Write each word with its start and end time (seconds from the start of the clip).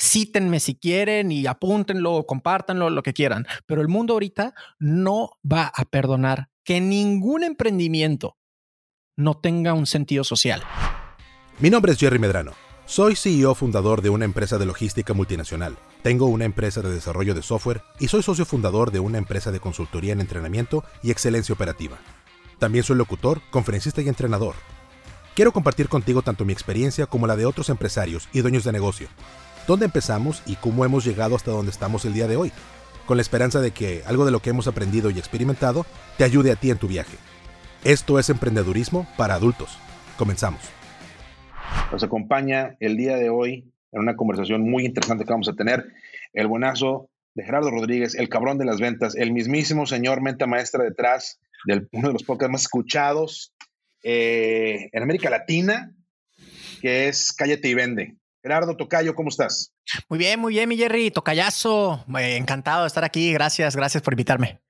cítenme 0.00 0.60
si 0.60 0.74
quieren 0.74 1.32
y 1.32 1.46
apúntenlo, 1.46 2.24
compártanlo, 2.26 2.90
lo 2.90 3.02
que 3.02 3.12
quieran. 3.12 3.46
Pero 3.66 3.80
el 3.80 3.88
mundo 3.88 4.14
ahorita 4.14 4.54
no 4.78 5.32
va 5.50 5.70
a 5.74 5.84
perdonar 5.84 6.48
que 6.64 6.80
ningún 6.80 7.44
emprendimiento 7.44 8.36
no 9.16 9.38
tenga 9.38 9.74
un 9.74 9.86
sentido 9.86 10.24
social. 10.24 10.62
Mi 11.58 11.70
nombre 11.70 11.92
es 11.92 11.98
Jerry 11.98 12.18
Medrano. 12.18 12.52
Soy 12.86 13.16
CEO 13.16 13.54
fundador 13.54 14.00
de 14.00 14.08
una 14.08 14.24
empresa 14.24 14.56
de 14.56 14.64
logística 14.64 15.12
multinacional. 15.12 15.76
Tengo 16.02 16.26
una 16.26 16.46
empresa 16.46 16.80
de 16.80 16.90
desarrollo 16.90 17.34
de 17.34 17.42
software 17.42 17.82
y 17.98 18.08
soy 18.08 18.22
socio 18.22 18.46
fundador 18.46 18.92
de 18.92 19.00
una 19.00 19.18
empresa 19.18 19.50
de 19.52 19.60
consultoría 19.60 20.14
en 20.14 20.20
entrenamiento 20.20 20.84
y 21.02 21.10
excelencia 21.10 21.52
operativa. 21.52 21.98
También 22.58 22.84
soy 22.84 22.96
locutor, 22.96 23.42
conferencista 23.50 24.00
y 24.00 24.08
entrenador. 24.08 24.54
Quiero 25.38 25.52
compartir 25.52 25.88
contigo 25.88 26.20
tanto 26.20 26.44
mi 26.44 26.52
experiencia 26.52 27.06
como 27.06 27.28
la 27.28 27.36
de 27.36 27.46
otros 27.46 27.68
empresarios 27.68 28.28
y 28.32 28.40
dueños 28.40 28.64
de 28.64 28.72
negocio. 28.72 29.06
Dónde 29.68 29.84
empezamos 29.84 30.42
y 30.46 30.56
cómo 30.56 30.84
hemos 30.84 31.04
llegado 31.04 31.36
hasta 31.36 31.52
donde 31.52 31.70
estamos 31.70 32.04
el 32.04 32.12
día 32.12 32.26
de 32.26 32.34
hoy. 32.34 32.50
Con 33.06 33.18
la 33.18 33.20
esperanza 33.20 33.60
de 33.60 33.70
que 33.70 34.02
algo 34.04 34.24
de 34.24 34.32
lo 34.32 34.40
que 34.40 34.50
hemos 34.50 34.66
aprendido 34.66 35.10
y 35.10 35.18
experimentado 35.20 35.86
te 36.16 36.24
ayude 36.24 36.50
a 36.50 36.56
ti 36.56 36.72
en 36.72 36.78
tu 36.78 36.88
viaje. 36.88 37.16
Esto 37.84 38.18
es 38.18 38.30
emprendedurismo 38.30 39.06
para 39.16 39.34
adultos. 39.34 39.78
Comenzamos. 40.16 40.60
Nos 41.92 42.02
acompaña 42.02 42.76
el 42.80 42.96
día 42.96 43.16
de 43.16 43.30
hoy 43.30 43.72
en 43.92 44.00
una 44.00 44.16
conversación 44.16 44.68
muy 44.68 44.86
interesante 44.86 45.24
que 45.24 45.30
vamos 45.30 45.48
a 45.48 45.54
tener 45.54 45.86
el 46.32 46.48
buenazo 46.48 47.10
de 47.36 47.44
Gerardo 47.44 47.70
Rodríguez, 47.70 48.16
el 48.16 48.28
cabrón 48.28 48.58
de 48.58 48.64
las 48.64 48.80
ventas, 48.80 49.14
el 49.14 49.30
mismísimo 49.30 49.86
señor 49.86 50.20
menta 50.20 50.48
maestra 50.48 50.82
detrás 50.82 51.38
de 51.64 51.86
uno 51.92 52.08
de 52.08 52.14
los 52.14 52.24
podcasts 52.24 52.50
más 52.50 52.62
escuchados 52.62 53.54
eh, 54.10 54.88
en 54.90 55.02
América 55.02 55.28
Latina, 55.28 55.92
que 56.80 57.08
es 57.08 57.34
Cállate 57.34 57.68
y 57.68 57.74
Vende. 57.74 58.16
Gerardo 58.42 58.74
Tocayo, 58.74 59.14
¿cómo 59.14 59.28
estás? 59.28 59.74
Muy 60.08 60.18
bien, 60.18 60.40
muy 60.40 60.54
bien, 60.54 60.66
mi 60.66 60.78
Jerry, 60.78 61.10
Tocayazo. 61.10 62.06
Eh, 62.18 62.36
encantado 62.36 62.82
de 62.82 62.86
estar 62.86 63.04
aquí. 63.04 63.34
Gracias, 63.34 63.76
gracias 63.76 64.02
por 64.02 64.14
invitarme. 64.14 64.62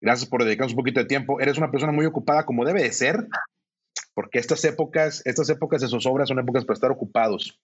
Gracias 0.00 0.28
por 0.28 0.42
dedicarnos 0.42 0.72
un 0.72 0.78
poquito 0.78 0.98
de 0.98 1.06
tiempo. 1.06 1.40
Eres 1.40 1.56
una 1.56 1.70
persona 1.70 1.92
muy 1.92 2.04
ocupada 2.04 2.44
como 2.44 2.64
debe 2.64 2.82
de 2.82 2.92
ser 2.92 3.28
porque 4.12 4.40
estas 4.40 4.64
épocas, 4.64 5.22
estas 5.24 5.48
épocas 5.48 5.82
de 5.82 5.88
zozobra 5.88 6.26
son 6.26 6.40
épocas 6.40 6.64
para 6.64 6.74
estar 6.74 6.90
ocupados. 6.90 7.60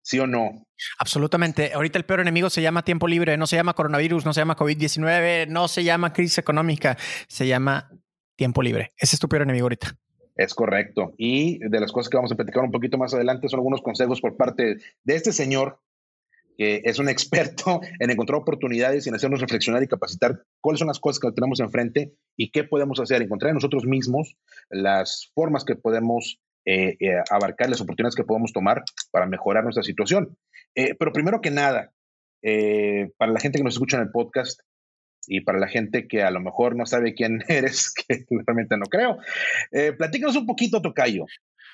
¿Sí 0.00 0.18
o 0.18 0.26
no? 0.26 0.66
Absolutamente. 0.98 1.72
Ahorita 1.74 1.98
el 1.98 2.06
peor 2.06 2.20
enemigo 2.20 2.48
se 2.48 2.62
llama 2.62 2.82
tiempo 2.82 3.08
libre, 3.08 3.36
no 3.36 3.46
se 3.46 3.56
llama 3.56 3.74
coronavirus, 3.74 4.24
no 4.24 4.32
se 4.32 4.40
llama 4.40 4.56
COVID-19, 4.56 5.48
no 5.48 5.68
se 5.68 5.84
llama 5.84 6.14
crisis 6.14 6.38
económica, 6.38 6.96
se 7.26 7.46
llama 7.46 7.90
tiempo 8.38 8.62
libre. 8.62 8.92
Ese 8.96 9.16
es 9.16 9.20
tu 9.20 9.28
peor 9.28 9.42
enemigo 9.42 9.64
ahorita. 9.64 9.94
Es 10.36 10.54
correcto. 10.54 11.12
Y 11.18 11.58
de 11.58 11.80
las 11.80 11.92
cosas 11.92 12.08
que 12.08 12.16
vamos 12.16 12.32
a 12.32 12.36
platicar 12.36 12.62
un 12.64 12.70
poquito 12.70 12.96
más 12.96 13.12
adelante 13.12 13.48
son 13.48 13.58
algunos 13.58 13.82
consejos 13.82 14.20
por 14.20 14.36
parte 14.36 14.76
de 15.02 15.14
este 15.14 15.32
señor 15.32 15.80
que 16.56 16.82
es 16.84 16.98
un 16.98 17.08
experto 17.14 17.80
en 17.98 18.10
encontrar 18.10 18.40
oportunidades 18.40 19.04
y 19.04 19.08
en 19.08 19.16
hacernos 19.16 19.40
reflexionar 19.40 19.82
y 19.82 19.88
capacitar 19.88 20.44
cuáles 20.60 20.78
son 20.78 20.88
las 20.88 21.00
cosas 21.00 21.20
que 21.20 21.32
tenemos 21.32 21.60
enfrente 21.60 22.14
y 22.36 22.50
qué 22.50 22.64
podemos 22.64 23.00
hacer, 23.00 23.20
encontrar 23.20 23.50
en 23.50 23.56
nosotros 23.56 23.84
mismos 23.84 24.36
las 24.70 25.30
formas 25.34 25.64
que 25.64 25.74
podemos 25.74 26.40
eh, 26.64 26.96
eh, 27.00 27.22
abarcar, 27.30 27.70
las 27.70 27.80
oportunidades 27.80 28.14
que 28.14 28.24
podemos 28.24 28.52
tomar 28.52 28.84
para 29.10 29.26
mejorar 29.26 29.64
nuestra 29.64 29.82
situación. 29.82 30.36
Eh, 30.74 30.94
pero 30.98 31.12
primero 31.12 31.40
que 31.40 31.50
nada, 31.50 31.92
para 33.16 33.32
la 33.32 33.40
gente 33.40 33.58
que 33.58 33.64
nos 33.64 33.74
escucha 33.74 33.96
en 33.96 34.04
el 34.04 34.10
podcast 34.12 34.60
y 35.26 35.40
para 35.40 35.58
la 35.58 35.68
gente 35.68 36.06
que 36.08 36.22
a 36.22 36.30
lo 36.30 36.40
mejor 36.40 36.76
no 36.76 36.86
sabe 36.86 37.14
quién 37.14 37.42
eres, 37.48 37.92
que 37.92 38.24
realmente 38.46 38.76
no 38.76 38.86
creo, 38.86 39.18
platícanos 39.96 40.36
un 40.36 40.46
poquito, 40.46 40.82
Tocayo. 40.82 41.26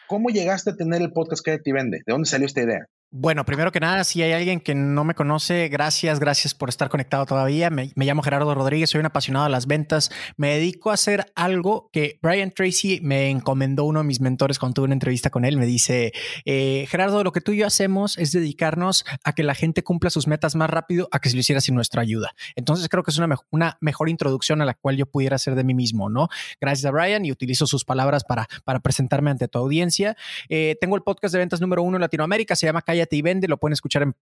¿Cómo 0.06 0.28
llegaste 0.28 0.70
a 0.70 0.76
tener 0.76 1.00
el 1.00 1.12
podcast 1.12 1.44
que 1.44 1.58
te 1.58 1.72
vende? 1.72 1.98
¿De 2.06 2.12
dónde 2.12 2.28
salió 2.28 2.46
esta 2.46 2.62
idea? 2.62 2.86
Bueno, 3.16 3.44
primero 3.44 3.70
que 3.70 3.78
nada, 3.78 4.02
si 4.02 4.22
hay 4.22 4.32
alguien 4.32 4.58
que 4.58 4.74
no 4.74 5.04
me 5.04 5.14
conoce, 5.14 5.68
gracias, 5.68 6.18
gracias 6.18 6.52
por 6.52 6.68
estar 6.68 6.88
conectado 6.88 7.24
todavía. 7.26 7.70
Me, 7.70 7.92
llamo 7.94 8.22
Gerardo 8.22 8.52
Rodríguez, 8.52 8.90
soy 8.90 8.98
un 8.98 9.06
apasionado 9.06 9.44
de 9.44 9.52
las 9.52 9.68
ventas. 9.68 10.10
Me 10.36 10.48
dedico 10.48 10.90
a 10.90 10.94
hacer 10.94 11.26
algo 11.36 11.90
que 11.92 12.18
Brian 12.22 12.50
Tracy 12.50 12.98
me 13.04 13.30
encomendó 13.30 13.84
uno 13.84 14.00
de 14.00 14.04
mis 14.04 14.20
mentores 14.20 14.58
cuando 14.58 14.74
tuve 14.74 14.86
una 14.86 14.94
entrevista 14.94 15.30
con 15.30 15.44
él. 15.44 15.58
Me 15.58 15.64
dice, 15.64 16.12
eh, 16.44 16.86
Gerardo, 16.88 17.22
lo 17.22 17.30
que 17.30 17.40
tú 17.40 17.52
y 17.52 17.58
yo 17.58 17.68
hacemos 17.68 18.18
es 18.18 18.32
dedicarnos 18.32 19.04
a 19.22 19.32
que 19.32 19.44
la 19.44 19.54
gente 19.54 19.84
cumpla 19.84 20.10
sus 20.10 20.26
metas 20.26 20.56
más 20.56 20.68
rápido 20.68 21.08
a 21.12 21.20
que 21.20 21.28
si 21.28 21.36
lo 21.36 21.40
hiciera 21.42 21.60
sin 21.60 21.76
nuestra 21.76 22.02
ayuda. 22.02 22.34
Entonces 22.56 22.88
creo 22.88 23.04
que 23.04 23.12
es 23.12 23.18
una, 23.18 23.78
mejor 23.80 24.08
introducción 24.08 24.60
a 24.60 24.64
la 24.64 24.74
cual 24.74 24.96
yo 24.96 25.06
pudiera 25.06 25.36
hacer 25.36 25.54
de 25.54 25.62
mí 25.62 25.74
mismo, 25.74 26.10
¿no? 26.10 26.30
Gracias 26.60 26.84
a 26.84 26.90
Brian 26.90 27.24
y 27.24 27.30
utilizo 27.30 27.68
sus 27.68 27.84
palabras 27.84 28.24
para, 28.24 28.48
presentarme 28.82 29.30
ante 29.30 29.46
tu 29.46 29.60
audiencia. 29.60 30.16
Eh, 30.48 30.76
tengo 30.80 30.96
el 30.96 31.02
podcast 31.02 31.32
de 31.32 31.38
ventas 31.38 31.60
número 31.60 31.84
uno 31.84 31.96
en 31.96 32.00
Latinoamérica, 32.00 32.56
se 32.56 32.66
llama 32.66 32.82
Cállate 33.04 33.16
y 33.16 33.22
Vende, 33.22 33.48
lo 33.48 33.58
pueden 33.58 33.74
escuchar 33.74 34.02
en 34.02 34.16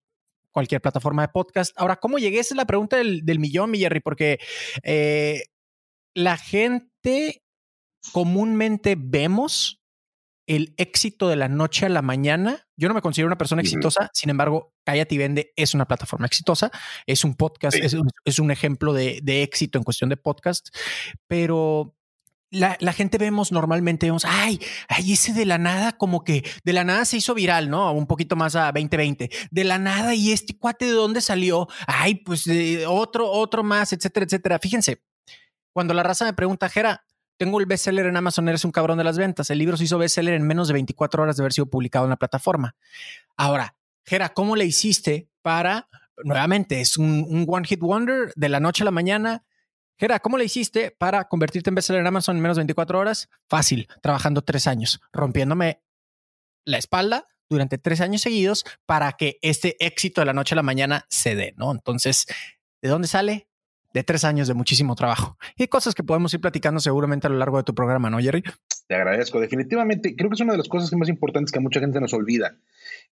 cualquier 0.50 0.80
plataforma 0.80 1.22
de 1.22 1.28
podcast. 1.28 1.72
Ahora, 1.76 1.96
¿cómo 1.96 2.18
llegué? 2.18 2.40
Esa 2.40 2.54
es 2.54 2.56
la 2.56 2.66
pregunta 2.66 2.96
del, 2.96 3.38
millón, 3.38 3.70
mi 3.70 3.78
Jerry, 3.78 4.00
porque 4.00 4.38
eh, 4.82 5.44
la 6.14 6.36
gente 6.36 7.42
comúnmente 8.12 8.96
vemos 8.98 9.80
el 10.46 10.74
éxito 10.76 11.28
de 11.28 11.36
la 11.36 11.48
noche 11.48 11.86
a 11.86 11.88
la 11.88 12.02
mañana. 12.02 12.66
Yo 12.76 12.88
no 12.88 12.94
me 12.94 13.00
considero 13.00 13.28
una 13.28 13.38
persona 13.38 13.62
exitosa, 13.62 14.10
sin 14.12 14.28
embargo, 14.28 14.74
Cállate 14.84 15.14
y 15.14 15.18
Vende 15.18 15.52
es 15.54 15.72
una 15.72 15.86
plataforma 15.86 16.26
exitosa, 16.26 16.70
es 17.06 17.24
un 17.24 17.36
podcast, 17.36 17.76
es, 17.76 18.38
un 18.40 18.50
ejemplo 18.50 18.92
de, 18.92 19.20
de, 19.22 19.44
éxito 19.44 19.78
en 19.78 19.84
cuestión 19.84 20.10
de 20.10 20.16
podcast, 20.16 20.68
pero 21.28 21.94
la, 22.52 22.92
gente 22.92 23.18
vemos 23.18 23.50
normalmente, 23.50 24.06
vemos, 24.06 24.24
ay, 24.26 24.60
ay, 24.88 25.12
ese 25.12 25.32
de 25.32 25.46
la 25.46 25.58
nada, 25.58 25.92
como 25.92 26.22
que 26.22 26.44
de 26.64 26.72
la 26.72 26.84
nada 26.84 27.04
se 27.04 27.16
hizo 27.16 27.34
viral, 27.34 27.70
¿no? 27.70 27.90
Un 27.92 28.06
poquito 28.06 28.36
más 28.36 28.54
a 28.56 28.66
2020. 28.66 29.30
De 29.50 29.64
la 29.64 29.78
nada, 29.78 30.14
y 30.14 30.32
este 30.32 30.56
cuate 30.56 30.84
de 30.84 30.92
dónde 30.92 31.20
salió, 31.20 31.68
ay, 31.86 32.16
pues 32.16 32.44
otro, 32.86 33.30
otro 33.30 33.62
más, 33.62 33.92
etcétera, 33.92 34.26
etcétera. 34.26 34.58
Fíjense, 34.58 35.02
cuando 35.72 35.94
la 35.94 36.02
raza 36.02 36.26
me 36.26 36.34
pregunta, 36.34 36.68
Jera, 36.68 37.04
tengo 37.38 37.58
el 37.58 37.66
bestseller 37.66 38.06
en 38.06 38.16
Amazon, 38.16 38.48
eres 38.48 38.64
un 38.64 38.70
cabrón 38.70 38.98
de 38.98 39.04
las 39.04 39.16
ventas. 39.16 39.48
El 39.50 39.58
libro 39.58 39.76
se 39.76 39.84
hizo 39.84 39.98
bestseller 39.98 40.34
en 40.34 40.46
menos 40.46 40.68
de 40.68 40.74
24 40.74 41.22
horas 41.22 41.36
de 41.36 41.42
haber 41.42 41.54
sido 41.54 41.66
publicado 41.66 42.04
en 42.04 42.10
la 42.10 42.16
plataforma. 42.16 42.76
Ahora, 43.36 43.74
Jera, 44.04 44.28
¿cómo 44.28 44.56
le 44.56 44.66
hiciste 44.66 45.28
para, 45.40 45.88
nuevamente, 46.22 46.80
es 46.80 46.98
un, 46.98 47.24
un 47.26 47.46
one 47.48 47.66
hit 47.66 47.80
wonder 47.80 48.32
de 48.36 48.48
la 48.50 48.60
noche 48.60 48.82
a 48.82 48.86
la 48.86 48.90
mañana? 48.90 49.42
Gera, 49.98 50.18
¿cómo 50.20 50.38
le 50.38 50.44
hiciste 50.44 50.90
para 50.90 51.28
convertirte 51.28 51.70
en 51.70 51.74
bestseller 51.74 52.00
en 52.00 52.06
Amazon 52.06 52.36
en 52.36 52.42
menos 52.42 52.56
de 52.56 52.60
24 52.60 52.98
horas? 52.98 53.28
Fácil, 53.48 53.88
trabajando 54.02 54.42
tres 54.42 54.66
años, 54.66 55.00
rompiéndome 55.12 55.82
la 56.64 56.78
espalda 56.78 57.28
durante 57.48 57.78
tres 57.78 58.00
años 58.00 58.22
seguidos 58.22 58.64
para 58.86 59.12
que 59.12 59.38
este 59.42 59.76
éxito 59.84 60.20
de 60.20 60.26
la 60.26 60.32
noche 60.32 60.54
a 60.54 60.56
la 60.56 60.62
mañana 60.62 61.06
se 61.08 61.34
dé, 61.34 61.54
¿no? 61.56 61.70
Entonces, 61.70 62.26
¿de 62.80 62.88
dónde 62.88 63.08
sale? 63.08 63.48
De 63.92 64.02
tres 64.02 64.24
años 64.24 64.48
de 64.48 64.54
muchísimo 64.54 64.94
trabajo 64.94 65.36
y 65.56 65.68
cosas 65.68 65.94
que 65.94 66.02
podemos 66.02 66.32
ir 66.32 66.40
platicando 66.40 66.80
seguramente 66.80 67.26
a 67.26 67.30
lo 67.30 67.36
largo 67.36 67.58
de 67.58 67.64
tu 67.64 67.74
programa, 67.74 68.08
¿no, 68.08 68.18
Jerry? 68.18 68.42
Te 68.92 68.96
agradezco. 68.96 69.40
Definitivamente, 69.40 70.14
creo 70.14 70.28
que 70.28 70.34
es 70.34 70.40
una 70.42 70.52
de 70.52 70.58
las 70.58 70.68
cosas 70.68 70.92
más 70.92 71.08
importantes 71.08 71.50
que 71.50 71.60
mucha 71.60 71.80
gente 71.80 71.98
nos 71.98 72.12
olvida. 72.12 72.58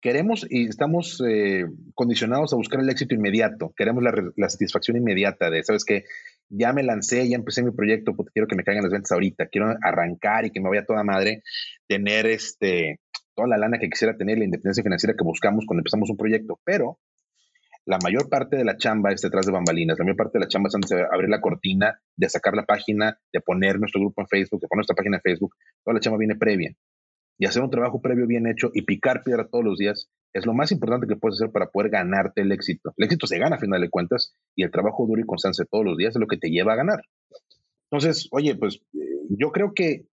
Queremos 0.01 0.45
y 0.47 0.67
estamos 0.67 1.19
eh, 1.27 1.65
condicionados 1.95 2.53
a 2.53 2.57
buscar 2.57 2.79
el 2.79 2.91
éxito 2.91 3.15
inmediato. 3.15 3.73
Queremos 3.75 4.03
la, 4.03 4.49
satisfacción 4.49 4.97
inmediata 4.97 5.49
de, 5.49 5.63
¿sabes 5.63 5.83
qué? 5.83 6.03
ya 6.47 6.73
me 6.73 6.83
lancé, 6.83 7.27
ya 7.27 7.37
empecé 7.37 7.63
mi 7.63 7.71
proyecto, 7.71 8.15
porque 8.15 8.33
quiero 8.33 8.47
que 8.47 8.55
me 8.55 8.63
caigan 8.63 8.83
las 8.83 8.91
ventas 8.91 9.13
ahorita, 9.13 9.47
quiero 9.47 9.73
arrancar 9.81 10.45
y 10.45 10.51
que 10.51 10.61
me 10.61 10.69
vaya 10.69 10.85
toda 10.85 11.03
madre, 11.03 11.41
tener 11.87 12.27
este, 12.27 12.99
toda 13.33 13.47
la 13.47 13.57
lana 13.57 13.79
que 13.79 13.89
quisiera 13.89 14.15
tener, 14.15 14.37
la 14.37 14.45
independencia 14.45 14.83
financiera 14.83 15.15
que 15.17 15.23
buscamos 15.23 15.65
cuando 15.65 15.79
empezamos 15.79 16.07
un 16.11 16.17
proyecto, 16.17 16.59
pero 16.63 16.99
la 17.85 17.97
mayor 18.01 18.29
parte 18.29 18.55
de 18.55 18.63
la 18.63 18.77
chamba 18.77 19.11
es 19.11 19.21
detrás 19.21 19.45
de 19.45 19.51
bambalinas, 19.51 19.97
la 19.99 20.05
mayor 20.05 20.17
parte 20.17 20.37
de 20.37 20.45
la 20.45 20.47
chamba 20.47 20.67
es 20.67 20.75
antes 20.75 20.89
de 20.89 21.03
abrir 21.03 21.29
la 21.29 21.41
cortina, 21.41 21.99
de 22.15 22.29
sacar 22.29 22.55
la 22.55 22.65
página, 22.65 23.19
de 23.31 23.41
poner 23.41 23.79
nuestro 23.79 24.01
grupo 24.01 24.21
en 24.21 24.27
Facebook, 24.27 24.61
de 24.61 24.67
poner 24.67 24.79
nuestra 24.79 24.95
página 24.95 25.17
en 25.17 25.21
Facebook, 25.21 25.53
toda 25.83 25.95
la 25.95 25.99
chamba 25.99 26.17
viene 26.17 26.35
previa. 26.35 26.73
Y 27.37 27.45
hacer 27.45 27.63
un 27.63 27.69
trabajo 27.69 28.01
previo 28.01 28.27
bien 28.27 28.47
hecho 28.47 28.69
y 28.73 28.83
picar 28.83 29.23
piedra 29.23 29.47
todos 29.49 29.65
los 29.65 29.77
días 29.77 30.09
es 30.33 30.45
lo 30.45 30.53
más 30.53 30.71
importante 30.71 31.07
que 31.07 31.15
puedes 31.15 31.39
hacer 31.39 31.51
para 31.51 31.69
poder 31.69 31.91
ganarte 31.91 32.41
el 32.41 32.51
éxito. 32.51 32.93
El 32.97 33.05
éxito 33.05 33.27
se 33.27 33.37
gana 33.37 33.57
a 33.57 33.59
final 33.59 33.81
de 33.81 33.89
cuentas 33.89 34.35
y 34.55 34.63
el 34.63 34.71
trabajo 34.71 35.05
duro 35.05 35.21
y 35.21 35.25
constante 35.25 35.65
todos 35.69 35.85
los 35.85 35.97
días 35.97 36.15
es 36.15 36.19
lo 36.19 36.27
que 36.27 36.37
te 36.37 36.49
lleva 36.49 36.73
a 36.73 36.77
ganar. 36.77 37.01
Entonces, 37.91 38.27
oye, 38.31 38.55
pues 38.55 38.81
eh, 38.93 39.27
yo 39.29 39.51
creo 39.51 39.73
que 39.73 40.07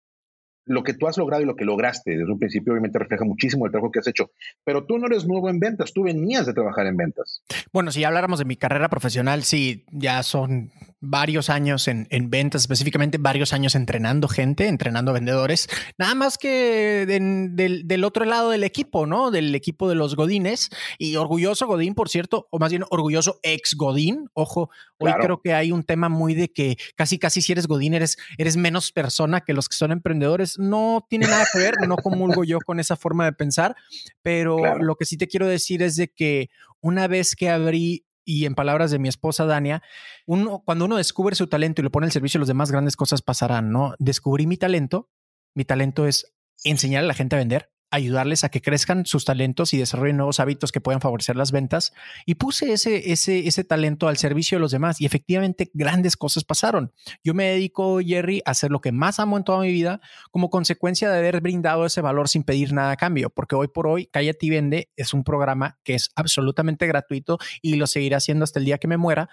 lo 0.70 0.84
que 0.84 0.94
tú 0.94 1.08
has 1.08 1.18
logrado 1.18 1.42
y 1.42 1.46
lo 1.46 1.56
que 1.56 1.66
lograste 1.66 2.12
desde 2.12 2.32
un 2.32 2.38
principio 2.38 2.74
obviamente 2.74 3.00
refleja 3.00 3.26
muchísimo 3.26 3.66
el 3.66 3.72
trabajo 3.72 3.92
que 3.92 4.00
has 4.00 4.08
hecho, 4.08 4.32
pero 4.64 4.86
tú 4.86 5.00
no 5.00 5.08
eres 5.08 5.26
nuevo 5.26 5.50
en 5.50 5.60
ventas, 5.60 5.94
tú 5.94 6.04
venías 6.04 6.46
de 6.46 6.54
trabajar 6.54 6.86
en 6.86 6.96
ventas. 6.96 7.42
Bueno, 7.74 7.92
si 7.92 8.04
habláramos 8.04 8.38
de 8.38 8.46
mi 8.46 8.56
carrera 8.56 8.88
profesional, 8.88 9.44
sí, 9.44 9.84
ya 9.92 10.22
son 10.22 10.72
varios 11.02 11.50
años 11.50 11.88
en, 11.88 12.08
ventas, 12.30 12.64
específicamente 12.64 13.18
varios 13.18 13.54
años 13.54 13.76
entrenando 13.76 14.28
gente, 14.28 14.68
entrenando 14.68 15.14
vendedores, 15.14 15.68
nada 15.98 16.16
más 16.16 16.38
que 16.38 17.06
del, 17.08 18.04
otro 18.04 18.26
lado 18.26 18.50
del 18.50 18.64
equipo, 18.64 19.06
¿no? 19.06 19.32
Del 19.32 19.56
equipo 19.56 19.88
de 19.88 19.96
los 19.96 20.16
Godines 20.16 20.70
y 20.98 21.16
orgulloso 21.16 21.68
Godín, 21.68 21.96
por 21.96 22.10
cierto, 22.10 22.48
o 22.52 22.60
más 22.60 22.72
bien 22.72 22.84
orgulloso 22.90 23.40
ex 23.44 23.76
Godín. 23.76 24.30
Ojo, 24.34 24.70
hoy 24.98 25.12
creo 25.22 25.42
que 25.42 25.54
hay 25.54 25.72
un 25.72 25.84
tema 25.84 26.10
muy 26.10 26.36
de 26.36 26.52
que 26.52 26.78
casi, 26.96 27.18
casi 27.18 27.42
si 27.42 27.52
eres 27.52 27.68
Godín 27.68 27.94
eres, 27.94 28.18
eres 28.38 28.58
menos 28.58 28.92
persona 28.92 29.42
que 29.42 29.54
los 29.54 29.70
que 29.70 29.76
son 29.76 29.92
emprendedores. 29.92 30.60
No 30.60 31.06
tiene 31.10 31.28
nada 31.28 31.46
que 31.52 31.60
ver, 31.60 31.76
no 31.88 31.96
comulgo 31.96 32.44
yo 32.44 32.60
con 32.60 32.80
esa 32.80 32.96
forma 32.96 33.26
de 33.26 33.34
pensar, 33.34 33.76
pero 34.22 34.78
lo 34.80 34.96
que 34.96 35.06
sí 35.06 35.18
te 35.18 35.28
quiero 35.28 35.48
decir 35.48 35.82
es 35.82 35.96
de 35.96 36.10
que 36.10 36.50
una 36.82 37.08
vez 37.08 37.36
que 37.36 37.50
abrí 37.50 38.06
y 38.30 38.46
en 38.46 38.54
palabras 38.54 38.92
de 38.92 39.00
mi 39.00 39.10
esposa 39.10 39.48
Dania, 39.48 39.82
uno, 40.28 40.62
cuando 40.64 40.86
uno 40.86 40.98
descubre 40.98 41.36
su 41.36 41.48
talento 41.48 41.82
y 41.82 41.84
lo 41.84 41.92
pone 41.92 42.06
al 42.06 42.12
servicio 42.12 42.38
de 42.38 42.42
los 42.42 42.48
demás, 42.48 42.70
grandes 42.70 42.96
cosas 42.96 43.24
pasarán, 43.24 43.72
¿no? 43.72 43.96
Descubrí 43.98 44.46
mi 44.46 44.56
talento. 44.56 45.10
Mi 45.56 45.66
talento 45.66 46.06
es 46.06 46.36
enseñar 46.64 47.04
a 47.04 47.08
la 47.08 47.16
gente 47.16 47.36
a 47.36 47.40
vender 47.40 47.72
ayudarles 47.92 48.44
a 48.44 48.50
que 48.50 48.62
crezcan 48.62 49.06
sus 49.06 49.26
talentos 49.26 49.74
y 49.74 49.78
desarrollen 49.78 50.18
nuevos 50.18 50.40
hábitos 50.40 50.72
que 50.72 50.82
puedan 50.82 51.02
favorecer 51.02 51.36
las 51.36 51.52
ventas. 51.52 51.94
Y 52.26 52.36
puse 52.36 52.74
ese, 52.74 53.12
ese, 53.12 53.48
ese 53.48 53.64
talento 53.64 54.08
al 54.08 54.18
servicio 54.18 54.58
de 54.58 54.62
los 54.62 54.72
demás 54.72 55.02
y 55.02 55.06
efectivamente 55.06 55.72
grandes 55.74 56.16
cosas 56.16 56.44
pasaron. 56.44 56.94
Yo 57.24 57.34
me 57.34 57.46
dedico, 57.46 58.00
Jerry, 58.00 58.42
a 58.46 58.52
hacer 58.52 58.72
lo 58.72 58.82
que 58.82 58.92
más 58.92 59.20
amo 59.20 59.38
en 59.38 59.44
toda 59.44 59.62
mi 59.62 59.72
vida 59.72 60.02
como 60.32 60.50
consecuencia 60.50 61.10
de 61.10 61.18
haber 61.18 61.42
brindado 61.42 61.86
ese 61.86 62.02
valor 62.02 62.30
sin 62.30 62.44
pedir 62.44 62.74
nada 62.74 62.92
a 62.92 62.98
cambio, 62.98 63.30
porque 63.30 63.56
hoy 63.56 63.68
por 63.68 63.88
hoy 63.88 64.08
Cállate 64.08 64.46
y 64.46 64.50
Vende 64.50 64.92
es 64.96 65.14
un 65.14 65.24
programa 65.24 65.80
que 65.84 65.96
es 65.96 66.10
absolutamente 66.16 66.88
gratuito 66.88 67.40
y 67.62 67.76
lo 67.76 67.88
seguiré 67.88 68.16
haciendo 68.16 68.44
hasta 68.44 68.60
el 68.60 68.66
día 68.66 68.78
que 68.78 68.88
me 68.88 68.98
muera. 68.98 69.30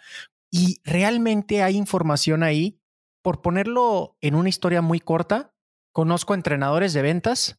Y 0.51 0.81
realmente 0.85 1.63
hay 1.63 1.77
información 1.77 2.43
ahí. 2.43 2.81
Por 3.23 3.43
ponerlo 3.43 4.17
en 4.21 4.37
una 4.37 4.49
historia 4.49 4.83
muy 4.83 5.01
corta, 5.01 5.53
conozco 5.93 6.33
entrenadores 6.33 6.93
de 6.93 7.03
ventas 7.03 7.59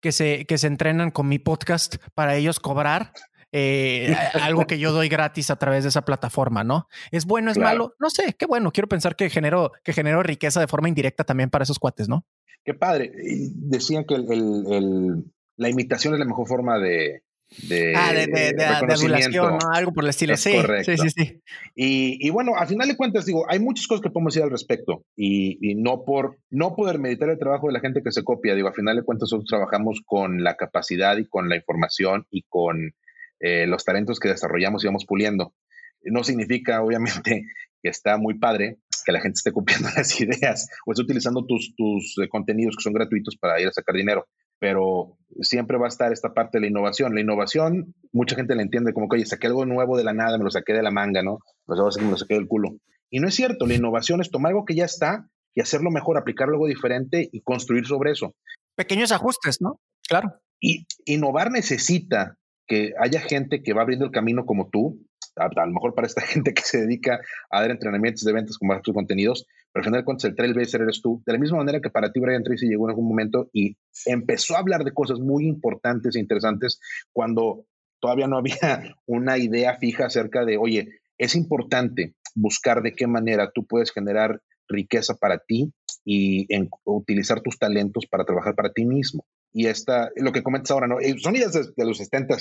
que 0.00 0.12
se, 0.12 0.44
que 0.46 0.58
se 0.58 0.66
entrenan 0.66 1.10
con 1.10 1.28
mi 1.28 1.38
podcast 1.38 1.96
para 2.14 2.36
ellos 2.36 2.60
cobrar 2.60 3.12
eh, 3.52 4.14
algo 4.34 4.66
que 4.66 4.78
yo 4.78 4.92
doy 4.92 5.08
gratis 5.08 5.50
a 5.50 5.56
través 5.56 5.84
de 5.84 5.88
esa 5.88 6.04
plataforma, 6.04 6.64
¿no? 6.64 6.88
¿Es 7.10 7.24
bueno, 7.26 7.50
es 7.50 7.58
malo? 7.58 7.94
No 7.98 8.10
sé, 8.10 8.34
qué 8.38 8.46
bueno. 8.46 8.72
Quiero 8.72 8.88
pensar 8.88 9.16
que 9.16 9.30
genero, 9.30 9.72
que 9.82 9.92
genero 9.92 10.22
riqueza 10.22 10.60
de 10.60 10.66
forma 10.66 10.88
indirecta 10.88 11.24
también 11.24 11.50
para 11.50 11.62
esos 11.62 11.78
cuates, 11.78 12.08
¿no? 12.08 12.26
Qué 12.64 12.74
padre. 12.74 13.12
Decían 13.54 14.04
que 14.04 14.18
la 14.18 15.68
imitación 15.68 16.14
es 16.14 16.20
la 16.20 16.26
mejor 16.26 16.46
forma 16.48 16.78
de, 16.78 17.22
de, 17.68 17.94
ah, 17.96 18.12
de, 18.12 18.26
de, 18.26 18.64
adulación, 18.64 19.58
¿no? 19.58 19.70
Algo 19.72 19.92
por 19.92 20.04
el 20.04 20.10
estilo. 20.10 20.36
sí, 20.36 20.52
sí, 20.84 20.96
sí, 20.96 21.10
sí. 21.10 21.42
Y, 21.74 22.26
y, 22.26 22.30
bueno, 22.30 22.52
al 22.56 22.66
final 22.66 22.88
de 22.88 22.96
cuentas, 22.96 23.24
digo, 23.24 23.46
hay 23.48 23.60
muchas 23.60 23.86
cosas 23.86 24.02
que 24.02 24.10
podemos 24.10 24.34
decir 24.34 24.44
al 24.44 24.50
respecto 24.50 25.04
y, 25.16 25.58
y, 25.60 25.74
no 25.74 26.04
por 26.04 26.38
no 26.50 26.74
poder 26.74 26.98
meditar 26.98 27.30
el 27.30 27.38
trabajo 27.38 27.68
de 27.68 27.72
la 27.72 27.80
gente 27.80 28.02
que 28.02 28.12
se 28.12 28.24
copia. 28.24 28.54
Digo, 28.54 28.68
al 28.68 28.74
final 28.74 28.96
de 28.96 29.04
cuentas, 29.04 29.28
nosotros 29.32 29.48
trabajamos 29.48 30.00
con 30.04 30.42
la 30.42 30.56
capacidad 30.56 31.16
y 31.16 31.28
con 31.28 31.48
la 31.48 31.56
información 31.56 32.26
y 32.30 32.42
con 32.48 32.92
eh, 33.40 33.66
los 33.66 33.84
talentos 33.84 34.18
que 34.18 34.28
desarrollamos 34.28 34.82
y 34.82 34.88
vamos 34.88 35.06
puliendo. 35.06 35.54
No 36.02 36.24
significa, 36.24 36.82
obviamente, 36.82 37.46
que 37.82 37.88
está 37.88 38.16
muy 38.16 38.38
padre 38.38 38.78
que 39.04 39.12
la 39.12 39.20
gente 39.20 39.36
esté 39.36 39.52
copiando 39.52 39.88
las 39.96 40.20
ideas 40.20 40.68
o 40.84 40.92
esté 40.92 41.04
utilizando 41.04 41.46
tus, 41.46 41.74
tus 41.76 42.16
eh, 42.22 42.28
contenidos 42.28 42.76
que 42.76 42.82
son 42.82 42.92
gratuitos 42.92 43.36
para 43.36 43.60
ir 43.60 43.68
a 43.68 43.72
sacar 43.72 43.94
dinero 43.94 44.26
pero 44.58 45.16
siempre 45.40 45.78
va 45.78 45.86
a 45.86 45.88
estar 45.88 46.12
esta 46.12 46.32
parte 46.34 46.58
de 46.58 46.62
la 46.62 46.66
innovación. 46.68 47.14
La 47.14 47.20
innovación, 47.20 47.94
mucha 48.12 48.36
gente 48.36 48.54
la 48.54 48.62
entiende 48.62 48.92
como 48.92 49.08
que, 49.08 49.16
oye, 49.16 49.26
saqué 49.26 49.46
algo 49.46 49.66
nuevo 49.66 49.96
de 49.96 50.04
la 50.04 50.12
nada, 50.12 50.38
me 50.38 50.44
lo 50.44 50.50
saqué 50.50 50.72
de 50.72 50.82
la 50.82 50.90
manga, 50.90 51.22
¿no? 51.22 51.38
Pues 51.66 51.78
me 52.00 52.10
lo 52.10 52.16
saqué 52.16 52.34
del 52.34 52.48
culo. 52.48 52.76
Y 53.10 53.20
no 53.20 53.28
es 53.28 53.34
cierto, 53.34 53.66
la 53.66 53.74
innovación 53.74 54.20
es 54.20 54.30
tomar 54.30 54.50
algo 54.50 54.64
que 54.64 54.74
ya 54.74 54.84
está 54.84 55.28
y 55.54 55.60
hacerlo 55.60 55.90
mejor, 55.90 56.18
aplicar 56.18 56.48
algo 56.48 56.66
diferente 56.66 57.28
y 57.32 57.40
construir 57.42 57.86
sobre 57.86 58.12
eso. 58.12 58.34
Pequeños 58.74 59.12
ajustes, 59.12 59.60
¿no? 59.60 59.80
Claro. 60.08 60.34
Y 60.60 60.86
innovar 61.04 61.50
necesita 61.50 62.36
que 62.66 62.92
haya 63.00 63.20
gente 63.20 63.62
que 63.62 63.72
va 63.72 63.82
abriendo 63.82 64.06
el 64.06 64.10
camino 64.10 64.44
como 64.44 64.68
tú, 64.68 65.00
a, 65.36 65.48
lo 65.48 65.72
mejor 65.72 65.94
para 65.94 66.06
esta 66.06 66.20
gente 66.22 66.54
que 66.54 66.62
se 66.62 66.80
dedica 66.80 67.20
a 67.50 67.60
dar 67.60 67.70
entrenamientos 67.70 68.24
de 68.24 68.32
ventas 68.32 68.58
con 68.58 68.68
tus 68.82 68.94
contenidos, 68.94 69.46
pero 69.76 69.88
al 69.88 69.92
final 69.92 70.04
cuentas 70.06 70.24
el 70.24 70.34
trailblazer 70.34 70.80
eres 70.80 71.02
tú. 71.02 71.22
De 71.26 71.34
la 71.34 71.38
misma 71.38 71.58
manera 71.58 71.82
que 71.82 71.90
para 71.90 72.10
ti 72.10 72.18
Brian 72.18 72.42
Tracy 72.42 72.66
llegó 72.66 72.86
en 72.86 72.92
algún 72.92 73.06
momento 73.06 73.50
y 73.52 73.76
empezó 74.06 74.56
a 74.56 74.60
hablar 74.60 74.84
de 74.84 74.94
cosas 74.94 75.20
muy 75.20 75.46
importantes 75.46 76.16
e 76.16 76.18
interesantes 76.18 76.80
cuando 77.12 77.66
todavía 78.00 78.26
no 78.26 78.38
había 78.38 78.56
una 79.06 79.36
idea 79.36 79.76
fija 79.76 80.06
acerca 80.06 80.46
de, 80.46 80.56
oye, 80.56 80.88
es 81.18 81.34
importante 81.34 82.14
buscar 82.34 82.82
de 82.82 82.94
qué 82.94 83.06
manera 83.06 83.50
tú 83.54 83.66
puedes 83.66 83.92
generar 83.92 84.40
riqueza 84.66 85.14
para 85.16 85.40
ti 85.46 85.70
y 86.06 86.48
utilizar 86.84 87.42
tus 87.42 87.58
talentos 87.58 88.06
para 88.06 88.24
trabajar 88.24 88.54
para 88.54 88.72
ti 88.72 88.86
mismo. 88.86 89.26
Y 89.52 89.66
esta, 89.66 90.10
lo 90.16 90.32
que 90.32 90.42
comentas 90.42 90.70
ahora, 90.70 90.86
¿no? 90.86 91.00
Eh, 91.00 91.16
son 91.18 91.36
ideas 91.36 91.52
de, 91.52 91.66
de 91.76 91.84
los 91.84 91.98
70 91.98 92.38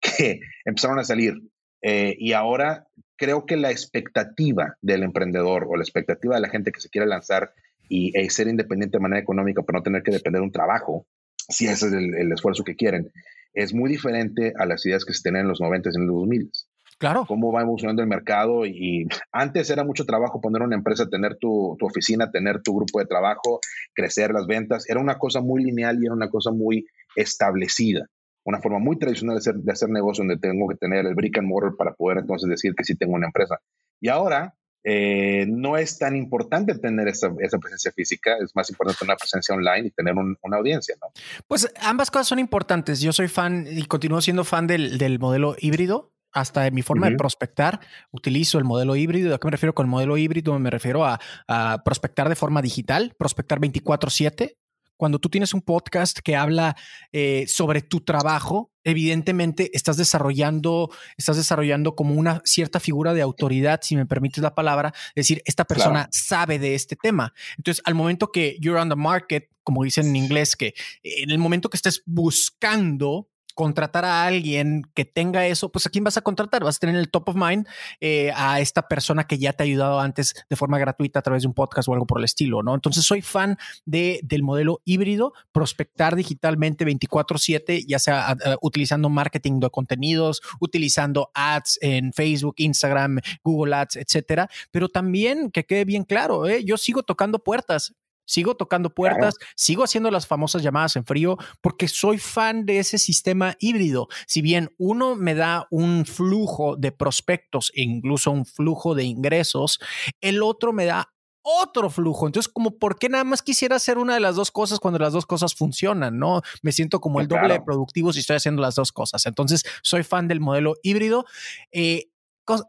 que 0.00 0.40
empezaron 0.64 0.98
a 0.98 1.04
salir. 1.04 1.34
Eh, 1.82 2.16
y 2.18 2.32
ahora 2.32 2.86
creo 3.18 3.44
que 3.44 3.56
la 3.56 3.70
expectativa 3.70 4.76
del 4.80 5.02
emprendedor 5.02 5.66
o 5.68 5.76
la 5.76 5.82
expectativa 5.82 6.36
de 6.36 6.40
la 6.40 6.48
gente 6.48 6.72
que 6.72 6.80
se 6.80 6.88
quiere 6.88 7.06
lanzar 7.06 7.52
y 7.88 8.16
e 8.16 8.30
ser 8.30 8.48
independiente 8.48 8.96
de 8.96 9.02
manera 9.02 9.20
económica, 9.20 9.62
pero 9.62 9.78
no 9.78 9.82
tener 9.82 10.02
que 10.02 10.12
depender 10.12 10.40
de 10.40 10.46
un 10.46 10.52
trabajo, 10.52 11.06
si 11.36 11.66
ese 11.66 11.88
es 11.88 11.92
el, 11.92 12.32
esfuerzo 12.32 12.64
que 12.64 12.76
quieren, 12.76 13.10
es 13.52 13.74
muy 13.74 13.90
diferente 13.90 14.52
a 14.58 14.66
las 14.66 14.84
ideas 14.86 15.04
que 15.04 15.14
se 15.14 15.22
tenían 15.22 15.42
en 15.42 15.48
los 15.48 15.60
90 15.60 15.88
y 15.88 16.00
en 16.00 16.06
los 16.06 16.16
2000. 16.16 16.50
Claro. 16.98 17.24
Cómo 17.26 17.52
va 17.52 17.62
evolucionando 17.62 18.02
el 18.02 18.08
mercado 18.08 18.66
y, 18.66 19.06
antes 19.32 19.70
era 19.70 19.84
mucho 19.84 20.04
trabajo 20.04 20.40
poner 20.40 20.62
una 20.62 20.76
empresa, 20.76 21.08
tener 21.08 21.36
tu, 21.36 21.76
tu, 21.78 21.86
oficina, 21.86 22.30
tener 22.30 22.60
tu 22.60 22.74
grupo 22.74 22.98
de 22.98 23.06
trabajo, 23.06 23.60
crecer 23.94 24.32
las 24.32 24.46
ventas. 24.46 24.88
Era 24.88 25.00
una 25.00 25.16
cosa 25.16 25.40
muy 25.40 25.64
lineal 25.64 25.98
y 26.00 26.06
era 26.06 26.14
una 26.14 26.28
cosa 26.28 26.50
muy 26.50 26.86
establecida 27.16 28.08
una 28.48 28.60
forma 28.60 28.78
muy 28.78 28.98
tradicional 28.98 29.36
de 29.36 29.40
hacer, 29.40 29.54
de 29.56 29.72
hacer 29.72 29.90
negocio 29.90 30.22
donde 30.22 30.38
tengo 30.38 30.66
que 30.68 30.76
tener 30.76 31.04
el 31.04 31.14
brick 31.14 31.36
and 31.38 31.46
mortar 31.46 31.76
para 31.76 31.92
poder 31.92 32.18
entonces 32.18 32.48
decir 32.48 32.74
que 32.74 32.82
sí 32.82 32.96
tengo 32.96 33.14
una 33.14 33.26
empresa. 33.26 33.60
Y 34.00 34.08
ahora 34.08 34.54
eh, 34.84 35.44
no 35.46 35.76
es 35.76 35.98
tan 35.98 36.16
importante 36.16 36.74
tener 36.78 37.08
esa, 37.08 37.30
esa, 37.40 37.58
presencia 37.58 37.92
física, 37.92 38.38
es 38.42 38.56
más 38.56 38.70
importante 38.70 39.00
tener 39.00 39.10
una 39.10 39.18
presencia 39.18 39.54
online 39.54 39.88
y 39.88 39.90
tener 39.90 40.14
una 40.14 40.56
audiencia, 40.56 40.94
¿no? 40.98 41.08
Pues 41.46 41.70
ambas 41.82 42.10
cosas 42.10 42.28
son 42.28 42.38
importantes. 42.38 43.00
Yo 43.00 43.12
soy 43.12 43.28
fan 43.28 43.66
y 43.70 43.84
continúo 43.84 44.22
siendo 44.22 44.44
fan 44.44 44.66
del, 44.66 44.96
del 44.96 45.18
modelo 45.18 45.54
híbrido. 45.58 46.14
Hasta 46.30 46.66
en 46.66 46.74
mi 46.74 46.82
forma 46.82 47.08
de 47.08 47.16
prospectar, 47.16 47.80
utilizo 48.10 48.58
el 48.58 48.64
modelo 48.64 48.94
híbrido. 48.96 49.34
¿A 49.34 49.38
qué 49.38 49.46
me 49.46 49.50
refiero 49.50 49.74
con 49.74 49.86
el 49.86 49.90
modelo 49.90 50.18
híbrido? 50.18 50.58
Me 50.58 50.68
refiero 50.68 51.06
a, 51.06 51.18
a 51.48 51.82
prospectar 51.82 52.28
de 52.28 52.36
forma 52.36 52.60
digital, 52.60 53.14
prospectar 53.18 53.58
24/7, 53.58 54.57
cuando 54.98 55.18
tú 55.18 55.30
tienes 55.30 55.54
un 55.54 55.62
podcast 55.62 56.18
que 56.18 56.36
habla 56.36 56.76
eh, 57.12 57.46
sobre 57.48 57.80
tu 57.80 58.00
trabajo, 58.00 58.72
evidentemente 58.84 59.70
estás 59.72 59.96
desarrollando, 59.96 60.90
estás 61.16 61.36
desarrollando 61.36 61.94
como 61.94 62.14
una 62.14 62.42
cierta 62.44 62.80
figura 62.80 63.14
de 63.14 63.22
autoridad, 63.22 63.80
si 63.82 63.96
me 63.96 64.06
permites 64.06 64.42
la 64.42 64.54
palabra, 64.54 64.92
decir, 65.14 65.40
esta 65.46 65.64
persona 65.64 66.08
sabe 66.12 66.58
de 66.58 66.74
este 66.74 66.96
tema. 66.96 67.32
Entonces, 67.56 67.80
al 67.86 67.94
momento 67.94 68.32
que 68.32 68.58
you're 68.60 68.78
on 68.78 68.88
the 68.88 68.96
market, 68.96 69.48
como 69.62 69.84
dicen 69.84 70.08
en 70.08 70.16
inglés, 70.16 70.56
que 70.56 70.74
en 71.02 71.30
el 71.30 71.38
momento 71.38 71.70
que 71.70 71.76
estés 71.76 72.02
buscando 72.04 73.28
contratar 73.58 74.04
a 74.04 74.24
alguien 74.24 74.84
que 74.94 75.04
tenga 75.04 75.44
eso, 75.48 75.72
pues 75.72 75.84
a 75.84 75.90
quién 75.90 76.04
vas 76.04 76.16
a 76.16 76.20
contratar? 76.20 76.62
Vas 76.62 76.76
a 76.76 76.78
tener 76.78 76.94
el 76.94 77.10
top 77.10 77.30
of 77.30 77.34
mind 77.34 77.66
eh, 77.98 78.30
a 78.36 78.60
esta 78.60 78.86
persona 78.86 79.26
que 79.26 79.36
ya 79.36 79.52
te 79.52 79.64
ha 79.64 79.66
ayudado 79.66 79.98
antes 79.98 80.46
de 80.48 80.54
forma 80.54 80.78
gratuita 80.78 81.18
a 81.18 81.22
través 81.22 81.42
de 81.42 81.48
un 81.48 81.54
podcast 81.54 81.88
o 81.88 81.92
algo 81.92 82.06
por 82.06 82.20
el 82.20 82.24
estilo, 82.24 82.62
¿no? 82.62 82.72
Entonces 82.72 83.04
soy 83.04 83.20
fan 83.20 83.58
de, 83.84 84.20
del 84.22 84.44
modelo 84.44 84.80
híbrido, 84.84 85.32
prospectar 85.50 86.14
digitalmente 86.14 86.86
24/7, 86.86 87.84
ya 87.84 87.98
sea 87.98 88.36
utilizando 88.62 89.08
marketing 89.08 89.58
de 89.58 89.70
contenidos, 89.70 90.40
utilizando 90.60 91.32
ads 91.34 91.80
en 91.82 92.12
Facebook, 92.12 92.54
Instagram, 92.58 93.18
Google 93.42 93.74
Ads, 93.74 93.96
etcétera, 93.96 94.48
pero 94.70 94.88
también 94.88 95.50
que 95.50 95.66
quede 95.66 95.84
bien 95.84 96.04
claro, 96.04 96.46
¿eh? 96.46 96.62
yo 96.62 96.76
sigo 96.76 97.02
tocando 97.02 97.40
puertas 97.40 97.92
sigo 98.28 98.56
tocando 98.56 98.94
puertas, 98.94 99.34
sigo 99.56 99.82
haciendo 99.82 100.10
las 100.10 100.26
famosas 100.26 100.62
llamadas 100.62 100.94
en 100.96 101.04
frío 101.04 101.36
porque 101.60 101.88
soy 101.88 102.18
fan 102.18 102.66
de 102.66 102.78
ese 102.78 102.98
sistema 102.98 103.56
híbrido. 103.58 104.08
Si 104.26 104.42
bien 104.42 104.70
uno 104.78 105.16
me 105.16 105.34
da 105.34 105.66
un 105.70 106.04
flujo 106.04 106.76
de 106.76 106.92
prospectos 106.92 107.72
e 107.74 107.82
incluso 107.82 108.30
un 108.30 108.44
flujo 108.44 108.94
de 108.94 109.04
ingresos, 109.04 109.80
el 110.20 110.42
otro 110.42 110.72
me 110.72 110.84
da 110.84 111.12
otro 111.42 111.88
flujo. 111.88 112.26
Entonces, 112.26 112.52
como, 112.52 112.78
¿por 112.78 112.98
qué 112.98 113.08
nada 113.08 113.24
más 113.24 113.42
quisiera 113.42 113.76
hacer 113.76 113.96
una 113.96 114.12
de 114.14 114.20
las 114.20 114.36
dos 114.36 114.50
cosas 114.50 114.78
cuando 114.80 114.98
las 114.98 115.14
dos 115.14 115.24
cosas 115.24 115.54
funcionan? 115.54 116.18
No 116.18 116.42
me 116.62 116.72
siento 116.72 117.00
como 117.00 117.20
el 117.20 117.28
doble 117.28 117.54
de 117.54 117.62
productivo 117.62 118.12
si 118.12 118.20
estoy 118.20 118.36
haciendo 118.36 118.60
las 118.60 118.74
dos 118.74 118.92
cosas. 118.92 119.24
Entonces, 119.24 119.64
soy 119.82 120.02
fan 120.02 120.28
del 120.28 120.40
modelo 120.40 120.74
híbrido. 120.82 121.24
Eh, 121.72 122.10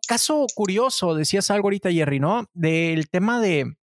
caso 0.08 0.46
curioso, 0.56 1.14
decías 1.14 1.52
algo 1.52 1.68
ahorita, 1.68 1.92
Jerry, 1.92 2.20
¿no? 2.20 2.46
Del 2.54 3.10
tema 3.10 3.42
de 3.42 3.76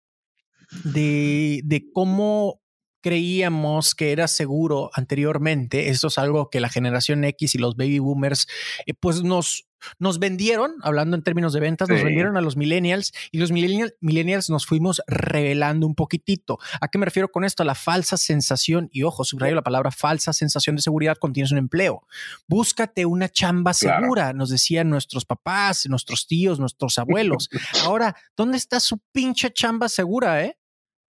de, 0.84 1.90
cómo 1.94 2.62
creíamos 3.02 3.94
que 3.94 4.12
era 4.12 4.28
seguro 4.28 4.90
anteriormente. 4.94 5.90
Esto 5.90 6.08
es 6.08 6.18
algo 6.18 6.50
que 6.50 6.60
la 6.60 6.70
generación 6.70 7.24
X 7.24 7.54
y 7.54 7.60
los 7.60 7.76
baby 7.76 8.00
boomers, 8.00 8.48
eh, 8.88 8.96
pues 9.00 9.22
nos, 9.22 9.68
nos 10.00 10.20
vendieron, 10.20 10.76
hablando 10.82 11.16
en 11.16 11.24
términos 11.24 11.54
de 11.54 11.60
ventas, 11.60 11.88
nos 11.88 12.04
vendieron 12.04 12.38
a 12.38 12.42
los 12.42 12.58
millennials 12.58 13.12
y 13.32 13.38
los 13.38 13.52
millennials 13.52 14.50
nos 14.50 14.66
fuimos 14.66 15.02
revelando 15.08 15.86
un 15.86 15.96
poquitito. 15.96 16.58
¿A 16.82 16.88
qué 16.88 16.98
me 16.98 17.06
refiero 17.06 17.30
con 17.30 17.44
esto? 17.44 17.64
A 17.64 17.66
la 17.66 17.76
falsa 17.76 18.18
sensación, 18.18 18.90
y 18.92 19.04
ojo, 19.04 19.24
subrayo 19.24 19.56
la 19.56 19.62
palabra 19.62 19.92
falsa 19.92 20.34
sensación 20.34 20.76
de 20.76 20.82
seguridad 20.82 21.18
cuando 21.20 21.36
tienes 21.36 21.52
un 21.52 21.60
empleo. 21.60 22.08
Búscate 22.48 23.06
una 23.06 23.30
chamba 23.30 23.74
segura, 23.74 24.34
nos 24.34 24.50
decían 24.50 24.90
nuestros 24.90 25.26
papás, 25.26 25.86
nuestros 25.90 26.28
tíos, 26.28 26.60
nuestros 26.60 26.98
abuelos. 27.00 27.50
Ahora, 27.84 28.16
¿dónde 28.36 28.58
está 28.58 28.80
su 28.80 29.00
pinche 29.12 29.52
chamba 29.52 29.90
segura, 29.90 30.44
eh? 30.44 30.58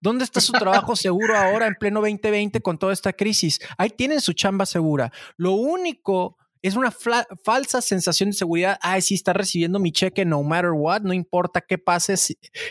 ¿Dónde 0.01 0.25
está 0.25 0.41
su 0.41 0.53
trabajo 0.53 0.95
seguro 0.97 1.37
ahora 1.37 1.67
en 1.67 1.75
pleno 1.75 2.01
2020 2.01 2.61
con 2.61 2.79
toda 2.79 2.93
esta 2.93 3.13
crisis? 3.13 3.59
Ahí 3.79 3.91
tienen 3.91 4.21
su 4.21 4.33
chamba 4.33 4.67
segura. 4.67 5.13
Lo 5.37 5.53
único 5.53 6.37
es 6.63 6.75
una 6.75 6.91
falsa 6.91 7.81
sensación 7.81 8.31
de 8.31 8.37
seguridad. 8.37 8.79
Ay, 8.83 9.01
sí, 9.03 9.15
está 9.15 9.33
recibiendo 9.33 9.79
mi 9.79 9.93
cheque 9.93 10.25
no 10.25 10.43
matter 10.43 10.73
what, 10.73 11.03
no 11.03 11.13
importa 11.13 11.61
qué 11.61 11.79
pase, 11.79 12.15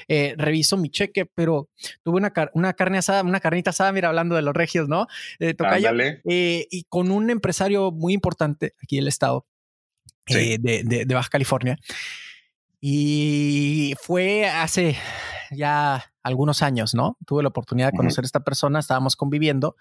eh, 0.08 0.36
reviso 0.38 0.76
mi 0.76 0.90
cheque, 0.90 1.26
pero 1.26 1.70
tuve 2.04 2.18
una, 2.18 2.34
una, 2.54 2.74
carne 2.74 2.98
asada, 2.98 3.24
una 3.24 3.40
carnita 3.40 3.70
asada, 3.70 3.92
mira, 3.92 4.10
hablando 4.10 4.36
de 4.36 4.42
los 4.42 4.54
regios, 4.54 4.90
¿no? 4.90 5.08
Eh, 5.40 5.56
eh, 6.26 6.68
y 6.70 6.84
con 6.90 7.12
un 7.12 7.30
empresario 7.30 7.92
muy 7.92 8.14
importante 8.14 8.74
aquí 8.84 8.98
del 8.98 9.08
estado 9.08 9.46
de, 10.28 10.58
de 11.06 11.16
Baja 11.16 11.30
California. 11.30 11.78
Y 12.82 13.96
fue 14.02 14.46
hace 14.46 14.98
ya 15.52 16.14
algunos 16.26 16.64
años, 16.64 16.96
¿no? 16.96 17.18
Tuve 17.28 17.44
la 17.44 17.50
oportunidad 17.50 17.92
de 17.92 17.98
conocer 17.98 18.24
a 18.24 18.26
esta 18.26 18.44
persona, 18.44 18.80
estábamos 18.80 19.16
conviviendo 19.16 19.76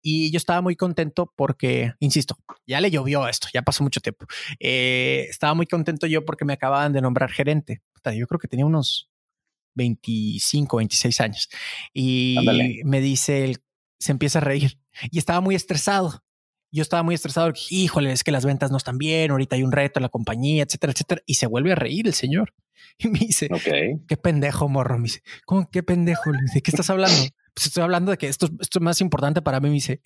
y 0.00 0.30
yo 0.30 0.38
estaba 0.38 0.62
muy 0.62 0.74
contento 0.74 1.30
porque, 1.36 1.92
insisto, 1.98 2.38
ya 2.66 2.80
le 2.80 2.90
llovió 2.90 3.28
esto, 3.28 3.48
ya 3.52 3.60
pasó 3.60 3.84
mucho 3.84 4.00
tiempo. 4.00 4.24
Eh, 4.58 5.26
estaba 5.28 5.52
muy 5.52 5.66
contento 5.66 6.06
yo 6.06 6.24
porque 6.24 6.46
me 6.46 6.54
acababan 6.54 6.94
de 6.94 7.02
nombrar 7.02 7.30
gerente. 7.30 7.82
Yo 8.16 8.26
creo 8.26 8.38
que 8.38 8.48
tenía 8.48 8.64
unos 8.64 9.10
25, 9.74 10.78
26 10.78 11.20
años. 11.20 11.50
Y 11.92 12.38
me 12.84 13.02
dice, 13.02 13.44
él, 13.44 13.58
se 13.98 14.12
empieza 14.12 14.38
a 14.38 14.42
reír 14.42 14.78
y 15.10 15.18
estaba 15.18 15.42
muy 15.42 15.54
estresado 15.54 16.24
yo 16.72 16.82
estaba 16.82 17.02
muy 17.02 17.14
estresado. 17.14 17.52
Híjole, 17.70 18.12
es 18.12 18.24
que 18.24 18.30
las 18.30 18.44
ventas 18.44 18.70
no 18.70 18.76
están 18.76 18.98
bien. 18.98 19.30
Ahorita 19.30 19.56
hay 19.56 19.62
un 19.62 19.72
reto 19.72 19.98
en 19.98 20.02
la 20.02 20.08
compañía, 20.08 20.62
etcétera, 20.62 20.92
etcétera. 20.92 21.22
Y 21.26 21.34
se 21.34 21.46
vuelve 21.46 21.72
a 21.72 21.74
reír 21.74 22.06
el 22.06 22.14
señor. 22.14 22.54
Y 22.98 23.08
me 23.08 23.18
dice, 23.18 23.48
qué 24.08 24.16
pendejo, 24.16 24.68
morro. 24.68 24.98
Me 24.98 25.04
dice, 25.04 25.22
¿cómo 25.46 25.70
qué 25.70 25.82
pendejo? 25.82 26.32
¿De 26.54 26.60
qué 26.60 26.70
estás 26.70 26.90
hablando? 26.90 27.16
Pues 27.52 27.66
estoy 27.66 27.82
hablando 27.82 28.12
de 28.12 28.16
que 28.16 28.28
esto, 28.28 28.48
esto 28.60 28.78
es 28.78 28.82
más 28.82 29.00
importante 29.00 29.42
para 29.42 29.58
mí. 29.58 29.68
Me 29.68 29.74
dice, 29.74 30.00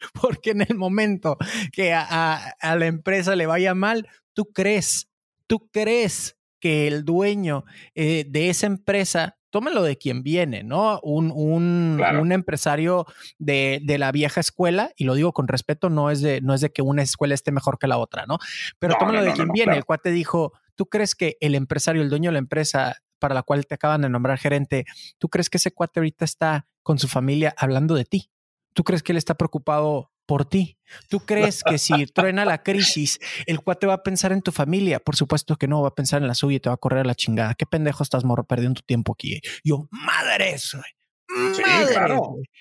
porque 0.20 0.50
en 0.50 0.62
el 0.62 0.76
momento 0.76 1.36
que 1.72 1.92
a, 1.92 2.54
la 2.62 2.86
empresa 2.86 3.34
le 3.34 3.46
vaya 3.46 3.74
mal, 3.74 4.06
tú 4.32 4.52
crees, 4.52 5.08
tú 5.46 5.68
crees 5.72 6.36
que 6.60 6.86
el 6.86 7.04
dueño 7.04 7.64
eh, 7.94 8.24
de 8.28 8.48
esa 8.48 8.66
empresa 8.66 9.37
tómelo 9.50 9.82
de 9.82 9.96
quien 9.96 10.22
viene, 10.22 10.62
¿no? 10.62 11.00
Un, 11.02 11.32
un, 11.34 12.32
empresario 12.32 13.06
de, 13.38 13.80
la 13.98 14.12
vieja 14.12 14.40
escuela, 14.40 14.92
y 14.96 15.04
lo 15.04 15.14
digo 15.14 15.32
con 15.32 15.48
respeto, 15.48 15.90
no 15.90 16.10
es 16.10 16.20
de, 16.20 16.40
no 16.40 16.54
es 16.54 16.60
de 16.60 16.70
que 16.70 16.82
una 16.82 17.02
escuela 17.02 17.34
esté 17.34 17.52
mejor 17.52 17.78
que 17.78 17.86
la 17.86 17.98
otra, 17.98 18.26
¿no? 18.26 18.38
Pero 18.78 18.96
tómalo 18.98 19.22
de 19.22 19.32
quien 19.32 19.48
viene. 19.48 19.76
El 19.76 19.84
cuate 19.84 20.10
dijo, 20.10 20.52
¿tú 20.74 20.86
crees 20.86 21.14
que 21.14 21.36
el 21.40 21.54
empresario, 21.54 22.02
el 22.02 22.10
dueño 22.10 22.28
de 22.28 22.34
la 22.34 22.38
empresa 22.38 22.96
para 23.18 23.34
la 23.34 23.42
cual 23.42 23.66
te 23.66 23.74
acaban 23.74 24.02
de 24.02 24.08
nombrar 24.08 24.38
gerente, 24.38 24.84
¿tú 25.18 25.28
crees 25.28 25.50
que 25.50 25.58
ese 25.58 25.72
cuate 25.72 26.00
ahorita 26.00 26.24
está 26.24 26.66
con 26.82 26.98
su 26.98 27.08
familia 27.08 27.54
hablando 27.58 27.94
de 27.94 28.04
ti? 28.04 28.30
¿Tú 28.74 28.84
crees 28.84 29.02
que 29.02 29.12
él 29.12 29.18
está 29.18 29.34
preocupado 29.34 30.10
por 30.28 30.44
ti. 30.44 30.76
¿Tú 31.08 31.20
crees 31.20 31.64
que 31.64 31.78
si 31.78 32.04
truena 32.06 32.44
la 32.44 32.62
crisis, 32.62 33.18
el 33.46 33.60
cuate 33.60 33.86
va 33.86 33.94
a 33.94 34.02
pensar 34.02 34.30
en 34.30 34.42
tu 34.42 34.52
familia? 34.52 35.00
Por 35.00 35.16
supuesto 35.16 35.56
que 35.56 35.66
no, 35.66 35.80
va 35.80 35.88
a 35.88 35.94
pensar 35.94 36.20
en 36.20 36.28
la 36.28 36.34
suya 36.34 36.58
y 36.58 36.60
te 36.60 36.68
va 36.68 36.74
a 36.74 36.78
correr 36.78 37.00
a 37.00 37.04
la 37.04 37.14
chingada. 37.14 37.54
¿Qué 37.54 37.64
pendejo 37.64 38.02
estás, 38.02 38.24
morro, 38.24 38.44
perdiendo 38.44 38.82
tu 38.82 38.86
tiempo 38.86 39.14
aquí? 39.14 39.40
Yo, 39.64 39.88
madre, 39.90 40.56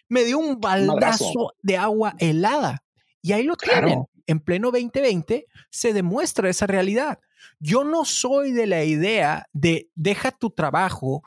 me 0.08 0.24
dio 0.24 0.40
un 0.40 0.62
baldazo 0.62 1.54
de 1.62 1.76
agua 1.76 2.16
helada. 2.20 2.86
Y 3.22 3.34
ahí 3.34 3.44
lo 3.44 3.58
tienen. 3.58 4.06
En 4.28 4.40
pleno 4.40 4.72
2020 4.72 5.46
se 5.70 5.94
demuestra 5.94 6.50
esa 6.50 6.68
realidad. 6.68 7.20
Yo 7.60 7.84
no 7.84 8.06
soy 8.06 8.54
de 8.54 8.66
la 8.66 8.86
idea 8.86 9.48
de 9.52 9.90
deja 9.96 10.32
tu 10.32 10.52
trabajo, 10.52 11.22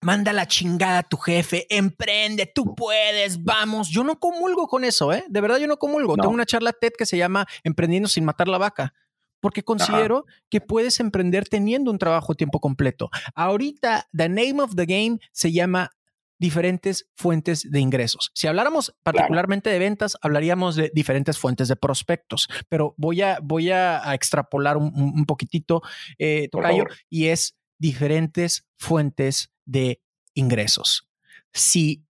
manda 0.00 0.32
la 0.32 0.46
chingada 0.46 0.98
a 0.98 1.02
tu 1.02 1.16
jefe, 1.16 1.66
emprende, 1.68 2.46
tú 2.46 2.74
puedes, 2.74 3.42
vamos. 3.42 3.88
Yo 3.88 4.04
no 4.04 4.18
comulgo 4.18 4.66
con 4.66 4.84
eso, 4.84 5.12
¿eh? 5.12 5.24
De 5.28 5.40
verdad 5.40 5.58
yo 5.58 5.66
no 5.66 5.78
comulgo. 5.78 6.16
Tengo 6.16 6.30
una 6.30 6.46
charla 6.46 6.72
TED 6.72 6.92
que 6.96 7.06
se 7.06 7.16
llama 7.16 7.46
Emprendiendo 7.64 8.08
sin 8.08 8.24
matar 8.24 8.48
la 8.48 8.58
vaca. 8.58 8.94
Porque 9.40 9.62
considero 9.62 10.26
que 10.50 10.60
puedes 10.60 11.00
emprender 11.00 11.48
teniendo 11.48 11.90
un 11.90 11.98
trabajo 11.98 12.32
a 12.32 12.34
tiempo 12.34 12.60
completo. 12.60 13.08
Ahorita, 13.34 14.06
the 14.14 14.28
name 14.28 14.60
of 14.60 14.74
the 14.74 14.84
game 14.84 15.18
se 15.32 15.50
llama 15.50 15.90
diferentes 16.38 17.08
fuentes 17.16 17.70
de 17.70 17.80
ingresos. 17.80 18.32
Si 18.34 18.46
habláramos 18.48 18.94
particularmente 19.02 19.70
de 19.70 19.78
ventas, 19.78 20.18
hablaríamos 20.20 20.76
de 20.76 20.90
diferentes 20.94 21.38
fuentes 21.38 21.68
de 21.68 21.76
prospectos, 21.76 22.48
pero 22.68 22.94
voy 22.96 23.22
a, 23.22 23.38
voy 23.42 23.70
a, 23.70 24.14
extrapolar 24.14 24.76
un, 24.76 25.24
poquitito, 25.26 25.82
eh, 26.18 26.48
Tocayo, 26.50 26.84
y 27.08 27.26
es 27.26 27.58
diferentes 27.78 28.66
fuentes 28.78 29.50
de 29.70 30.02
ingresos. 30.34 31.08
Si 31.52 32.04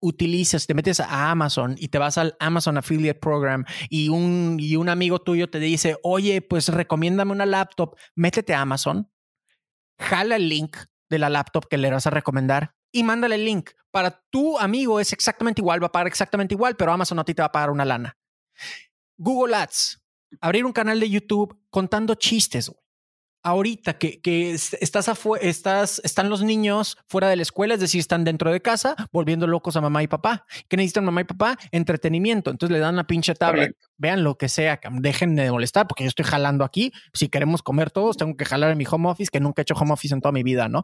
utilizas, 0.00 0.66
te 0.66 0.74
metes 0.74 1.00
a 1.00 1.30
Amazon 1.30 1.74
y 1.78 1.88
te 1.88 1.98
vas 1.98 2.18
al 2.18 2.36
Amazon 2.38 2.78
Affiliate 2.78 3.18
Program 3.18 3.64
y 3.88 4.08
un, 4.08 4.56
y 4.60 4.76
un 4.76 4.88
amigo 4.88 5.20
tuyo 5.20 5.48
te 5.48 5.58
dice, 5.58 5.96
oye, 6.02 6.42
pues 6.42 6.68
recomiéndame 6.68 7.32
una 7.32 7.46
laptop, 7.46 7.96
métete 8.14 8.54
a 8.54 8.60
Amazon, 8.60 9.10
jala 9.98 10.36
el 10.36 10.48
link 10.48 10.76
de 11.08 11.18
la 11.18 11.30
laptop 11.30 11.66
que 11.68 11.78
le 11.78 11.90
vas 11.90 12.06
a 12.06 12.10
recomendar 12.10 12.74
y 12.92 13.02
mándale 13.02 13.36
el 13.36 13.44
link. 13.44 13.70
Para 13.90 14.22
tu 14.30 14.58
amigo 14.58 15.00
es 15.00 15.12
exactamente 15.12 15.60
igual, 15.60 15.82
va 15.82 15.88
a 15.88 15.92
pagar 15.92 16.06
exactamente 16.06 16.54
igual, 16.54 16.76
pero 16.76 16.92
Amazon 16.92 17.18
a 17.18 17.24
ti 17.24 17.34
te 17.34 17.42
va 17.42 17.46
a 17.46 17.52
pagar 17.52 17.70
una 17.70 17.84
lana. 17.84 18.16
Google 19.16 19.54
Ads, 19.54 20.02
abrir 20.40 20.64
un 20.66 20.72
canal 20.72 21.00
de 21.00 21.08
YouTube 21.08 21.58
contando 21.70 22.14
chistes 22.14 22.70
ahorita 23.46 23.96
que, 23.96 24.20
que 24.20 24.50
estás, 24.50 25.08
estás, 25.40 26.00
están 26.02 26.28
los 26.28 26.42
niños 26.42 26.98
fuera 27.08 27.28
de 27.28 27.36
la 27.36 27.42
escuela, 27.42 27.74
es 27.74 27.80
decir, 27.80 28.00
están 28.00 28.24
dentro 28.24 28.50
de 28.50 28.60
casa, 28.60 28.96
volviendo 29.12 29.46
locos 29.46 29.76
a 29.76 29.80
mamá 29.80 30.02
y 30.02 30.08
papá. 30.08 30.44
¿Qué 30.68 30.76
necesitan 30.76 31.04
mamá 31.04 31.20
y 31.20 31.24
papá? 31.24 31.56
Entretenimiento. 31.70 32.50
Entonces 32.50 32.72
le 32.72 32.80
dan 32.80 32.94
una 32.94 33.06
pinche 33.06 33.36
tablet, 33.36 33.76
vean 33.98 34.24
lo 34.24 34.36
que 34.36 34.48
sea, 34.48 34.80
dejen 34.90 35.36
de 35.36 35.48
molestar, 35.52 35.86
porque 35.86 36.02
yo 36.02 36.08
estoy 36.08 36.24
jalando 36.24 36.64
aquí. 36.64 36.92
Si 37.12 37.28
queremos 37.28 37.62
comer 37.62 37.92
todos, 37.92 38.16
tengo 38.16 38.36
que 38.36 38.44
jalar 38.44 38.72
en 38.72 38.78
mi 38.78 38.84
home 38.90 39.08
office, 39.08 39.30
que 39.30 39.38
nunca 39.38 39.60
he 39.60 39.62
hecho 39.62 39.74
home 39.74 39.92
office 39.92 40.12
en 40.12 40.20
toda 40.20 40.32
mi 40.32 40.42
vida, 40.42 40.68
¿no? 40.68 40.82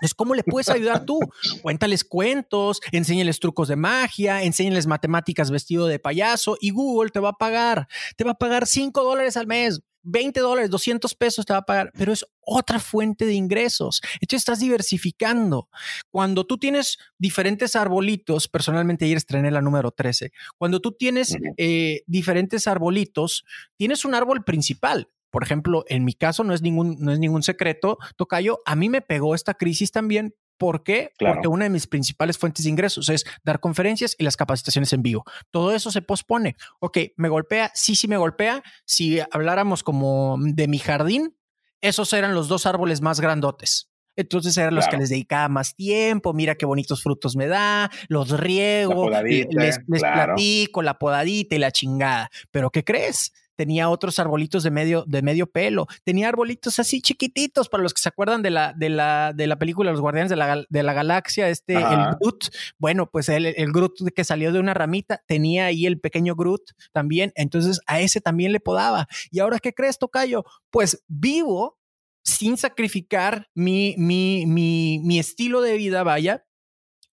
Entonces, 0.00 0.14
¿cómo 0.14 0.34
le 0.34 0.42
puedes 0.42 0.70
ayudar 0.70 1.04
tú? 1.04 1.18
Cuéntales 1.60 2.02
cuentos, 2.02 2.80
enséñales 2.92 3.40
trucos 3.40 3.68
de 3.68 3.76
magia, 3.76 4.42
enséñales 4.42 4.86
matemáticas 4.86 5.50
vestido 5.50 5.86
de 5.86 5.98
payaso 5.98 6.56
y 6.62 6.70
Google 6.70 7.10
te 7.10 7.20
va 7.20 7.30
a 7.30 7.34
pagar. 7.34 7.88
Te 8.16 8.24
va 8.24 8.30
a 8.30 8.38
pagar 8.38 8.66
5 8.66 9.04
dólares 9.04 9.36
al 9.36 9.46
mes. 9.46 9.82
20 10.04 10.40
dólares, 10.40 10.70
200 10.70 11.14
pesos 11.14 11.44
te 11.44 11.52
va 11.52 11.60
a 11.60 11.66
pagar, 11.66 11.90
pero 11.96 12.12
es 12.12 12.24
otra 12.40 12.78
fuente 12.78 13.26
de 13.26 13.34
ingresos. 13.34 14.00
Entonces 14.14 14.42
estás 14.42 14.60
diversificando. 14.60 15.68
Cuando 16.10 16.44
tú 16.44 16.58
tienes 16.58 16.98
diferentes 17.18 17.74
arbolitos, 17.74 18.48
personalmente 18.48 19.04
ayer 19.04 19.16
estrené 19.16 19.50
la 19.50 19.60
número 19.62 19.90
13, 19.90 20.32
cuando 20.56 20.80
tú 20.80 20.92
tienes 20.92 21.36
eh, 21.56 22.02
diferentes 22.06 22.66
arbolitos, 22.66 23.44
tienes 23.76 24.04
un 24.04 24.14
árbol 24.14 24.44
principal. 24.44 25.08
Por 25.30 25.42
ejemplo, 25.42 25.84
en 25.88 26.04
mi 26.04 26.12
caso 26.12 26.44
no 26.44 26.54
es 26.54 26.62
ningún, 26.62 26.96
no 27.00 27.10
es 27.10 27.18
ningún 27.18 27.42
secreto, 27.42 27.98
Tocayo, 28.16 28.60
a 28.66 28.76
mí 28.76 28.88
me 28.88 29.00
pegó 29.00 29.34
esta 29.34 29.54
crisis 29.54 29.90
también 29.90 30.34
¿Por 30.56 30.82
qué? 30.84 31.12
Porque 31.18 31.48
una 31.48 31.64
de 31.64 31.70
mis 31.70 31.86
principales 31.86 32.38
fuentes 32.38 32.64
de 32.64 32.70
ingresos 32.70 33.08
es 33.08 33.24
dar 33.42 33.60
conferencias 33.60 34.14
y 34.18 34.24
las 34.24 34.36
capacitaciones 34.36 34.92
en 34.92 35.02
vivo. 35.02 35.24
Todo 35.50 35.74
eso 35.74 35.90
se 35.90 36.02
pospone. 36.02 36.56
Ok, 36.78 36.98
me 37.16 37.28
golpea, 37.28 37.72
sí, 37.74 37.96
sí 37.96 38.06
me 38.06 38.16
golpea. 38.16 38.62
Si 38.84 39.20
habláramos 39.32 39.82
como 39.82 40.36
de 40.40 40.68
mi 40.68 40.78
jardín, 40.78 41.36
esos 41.80 42.12
eran 42.12 42.34
los 42.34 42.48
dos 42.48 42.66
árboles 42.66 43.00
más 43.00 43.20
grandotes. 43.20 43.90
Entonces 44.16 44.56
eran 44.56 44.76
los 44.76 44.86
que 44.86 44.96
les 44.96 45.08
dedicaba 45.08 45.48
más 45.48 45.74
tiempo. 45.74 46.32
Mira 46.32 46.54
qué 46.54 46.66
bonitos 46.66 47.02
frutos 47.02 47.34
me 47.34 47.48
da, 47.48 47.90
los 48.08 48.30
riego, 48.38 49.10
les, 49.10 49.80
les 49.86 50.00
platico 50.00 50.82
la 50.82 50.98
podadita 50.98 51.56
y 51.56 51.58
la 51.58 51.72
chingada. 51.72 52.30
Pero 52.52 52.70
¿qué 52.70 52.84
crees? 52.84 53.32
Tenía 53.56 53.88
otros 53.88 54.18
arbolitos 54.18 54.62
de 54.62 54.70
medio, 54.70 55.04
de 55.06 55.22
medio 55.22 55.46
pelo, 55.46 55.86
tenía 56.04 56.28
arbolitos 56.28 56.78
así 56.78 57.00
chiquititos, 57.00 57.68
para 57.68 57.82
los 57.82 57.94
que 57.94 58.02
se 58.02 58.08
acuerdan 58.08 58.42
de 58.42 58.50
la, 58.50 58.72
de 58.76 58.88
la, 58.88 59.32
de 59.34 59.46
la 59.46 59.58
película 59.58 59.90
Los 59.90 60.00
Guardianes 60.00 60.30
de 60.30 60.36
la, 60.36 60.64
de 60.68 60.82
la 60.82 60.92
Galaxia, 60.92 61.48
este, 61.48 61.74
el 61.74 62.16
Groot, 62.20 62.48
bueno, 62.78 63.10
pues 63.10 63.28
el, 63.28 63.46
el 63.46 63.72
Groot 63.72 64.12
que 64.14 64.24
salió 64.24 64.52
de 64.52 64.60
una 64.60 64.74
ramita, 64.74 65.22
tenía 65.26 65.66
ahí 65.66 65.86
el 65.86 66.00
pequeño 66.00 66.34
Groot 66.34 66.72
también, 66.92 67.32
entonces 67.34 67.80
a 67.86 68.00
ese 68.00 68.20
también 68.20 68.52
le 68.52 68.60
podaba. 68.60 69.06
¿Y 69.30 69.40
ahora 69.40 69.58
qué 69.58 69.72
crees, 69.72 69.98
Tocayo? 69.98 70.44
Pues 70.70 71.02
vivo 71.08 71.78
sin 72.24 72.56
sacrificar 72.56 73.48
mi, 73.54 73.94
mi, 73.98 74.46
mi, 74.46 74.98
mi 75.02 75.18
estilo 75.18 75.60
de 75.60 75.76
vida, 75.76 76.02
vaya, 76.02 76.46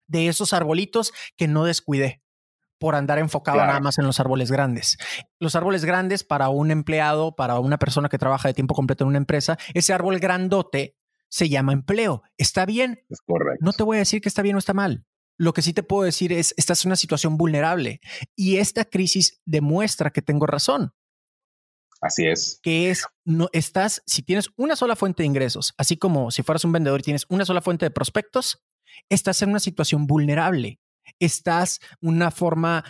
de 0.07 0.29
esos 0.29 0.53
arbolitos 0.53 1.13
que 1.37 1.49
no 1.49 1.65
descuidé 1.65 2.23
por 2.81 2.95
andar 2.95 3.19
enfocado 3.19 3.59
nada 3.59 3.79
más 3.79 3.99
en 3.99 4.07
los 4.07 4.19
árboles 4.19 4.51
grandes. 4.51 4.97
Los 5.39 5.55
árboles 5.55 5.85
grandes 5.85 6.25
para 6.25 6.49
un 6.49 6.71
empleado, 6.71 7.37
para 7.37 7.61
una 7.61 7.79
persona 7.79 8.09
que 8.09 8.19
trabaja 8.19 8.49
de 8.49 8.55
tiempo 8.55 8.75
completo 8.75 9.05
en 9.05 9.09
una 9.09 9.19
empresa, 9.19 9.59
ese 9.75 9.93
árbol 9.93 10.19
grandote 10.19 10.97
se 11.29 11.51
llama 11.51 11.75
empleo. 11.75 12.23
¿Está 12.39 12.65
bien? 12.65 13.05
Es 13.11 13.21
correcto. 13.21 13.63
No 13.63 13.73
te 13.75 13.83
voy 13.83 13.99
a 13.99 14.01
decir 14.01 14.23
que 14.23 14.31
está 14.31 14.41
bien 14.41 14.57
o 14.57 14.59
está 14.59 14.73
mal. 14.73 15.05
Lo 15.37 15.53
que 15.53 15.61
sí 15.61 15.75
te 15.75 15.83
puedo 15.83 16.05
decir 16.05 16.33
es, 16.33 16.55
estás 16.57 16.85
en 16.85 16.89
una 16.89 16.97
situación 16.97 17.37
vulnerable 17.37 18.01
y 18.35 18.57
esta 18.57 18.87
crisis 18.87 19.41
demuestra 19.45 20.11
que 20.11 20.23
tengo 20.23 20.47
razón. 20.47 20.93
Así 22.01 22.27
es. 22.27 22.61
Que 22.63 22.91
es, 22.91 23.05
no 23.27 23.51
estás, 23.53 24.03
si 24.07 24.23
tienes 24.23 24.49
una 24.57 24.75
sola 24.75 24.97
fuente 24.97 25.23
de 25.23 25.27
ingresos, 25.27 25.75
así 25.77 25.99
como 25.99 26.31
si 26.31 26.43
fueras 26.43 26.65
un 26.65 26.73
vendedor 26.73 27.01
y 27.01 27.03
tienes 27.03 27.27
una 27.29 27.45
sola 27.45 27.61
fuente 27.61 27.85
de 27.85 27.91
prospectos, 27.91 28.65
estás 29.11 29.43
en 29.43 29.51
una 29.51 29.61
situación 29.61 30.07
vulnerable 30.07 30.81
estás 31.19 31.81
una 32.01 32.31
forma 32.31 32.85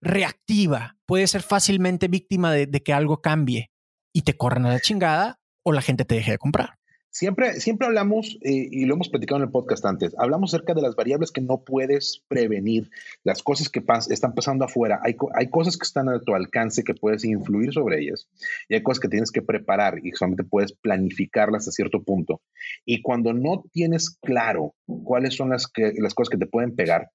reactiva. 0.00 0.96
Puedes 1.06 1.30
ser 1.30 1.42
fácilmente 1.42 2.08
víctima 2.08 2.52
de, 2.52 2.68
que 2.82 2.92
algo 2.92 3.20
cambie 3.20 3.70
y 4.12 4.22
te 4.22 4.36
corran 4.36 4.66
a 4.66 4.70
la 4.70 4.80
chingada 4.80 5.40
o 5.62 5.72
la 5.72 5.82
gente 5.82 6.04
te 6.04 6.14
deje 6.14 6.32
de 6.32 6.38
comprar. 6.38 6.80
Siempre, 7.12 7.54
siempre 7.54 7.88
hablamos, 7.88 8.38
eh, 8.42 8.68
y 8.70 8.84
lo 8.84 8.94
hemos 8.94 9.08
platicado 9.08 9.38
en 9.38 9.48
el 9.48 9.50
podcast 9.50 9.84
antes, 9.84 10.14
hablamos 10.16 10.54
acerca 10.54 10.74
de 10.74 10.82
las 10.82 10.94
variables 10.94 11.32
que 11.32 11.40
no 11.40 11.64
puedes 11.64 12.22
prevenir, 12.28 12.88
las 13.24 13.42
cosas 13.42 13.68
que 13.68 13.82
están 14.10 14.32
pasando 14.32 14.64
afuera. 14.64 15.00
Hay, 15.02 15.16
hay 15.34 15.50
cosas 15.50 15.76
que 15.76 15.84
están 15.84 16.08
a 16.08 16.20
tu 16.20 16.36
alcance 16.36 16.84
que 16.84 16.94
puedes 16.94 17.24
influir 17.24 17.72
sobre 17.72 18.00
ellas 18.00 18.28
y 18.68 18.74
hay 18.74 18.84
cosas 18.84 19.00
que 19.00 19.08
tienes 19.08 19.32
que 19.32 19.42
preparar 19.42 19.98
y 20.04 20.12
solamente 20.12 20.44
puedes 20.44 20.72
planificarlas 20.72 21.66
a 21.66 21.72
cierto 21.72 22.00
punto. 22.04 22.42
Y 22.84 23.02
cuando 23.02 23.32
no 23.32 23.64
tienes 23.72 24.16
claro 24.22 24.76
cuáles 25.02 25.34
son 25.34 25.50
las, 25.50 25.68
las 25.96 26.14
cosas 26.14 26.30
que 26.30 26.38
te 26.38 26.46
pueden 26.46 26.76
pegar, 26.76 27.10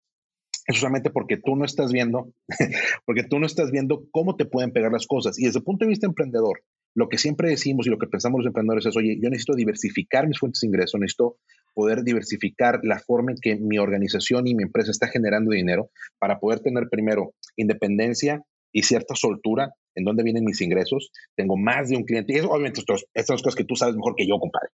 es 0.67 0.77
solamente 0.77 1.09
porque 1.09 1.37
tú 1.37 1.55
no 1.55 1.65
estás 1.65 1.91
viendo, 1.91 2.31
porque 3.05 3.23
tú 3.23 3.39
no 3.39 3.45
estás 3.45 3.71
viendo 3.71 4.07
cómo 4.11 4.35
te 4.35 4.45
pueden 4.45 4.71
pegar 4.71 4.91
las 4.91 5.07
cosas. 5.07 5.37
Y 5.39 5.45
desde 5.45 5.59
el 5.59 5.65
punto 5.65 5.85
de 5.85 5.89
vista 5.89 6.07
emprendedor, 6.07 6.61
lo 6.95 7.09
que 7.09 7.17
siempre 7.17 7.49
decimos 7.49 7.85
y 7.85 7.89
lo 7.89 7.97
que 7.97 8.07
pensamos 8.07 8.39
los 8.39 8.47
emprendedores 8.47 8.85
es, 8.85 8.95
oye, 8.95 9.17
yo 9.21 9.29
necesito 9.29 9.53
diversificar 9.53 10.27
mis 10.27 10.39
fuentes 10.39 10.61
de 10.61 10.67
ingreso, 10.67 10.97
necesito 10.97 11.37
poder 11.73 12.03
diversificar 12.03 12.79
la 12.83 12.99
forma 12.99 13.33
en 13.33 13.37
que 13.41 13.55
mi 13.57 13.77
organización 13.77 14.47
y 14.47 14.55
mi 14.55 14.63
empresa 14.63 14.91
está 14.91 15.07
generando 15.07 15.51
dinero 15.51 15.89
para 16.19 16.39
poder 16.39 16.61
tener 16.61 16.87
primero 16.89 17.33
independencia 17.57 18.41
y 18.71 18.83
cierta 18.83 19.13
soltura 19.15 19.73
en 19.93 20.05
dónde 20.05 20.23
vienen 20.23 20.45
mis 20.45 20.61
ingresos. 20.61 21.11
Tengo 21.35 21.57
más 21.57 21.89
de 21.89 21.97
un 21.97 22.03
cliente. 22.03 22.33
Y 22.33 22.37
eso, 22.37 22.49
obviamente, 22.49 22.81
estas 23.13 23.27
son 23.27 23.37
cosas 23.37 23.55
que 23.55 23.65
tú 23.65 23.75
sabes 23.75 23.95
mejor 23.95 24.15
que 24.15 24.27
yo, 24.27 24.39
compadre 24.39 24.69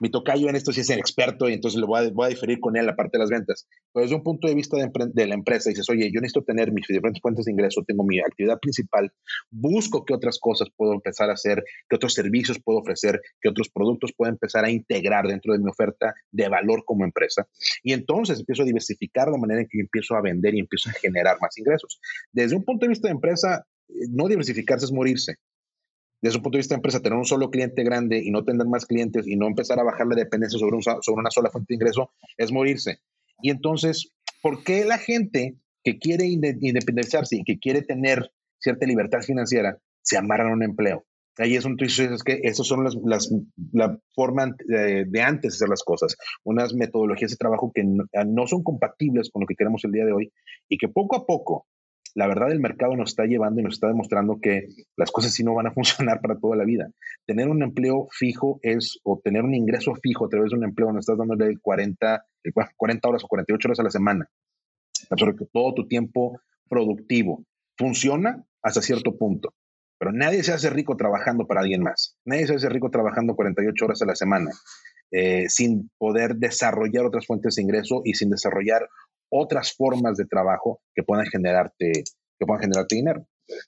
mi 0.00 0.10
tocayo 0.10 0.48
en 0.48 0.56
esto 0.56 0.72
sí 0.72 0.80
es 0.80 0.90
el 0.90 0.98
experto 0.98 1.48
y 1.48 1.54
entonces 1.54 1.80
le 1.80 1.86
voy 1.86 2.00
a, 2.00 2.28
diferir 2.28 2.60
con 2.60 2.76
él 2.76 2.86
la 2.86 2.96
parte 2.96 3.16
de 3.16 3.20
las 3.20 3.30
ventas. 3.30 3.66
Pero 3.92 4.04
desde 4.04 4.16
un 4.16 4.22
punto 4.22 4.48
de 4.48 4.54
vista 4.54 4.76
de, 4.76 4.90
de, 5.12 5.26
la 5.26 5.34
empresa, 5.34 5.70
dices, 5.70 5.88
oye, 5.88 6.10
yo 6.12 6.20
necesito 6.20 6.42
tener 6.42 6.72
mis 6.72 6.86
diferentes 6.86 7.20
fuentes 7.20 7.44
de 7.44 7.52
ingreso, 7.52 7.82
tengo 7.86 8.04
mi 8.04 8.18
actividad 8.18 8.58
principal, 8.58 9.12
busco 9.50 10.04
qué 10.04 10.14
otras 10.14 10.38
cosas 10.38 10.68
puedo 10.76 10.92
empezar 10.92 11.30
a 11.30 11.34
hacer, 11.34 11.62
qué 11.88 11.96
otros 11.96 12.14
servicios 12.14 12.60
puedo 12.62 12.80
ofrecer, 12.80 13.20
qué 13.40 13.48
otros 13.48 13.68
productos 13.68 14.12
puedo 14.16 14.30
empezar 14.30 14.64
a 14.64 14.70
integrar 14.70 15.26
dentro 15.26 15.52
de 15.52 15.58
mi 15.60 15.70
oferta 15.70 16.14
de 16.30 16.48
valor 16.48 16.84
como 16.84 17.04
empresa. 17.04 17.46
Y 17.82 17.92
entonces 17.92 18.40
empiezo 18.40 18.62
a 18.62 18.66
diversificar 18.66 19.28
la 19.28 19.38
manera 19.38 19.60
en 19.60 19.68
que 19.68 19.80
empiezo 19.80 20.16
a 20.16 20.22
vender 20.22 20.54
y 20.54 20.60
empiezo 20.60 20.90
a 20.90 20.92
generar 20.92 21.36
más 21.40 21.56
ingresos. 21.58 22.00
Desde 22.32 22.56
un 22.56 22.64
punto 22.64 22.84
de 22.84 22.90
vista 22.90 23.08
de 23.08 23.14
empresa, 23.14 23.66
eh, 23.88 23.92
no 24.10 24.28
diversificarse 24.28 24.86
es 24.86 24.92
morirse 24.92 25.36
desde 26.24 26.38
un 26.38 26.42
punto 26.42 26.56
de 26.56 26.60
vista 26.60 26.74
de 26.74 26.78
empresa, 26.78 27.02
tener 27.02 27.18
un 27.18 27.26
solo 27.26 27.50
cliente 27.50 27.84
grande 27.84 28.18
y 28.18 28.30
no 28.30 28.44
tener 28.44 28.66
más 28.66 28.86
clientes 28.86 29.26
y 29.26 29.36
no 29.36 29.46
empezar 29.46 29.78
a 29.78 29.82
bajar 29.82 30.06
la 30.06 30.16
dependencia 30.16 30.58
sobre, 30.58 30.78
una 30.78 31.30
sola 31.30 31.50
fuente 31.50 31.66
de 31.68 31.74
ingreso 31.74 32.12
es 32.38 32.50
morirse. 32.50 33.00
Y 33.42 33.50
entonces, 33.50 34.10
¿por 34.40 34.64
qué 34.64 34.86
la 34.86 34.96
gente 34.96 35.58
que 35.82 35.98
quiere 35.98 36.24
independizarse 36.24 37.36
y 37.36 37.44
que 37.44 37.58
quiere 37.58 37.82
tener 37.82 38.32
cierta 38.58 38.86
libertad 38.86 39.20
financiera 39.20 39.76
se 40.00 40.16
amarran 40.16 40.48
a 40.48 40.54
un 40.54 40.62
empleo? 40.62 41.04
Ahí 41.36 41.56
es 41.56 41.66
un 41.66 41.76
tú 41.76 41.84
es 41.84 42.22
que 42.24 42.40
esas 42.42 42.66
son 42.66 42.84
las, 42.84 42.96
las 43.04 43.30
la 43.72 43.98
forma 44.14 44.56
de, 44.66 45.04
de, 45.04 45.20
antes 45.20 45.52
de 45.52 45.56
hacer 45.56 45.68
las 45.68 45.82
cosas, 45.82 46.16
unas 46.42 46.72
metodologías 46.72 47.32
de 47.32 47.36
trabajo 47.36 47.70
que 47.74 47.84
no, 47.84 48.04
no, 48.26 48.46
son 48.46 48.62
compatibles 48.62 49.28
con 49.30 49.40
lo 49.42 49.46
que 49.46 49.56
queremos 49.56 49.84
el 49.84 49.92
día 49.92 50.06
de 50.06 50.12
hoy 50.12 50.32
y 50.70 50.78
que 50.78 50.88
poco 50.88 51.16
a 51.16 51.26
poco 51.26 51.66
la 52.14 52.28
verdad 52.28 52.52
el 52.52 52.60
mercado 52.60 52.96
nos 52.96 53.10
está 53.10 53.24
llevando 53.24 53.60
y 53.60 53.64
nos 53.64 53.74
está 53.74 53.88
demostrando 53.88 54.38
que 54.40 54.68
las 54.96 55.10
cosas 55.10 55.34
sí 55.34 55.42
no 55.42 55.54
van 55.54 55.66
a 55.66 55.72
funcionar 55.72 56.20
para 56.20 56.38
toda 56.38 56.56
la 56.56 56.64
vida. 56.64 56.88
Tener 57.26 57.48
un 57.48 57.62
empleo 57.62 58.08
fijo 58.12 58.60
es, 58.62 59.00
o 59.02 59.20
tener 59.22 59.42
un 59.42 59.54
ingreso 59.54 59.94
fijo 60.02 60.26
a 60.26 60.28
través 60.28 60.50
de 60.50 60.58
un 60.58 60.64
empleo 60.64 60.86
donde 60.86 61.00
estás 61.00 61.18
dándole 61.18 61.58
40, 61.60 62.24
40 62.76 63.08
horas 63.08 63.24
o 63.24 63.28
48 63.28 63.68
horas 63.68 63.80
a 63.80 63.82
la 63.82 63.90
semana, 63.90 64.28
que 65.10 65.46
todo 65.52 65.74
tu 65.74 65.88
tiempo 65.88 66.40
productivo 66.68 67.44
funciona 67.76 68.44
hasta 68.62 68.80
cierto 68.80 69.16
punto. 69.18 69.52
Pero 69.98 70.12
nadie 70.12 70.42
se 70.42 70.52
hace 70.52 70.70
rico 70.70 70.96
trabajando 70.96 71.46
para 71.46 71.60
alguien 71.60 71.82
más. 71.82 72.16
Nadie 72.24 72.46
se 72.46 72.54
hace 72.54 72.68
rico 72.68 72.90
trabajando 72.90 73.34
48 73.34 73.84
horas 73.84 74.02
a 74.02 74.06
la 74.06 74.14
semana 74.16 74.50
eh, 75.10 75.48
sin 75.48 75.90
poder 75.96 76.36
desarrollar 76.36 77.06
otras 77.06 77.26
fuentes 77.26 77.54
de 77.54 77.62
ingreso 77.62 78.02
y 78.04 78.14
sin 78.14 78.30
desarrollar 78.30 78.88
otras 79.34 79.72
formas 79.72 80.16
de 80.16 80.26
trabajo 80.26 80.80
que 80.94 81.02
puedan 81.02 81.26
generarte, 81.26 82.04
que 82.38 82.46
puedan 82.46 82.62
generarte 82.62 82.96
dinero. 82.96 83.26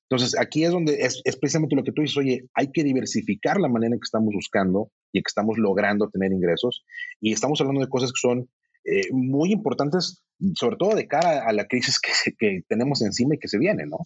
Entonces, 0.08 0.38
aquí 0.38 0.64
es 0.64 0.70
donde 0.70 0.94
es, 1.00 1.22
precisamente 1.38 1.76
lo 1.76 1.82
que 1.82 1.92
tú 1.92 2.02
dices, 2.02 2.16
oye, 2.16 2.48
hay 2.54 2.70
que 2.72 2.82
diversificar 2.82 3.60
la 3.60 3.68
manera 3.68 3.94
en 3.94 4.00
que 4.00 4.06
estamos 4.06 4.32
buscando 4.32 4.90
y 5.12 5.20
que 5.20 5.28
estamos 5.28 5.58
logrando 5.58 6.08
tener 6.08 6.32
ingresos. 6.32 6.84
Y 7.20 7.32
estamos 7.32 7.60
hablando 7.60 7.82
de 7.82 7.88
cosas 7.88 8.12
que 8.12 8.20
son 8.20 8.48
eh, 8.84 9.08
muy 9.12 9.52
importantes, 9.52 10.22
sobre 10.54 10.76
todo 10.76 10.94
de 10.94 11.08
cara 11.08 11.44
a 11.46 11.52
la 11.52 11.66
crisis 11.66 11.98
que, 12.00 12.32
que, 12.38 12.60
tenemos 12.68 13.02
encima 13.02 13.34
y 13.34 13.38
que 13.38 13.48
se 13.48 13.58
viene, 13.58 13.84
¿no? 13.86 13.98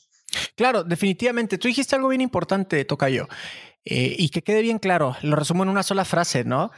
Claro, 0.57 0.83
definitivamente. 0.83 1.59
Tú 1.59 1.68
dijiste 1.68 1.94
algo 1.94 2.09
bien 2.09 2.20
importante, 2.20 2.85
Tocayo, 2.85 3.29
eh, 3.85 4.14
y 4.18 4.31
que 4.31 4.42
quede 4.42 4.62
bien 4.62 4.79
claro, 4.79 5.16
lo 5.23 5.37
resumo 5.37 5.62
en 5.62 5.68
una 5.68 5.83
sola 5.83 6.05
frase, 6.05 6.44
¿no? 6.44 6.70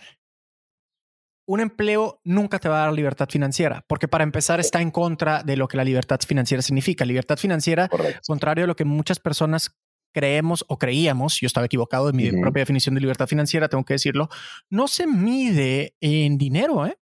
Un 1.52 1.60
empleo 1.60 2.18
nunca 2.24 2.58
te 2.58 2.70
va 2.70 2.78
a 2.78 2.86
dar 2.86 2.94
libertad 2.94 3.28
financiera, 3.28 3.84
porque 3.86 4.08
para 4.08 4.24
empezar 4.24 4.58
está 4.58 4.80
en 4.80 4.90
contra 4.90 5.42
de 5.42 5.58
lo 5.58 5.68
que 5.68 5.76
la 5.76 5.84
libertad 5.84 6.18
financiera 6.26 6.62
significa. 6.62 7.04
Libertad 7.04 7.36
financiera, 7.36 7.90
contrario 8.26 8.64
a 8.64 8.66
lo 8.66 8.74
que 8.74 8.86
muchas 8.86 9.20
personas 9.20 9.76
creemos 10.14 10.64
o 10.68 10.78
creíamos, 10.78 11.38
yo 11.40 11.46
estaba 11.46 11.66
equivocado 11.66 12.08
en 12.08 12.16
mi 12.16 12.30
propia 12.30 12.62
definición 12.62 12.94
de 12.94 13.02
libertad 13.02 13.26
financiera, 13.26 13.68
tengo 13.68 13.84
que 13.84 13.92
decirlo, 13.92 14.30
no 14.70 14.88
se 14.88 15.06
mide 15.06 15.94
en 16.00 16.38
dinero, 16.38 16.86
¿eh? 16.86 16.98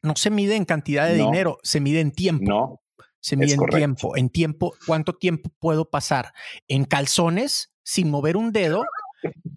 No 0.00 0.14
se 0.14 0.30
mide 0.30 0.54
en 0.54 0.64
cantidad 0.64 1.08
de 1.08 1.16
dinero, 1.16 1.58
se 1.64 1.80
mide 1.80 1.98
en 1.98 2.12
tiempo. 2.12 2.44
No. 2.44 2.82
Se 3.18 3.36
mide 3.36 3.54
en 3.54 3.66
tiempo, 3.66 4.16
en 4.16 4.30
tiempo, 4.30 4.74
cuánto 4.86 5.14
tiempo 5.14 5.50
puedo 5.58 5.90
pasar 5.90 6.32
en 6.68 6.84
calzones 6.84 7.72
sin 7.82 8.10
mover 8.10 8.36
un 8.36 8.52
dedo 8.52 8.84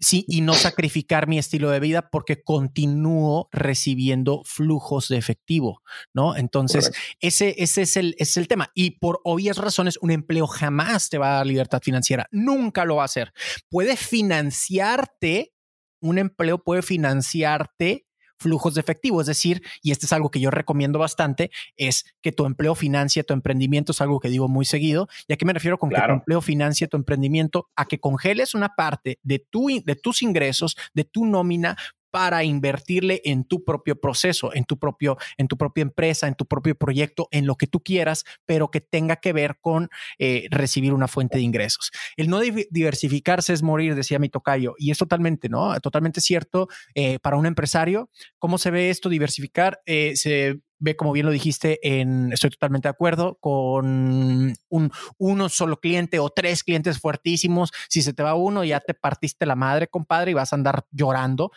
Sí, 0.00 0.24
y 0.28 0.40
no 0.40 0.54
sacrificar 0.54 1.28
mi 1.28 1.38
estilo 1.38 1.70
de 1.70 1.80
vida 1.80 2.08
porque 2.10 2.42
continúo 2.42 3.48
recibiendo 3.52 4.42
flujos 4.44 5.08
de 5.08 5.16
efectivo, 5.16 5.82
¿no? 6.14 6.36
Entonces, 6.36 6.92
ese, 7.20 7.54
ese 7.58 7.82
es, 7.82 7.96
el, 7.96 8.14
es 8.18 8.36
el 8.36 8.48
tema. 8.48 8.70
Y 8.74 8.98
por 8.98 9.20
obvias 9.24 9.58
razones, 9.58 9.98
un 10.00 10.10
empleo 10.10 10.46
jamás 10.46 11.08
te 11.08 11.18
va 11.18 11.32
a 11.32 11.36
dar 11.36 11.46
libertad 11.46 11.80
financiera. 11.82 12.26
Nunca 12.30 12.84
lo 12.84 12.96
va 12.96 13.02
a 13.02 13.06
hacer. 13.06 13.32
Puede 13.68 13.96
financiarte, 13.96 15.52
un 16.00 16.18
empleo 16.18 16.62
puede 16.62 16.82
financiarte 16.82 18.06
flujos 18.40 18.74
de 18.74 18.80
efectivo. 18.80 19.20
Es 19.20 19.26
decir, 19.26 19.62
y 19.82 19.92
este 19.92 20.06
es 20.06 20.12
algo 20.12 20.30
que 20.30 20.40
yo 20.40 20.50
recomiendo 20.50 20.98
bastante, 20.98 21.50
es 21.76 22.04
que 22.22 22.32
tu 22.32 22.46
empleo 22.46 22.74
financie 22.74 23.22
tu 23.22 23.34
emprendimiento. 23.34 23.92
Es 23.92 24.00
algo 24.00 24.18
que 24.18 24.28
digo 24.28 24.48
muy 24.48 24.64
seguido. 24.64 25.08
¿Y 25.28 25.34
a 25.34 25.36
qué 25.36 25.44
me 25.44 25.52
refiero 25.52 25.78
con 25.78 25.90
que 25.90 26.00
tu 26.00 26.12
empleo 26.12 26.40
financie 26.40 26.88
tu 26.88 26.96
emprendimiento? 26.96 27.68
A 27.76 27.84
que 27.84 28.00
congeles 28.00 28.54
una 28.54 28.74
parte 28.74 29.18
de, 29.22 29.38
tu, 29.38 29.68
de 29.84 29.94
tus 29.94 30.22
ingresos, 30.22 30.76
de 30.94 31.04
tu 31.04 31.26
nómina 31.26 31.76
para 32.10 32.44
invertirle 32.44 33.20
en 33.24 33.44
tu 33.44 33.64
propio 33.64 34.00
proceso, 34.00 34.54
en 34.54 34.64
tu 34.64 34.78
propio, 34.78 35.16
en 35.36 35.48
tu 35.48 35.56
propia 35.56 35.82
empresa, 35.82 36.26
en 36.26 36.34
tu 36.34 36.46
propio 36.46 36.74
proyecto, 36.74 37.28
en 37.30 37.46
lo 37.46 37.56
que 37.56 37.66
tú 37.66 37.80
quieras, 37.80 38.24
pero 38.46 38.70
que 38.70 38.80
tenga 38.80 39.16
que 39.16 39.32
ver 39.32 39.58
con 39.60 39.88
eh, 40.18 40.48
recibir 40.50 40.92
una 40.92 41.08
fuente 41.08 41.38
de 41.38 41.42
ingresos. 41.42 41.90
El 42.16 42.28
no 42.28 42.40
diversificarse 42.40 43.52
es 43.52 43.62
morir, 43.62 43.94
decía 43.94 44.18
mi 44.18 44.28
tocayo, 44.28 44.74
y 44.78 44.90
es 44.90 44.98
totalmente, 44.98 45.48
¿no? 45.48 45.78
Totalmente 45.80 46.20
cierto 46.20 46.68
eh, 46.94 47.18
para 47.20 47.36
un 47.36 47.46
empresario. 47.46 48.10
¿Cómo 48.38 48.58
se 48.58 48.70
ve 48.70 48.90
esto 48.90 49.08
diversificar? 49.08 49.80
Eh, 49.86 50.16
se 50.16 50.60
ve, 50.80 50.96
como 50.96 51.12
bien 51.12 51.26
lo 51.26 51.32
dijiste, 51.32 51.78
en, 51.82 52.32
estoy 52.32 52.50
totalmente 52.50 52.88
de 52.88 52.90
acuerdo, 52.90 53.38
con 53.40 54.54
un 54.68 54.92
uno 55.18 55.48
solo 55.48 55.78
cliente 55.78 56.18
o 56.18 56.30
tres 56.30 56.64
clientes 56.64 56.98
fuertísimos. 56.98 57.70
Si 57.88 58.02
se 58.02 58.12
te 58.12 58.22
va 58.22 58.34
uno, 58.34 58.64
ya 58.64 58.80
te 58.80 58.94
partiste 58.94 59.46
la 59.46 59.56
madre, 59.56 59.88
compadre, 59.88 60.32
y 60.32 60.34
vas 60.34 60.52
a 60.52 60.56
andar 60.56 60.86
llorando. 60.90 61.52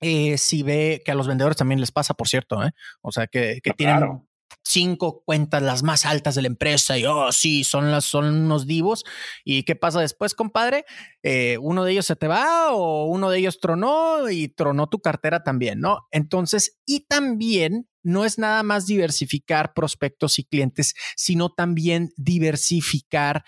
Eh, 0.00 0.36
si 0.38 0.62
ve 0.62 1.02
que 1.04 1.12
a 1.12 1.14
los 1.14 1.26
vendedores 1.26 1.56
también 1.56 1.80
les 1.80 1.92
pasa, 1.92 2.14
por 2.14 2.28
cierto, 2.28 2.62
¿eh? 2.62 2.72
o 3.00 3.12
sea, 3.12 3.26
que, 3.26 3.60
que 3.62 3.70
tienen 3.72 4.22
cinco 4.62 5.22
cuentas 5.24 5.62
las 5.62 5.82
más 5.82 6.04
altas 6.04 6.34
de 6.34 6.42
la 6.42 6.48
empresa 6.48 6.98
y 6.98 7.04
oh 7.04 7.30
sí 7.30 7.64
son 7.64 7.90
las 7.92 8.04
son 8.04 8.26
unos 8.26 8.66
divos 8.66 9.04
y 9.44 9.62
qué 9.62 9.76
pasa 9.76 10.00
después 10.00 10.34
compadre 10.34 10.84
eh, 11.22 11.56
uno 11.60 11.84
de 11.84 11.92
ellos 11.92 12.06
se 12.06 12.16
te 12.16 12.26
va 12.26 12.72
o 12.72 13.06
uno 13.06 13.30
de 13.30 13.38
ellos 13.38 13.60
tronó 13.60 14.28
y 14.28 14.48
tronó 14.48 14.88
tu 14.88 15.00
cartera 15.00 15.44
también 15.44 15.80
no 15.80 16.06
entonces 16.10 16.78
y 16.84 17.06
también 17.06 17.88
no 18.02 18.24
es 18.24 18.38
nada 18.38 18.62
más 18.64 18.86
diversificar 18.86 19.72
prospectos 19.72 20.38
y 20.40 20.44
clientes 20.44 20.94
sino 21.16 21.50
también 21.50 22.12
diversificar 22.16 23.44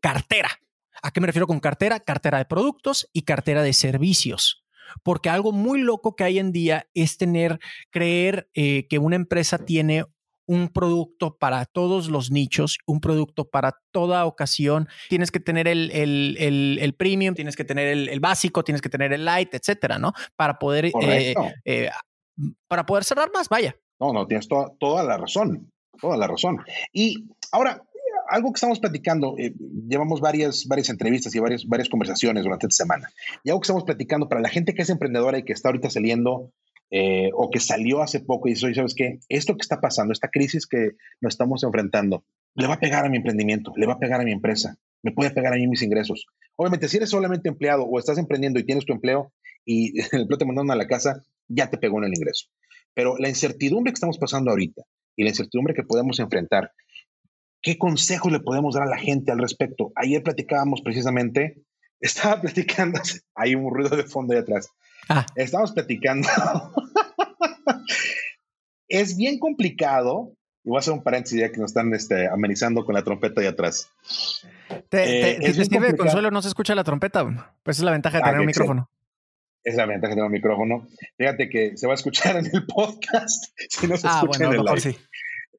cartera. 0.00 0.50
A 1.02 1.10
qué 1.10 1.20
me 1.20 1.26
refiero 1.26 1.46
con 1.46 1.60
cartera 1.60 2.00
cartera 2.00 2.38
de 2.38 2.44
productos 2.44 3.08
y 3.12 3.22
cartera 3.22 3.62
de 3.62 3.72
servicios 3.72 4.63
porque 5.02 5.30
algo 5.30 5.52
muy 5.52 5.80
loco 5.80 6.16
que 6.16 6.24
hay 6.24 6.38
en 6.38 6.52
día 6.52 6.88
es 6.94 7.16
tener, 7.16 7.58
creer 7.90 8.48
eh, 8.54 8.86
que 8.88 8.98
una 8.98 9.16
empresa 9.16 9.58
tiene 9.58 10.04
un 10.46 10.68
producto 10.68 11.36
para 11.38 11.64
todos 11.64 12.08
los 12.08 12.30
nichos, 12.30 12.78
un 12.86 13.00
producto 13.00 13.48
para 13.48 13.80
toda 13.90 14.26
ocasión. 14.26 14.88
Tienes 15.08 15.30
que 15.30 15.40
tener 15.40 15.68
el, 15.68 15.90
el, 15.90 16.94
premium, 16.94 17.34
tienes 17.34 17.56
que 17.56 17.64
tener 17.64 17.88
el, 17.88 18.20
básico, 18.20 18.62
tienes 18.62 18.82
que 18.82 18.88
tener 18.88 19.12
el 19.12 19.24
light, 19.24 19.54
etcétera, 19.54 19.98
¿no? 19.98 20.12
Para 20.36 20.58
poder, 20.58 20.86
eh, 20.86 21.34
eh, 21.64 21.90
para 22.68 22.84
poder 22.84 23.04
cerrar 23.04 23.30
más, 23.32 23.48
vaya. 23.48 23.74
No, 23.98 24.12
no, 24.12 24.26
tienes 24.26 24.48
toda 24.48 25.02
la 25.02 25.16
razón, 25.16 25.70
toda 26.00 26.16
la 26.16 26.26
razón. 26.26 26.62
Y 26.92 27.24
ahora, 27.52 27.82
algo 28.28 28.52
que 28.52 28.58
estamos 28.58 28.80
platicando, 28.80 29.36
eh, 29.38 29.54
llevamos 29.88 30.20
varias, 30.20 30.66
varias 30.66 30.88
entrevistas 30.88 31.34
y 31.34 31.38
varias, 31.38 31.66
varias 31.66 31.88
conversaciones 31.88 32.44
durante 32.44 32.66
esta 32.66 32.84
semana. 32.84 33.10
Y 33.42 33.50
algo 33.50 33.60
que 33.60 33.66
estamos 33.66 33.84
platicando 33.84 34.28
para 34.28 34.40
la 34.40 34.48
gente 34.48 34.74
que 34.74 34.82
es 34.82 34.90
emprendedora 34.90 35.38
y 35.38 35.44
que 35.44 35.52
está 35.52 35.68
ahorita 35.68 35.90
saliendo 35.90 36.52
eh, 36.90 37.30
o 37.34 37.50
que 37.50 37.60
salió 37.60 38.02
hace 38.02 38.20
poco 38.20 38.48
y 38.48 38.52
dice, 38.52 38.72
¿sabes 38.74 38.94
qué? 38.94 39.18
Esto 39.28 39.54
que 39.54 39.62
está 39.62 39.80
pasando, 39.80 40.12
esta 40.12 40.28
crisis 40.28 40.66
que 40.66 40.92
nos 41.20 41.34
estamos 41.34 41.64
enfrentando, 41.64 42.24
le 42.54 42.66
va 42.66 42.74
a 42.74 42.80
pegar 42.80 43.04
a 43.04 43.08
mi 43.08 43.16
emprendimiento, 43.16 43.72
le 43.76 43.86
va 43.86 43.94
a 43.94 43.98
pegar 43.98 44.20
a 44.20 44.24
mi 44.24 44.32
empresa, 44.32 44.76
me 45.02 45.12
puede 45.12 45.30
pegar 45.30 45.52
a 45.52 45.56
mí 45.56 45.66
mis 45.66 45.82
ingresos. 45.82 46.26
Obviamente, 46.56 46.88
si 46.88 46.98
eres 46.98 47.10
solamente 47.10 47.48
empleado 47.48 47.84
o 47.84 47.98
estás 47.98 48.18
emprendiendo 48.18 48.60
y 48.60 48.64
tienes 48.64 48.84
tu 48.84 48.92
empleo 48.92 49.32
y 49.64 49.98
el 50.12 50.22
empleo 50.22 50.38
te 50.38 50.44
mandaron 50.44 50.70
a 50.70 50.76
la 50.76 50.86
casa, 50.86 51.22
ya 51.48 51.68
te 51.68 51.78
pegó 51.78 51.98
en 51.98 52.04
el 52.04 52.14
ingreso. 52.14 52.46
Pero 52.94 53.16
la 53.18 53.28
incertidumbre 53.28 53.92
que 53.92 53.96
estamos 53.96 54.18
pasando 54.18 54.50
ahorita 54.50 54.82
y 55.16 55.24
la 55.24 55.30
incertidumbre 55.30 55.74
que 55.74 55.82
podemos 55.82 56.20
enfrentar 56.20 56.70
¿Qué 57.64 57.78
consejos 57.78 58.30
le 58.30 58.40
podemos 58.40 58.74
dar 58.74 58.82
a 58.82 58.90
la 58.90 58.98
gente 58.98 59.32
al 59.32 59.38
respecto? 59.38 59.90
Ayer 59.96 60.22
platicábamos 60.22 60.82
precisamente, 60.82 61.62
estaba 62.00 62.42
platicando, 62.42 63.00
hay 63.34 63.54
un 63.54 63.74
ruido 63.74 63.96
de 63.96 64.04
fondo 64.04 64.34
ahí 64.34 64.40
atrás. 64.40 64.68
Ah. 65.08 65.24
Estábamos 65.34 65.72
platicando. 65.72 66.28
es 68.88 69.16
bien 69.16 69.38
complicado. 69.38 70.34
Y 70.62 70.68
voy 70.68 70.76
a 70.76 70.80
hacer 70.80 70.92
un 70.92 71.02
paréntesis 71.02 71.40
ya 71.40 71.52
que 71.52 71.58
nos 71.58 71.70
están 71.70 71.92
este, 71.94 72.26
amenizando 72.26 72.84
con 72.84 72.94
la 72.94 73.02
trompeta 73.02 73.40
ahí 73.40 73.46
atrás. 73.46 73.90
Te, 74.88 75.32
eh, 75.32 75.38
te, 75.40 75.52
sirve 75.52 75.92
de 75.92 75.96
consuelo, 75.96 76.30
no 76.30 76.42
se 76.42 76.48
escucha 76.48 76.74
la 76.74 76.84
trompeta. 76.84 77.54
Pues 77.62 77.78
es 77.78 77.84
la 77.84 77.92
ventaja 77.92 78.18
de 78.18 78.24
ah, 78.24 78.26
tener 78.26 78.40
un 78.40 78.46
micrófono. 78.46 78.90
Es 79.62 79.74
la 79.74 79.86
ventaja 79.86 80.10
de 80.10 80.16
tener 80.16 80.26
un 80.26 80.32
micrófono. 80.32 80.86
Fíjate 81.16 81.48
que 81.48 81.76
se 81.76 81.86
va 81.86 81.94
a 81.94 81.96
escuchar 81.96 82.36
en 82.36 82.46
el 82.46 82.66
podcast 82.66 83.44
si 83.70 83.86
no 83.86 83.96
se 83.96 84.06
ah, 84.06 84.20
escucha 84.22 84.44
en 84.44 84.52
el 84.52 84.64
live. 84.64 84.80
Sí. 84.80 84.96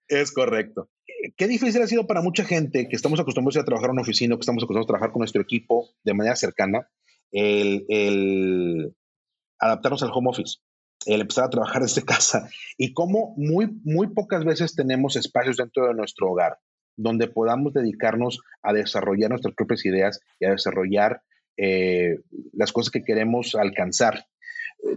Es 0.08 0.32
correcto 0.32 0.90
qué 1.36 1.48
difícil 1.48 1.82
ha 1.82 1.88
sido 1.88 2.08
para 2.08 2.22
mucha 2.22 2.44
gente 2.44 2.88
que 2.88 2.96
estamos 2.96 3.20
acostumbrados 3.20 3.58
a 3.58 3.66
trabajar 3.66 3.90
en 3.90 3.94
una 3.94 4.02
oficina, 4.02 4.36
que 4.36 4.42
estamos 4.42 4.64
acostumbrados 4.64 4.86
a 4.86 4.94
trabajar 4.94 5.12
con 5.12 5.20
nuestro 5.20 5.42
equipo 5.42 5.90
de 6.04 6.14
manera 6.14 6.36
cercana, 6.36 6.90
el, 7.32 8.94
adaptarnos 9.60 10.04
al 10.04 10.12
home 10.14 10.30
office, 10.30 10.60
el 11.06 11.22
empezar 11.22 11.46
a 11.46 11.50
trabajar 11.50 11.82
desde 11.82 12.04
casa 12.04 12.50
y 12.78 12.94
cómo 12.94 13.34
muy, 13.38 13.80
muy 13.84 14.08
pocas 14.08 14.44
veces 14.44 14.76
tenemos 14.76 15.16
espacios 15.16 15.58
dentro 15.58 15.88
de 15.88 15.94
nuestro 15.94 16.32
hogar 16.32 16.60
donde 16.98 17.28
podamos 17.28 17.74
dedicarnos 17.74 18.40
a 18.62 18.72
desarrollar 18.72 19.30
nuestras 19.30 19.54
propias 19.54 19.86
ideas 19.86 20.22
y 20.40 20.46
a 20.46 20.52
desarrollar 20.52 21.22
eh, 21.58 22.20
las 22.54 22.72
cosas 22.72 22.92
que 22.92 23.04
queremos 23.04 23.56
alcanzar. 23.56 24.26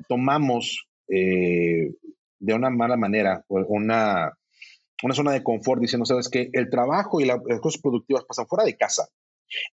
tomamos 0.09 0.87
eh, 1.09 1.93
de 2.39 2.55
una 2.55 2.71
mala 2.71 2.97
manera 2.97 3.45
una, 3.49 4.33
una 5.03 5.15
zona 5.15 5.33
de 5.33 5.43
confort 5.43 5.81
diciendo, 5.81 6.05
sabes 6.05 6.29
que 6.29 6.51
el 6.53 6.71
trabajo 6.71 7.21
y 7.21 7.25
las 7.25 7.41
cosas 7.61 7.81
productivas 7.81 8.25
pasan 8.25 8.47
fuera 8.47 8.65
de 8.65 8.77
casa. 8.77 9.09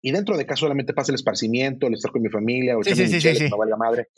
Y 0.00 0.12
dentro 0.12 0.36
de 0.36 0.46
casa 0.46 0.60
solamente 0.60 0.94
pasa 0.94 1.10
el 1.10 1.16
esparcimiento, 1.16 1.86
el 1.86 1.94
estar 1.94 2.12
con 2.12 2.22
mi 2.22 2.28
familia, 2.28 2.76
o 2.76 2.80
el 2.80 2.84
sí, 2.84 2.94
sí, 3.08 3.20
sí, 3.20 3.48
no 3.48 3.56
valga 3.56 3.76
madre. 3.76 4.08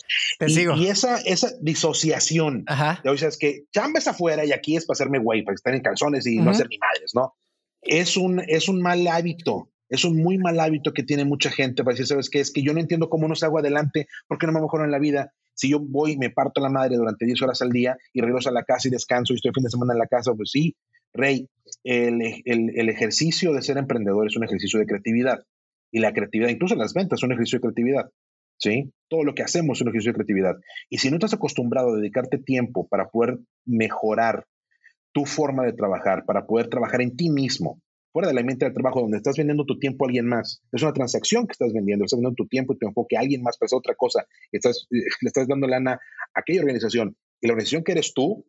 y, 0.46 0.86
esa, 0.86 1.18
esa 1.22 1.50
disociación 1.60 2.64
Ajá. 2.66 3.00
de 3.02 3.10
hoy 3.10 3.18
sabes 3.18 3.38
que 3.38 3.64
chamba 3.72 3.98
es 3.98 4.08
afuera 4.08 4.44
y 4.44 4.52
aquí 4.52 4.76
es 4.76 4.84
para 4.84 4.96
hacerme 4.96 5.18
güey, 5.18 5.42
para 5.44 5.54
estar 5.54 5.74
en 5.74 5.80
calzones 5.80 6.26
y 6.26 6.38
no 6.38 6.50
hacer 6.50 6.68
ni 6.68 6.78
madres, 6.78 7.12
¿no? 7.14 7.34
Es 7.80 8.16
un, 8.16 8.40
es 8.40 8.68
un 8.68 8.82
mal 8.82 9.06
hábito. 9.06 9.70
Es 9.88 10.04
un 10.04 10.16
muy 10.16 10.36
mal 10.36 10.58
hábito 10.58 10.92
que 10.92 11.04
tiene 11.04 11.24
mucha 11.24 11.48
gente 11.48 11.84
para 11.84 11.92
decir, 11.92 12.08
¿sabes 12.08 12.28
qué? 12.28 12.40
Es 12.40 12.50
que 12.50 12.62
yo 12.62 12.72
no 12.74 12.80
entiendo 12.80 13.08
cómo 13.08 13.28
no 13.28 13.36
salgo 13.36 13.60
adelante, 13.60 14.08
porque 14.26 14.46
no 14.46 14.52
me 14.52 14.60
mejoro 14.60 14.84
en 14.84 14.90
la 14.90 14.98
vida. 14.98 15.32
Si 15.54 15.70
yo 15.70 15.78
voy 15.80 16.12
y 16.12 16.16
me 16.18 16.30
parto 16.30 16.60
la 16.60 16.68
madre 16.68 16.96
durante 16.96 17.24
10 17.24 17.40
horas 17.42 17.62
al 17.62 17.70
día 17.70 17.96
y 18.12 18.20
regreso 18.20 18.48
a 18.48 18.52
la 18.52 18.64
casa 18.64 18.88
y 18.88 18.90
descanso 18.90 19.32
y 19.32 19.36
estoy 19.36 19.52
fin 19.54 19.62
de 19.62 19.70
semana 19.70 19.92
en 19.92 20.00
la 20.00 20.08
casa, 20.08 20.34
pues 20.34 20.50
sí, 20.50 20.74
Rey, 21.16 21.48
el, 21.84 22.88
ejercicio 22.88 23.52
de 23.52 23.62
ser 23.62 23.78
emprendedor 23.78 24.26
es 24.26 24.36
un 24.36 24.44
ejercicio 24.44 24.78
de 24.80 24.86
creatividad 24.86 25.44
y 25.90 26.00
la 26.00 26.12
creatividad, 26.12 26.50
incluso 26.50 26.74
las 26.74 26.94
ventas, 26.94 27.20
son 27.20 27.28
un 27.28 27.34
ejercicio 27.34 27.58
de 27.58 27.62
creatividad. 27.62 28.10
¿sí? 28.58 28.92
Todo 29.08 29.24
lo 29.24 29.34
que 29.34 29.42
hacemos 29.42 29.78
es 29.78 29.82
un 29.82 29.88
ejercicio 29.88 30.12
de 30.12 30.16
creatividad. 30.16 30.56
Y 30.90 30.98
si 30.98 31.10
no 31.10 31.16
estás 31.16 31.34
acostumbrado 31.34 31.90
a 31.90 31.96
dedicarte 31.96 32.38
tiempo 32.38 32.86
para 32.88 33.08
poder 33.08 33.38
mejorar 33.64 34.44
tu 35.12 35.24
forma 35.24 35.64
de 35.64 35.72
trabajar, 35.72 36.24
para 36.26 36.46
poder 36.46 36.68
trabajar 36.68 37.00
en 37.00 37.16
ti 37.16 37.30
mismo, 37.30 37.80
fuera 38.12 38.28
de 38.28 38.34
la 38.34 38.42
mente 38.42 38.64
del 38.64 38.74
trabajo, 38.74 39.00
donde 39.00 39.18
estás 39.18 39.36
vendiendo 39.36 39.64
tu 39.64 39.78
tiempo 39.78 40.04
a 40.04 40.08
alguien 40.08 40.26
más, 40.26 40.62
es 40.72 40.82
una 40.82 40.92
transacción 40.92 41.46
que 41.46 41.52
estás 41.52 41.72
vendiendo, 41.72 42.04
estás 42.04 42.18
vendiendo 42.18 42.34
tu 42.34 42.48
tiempo 42.48 42.72
y 42.72 42.78
tu 42.78 42.86
enfoque 42.86 43.16
a 43.16 43.20
alguien 43.20 43.42
más 43.42 43.58
para 43.58 43.66
hacer 43.66 43.78
otra 43.78 43.94
cosa, 43.94 44.26
estás, 44.52 44.86
le 44.90 45.04
estás 45.22 45.46
dando 45.46 45.66
lana 45.66 45.92
a 45.92 46.40
aquella 46.40 46.60
organización. 46.60 47.16
Y 47.40 47.46
la 47.46 47.52
organización 47.52 47.84
que 47.84 47.92
eres 47.92 48.14
tú, 48.14 48.46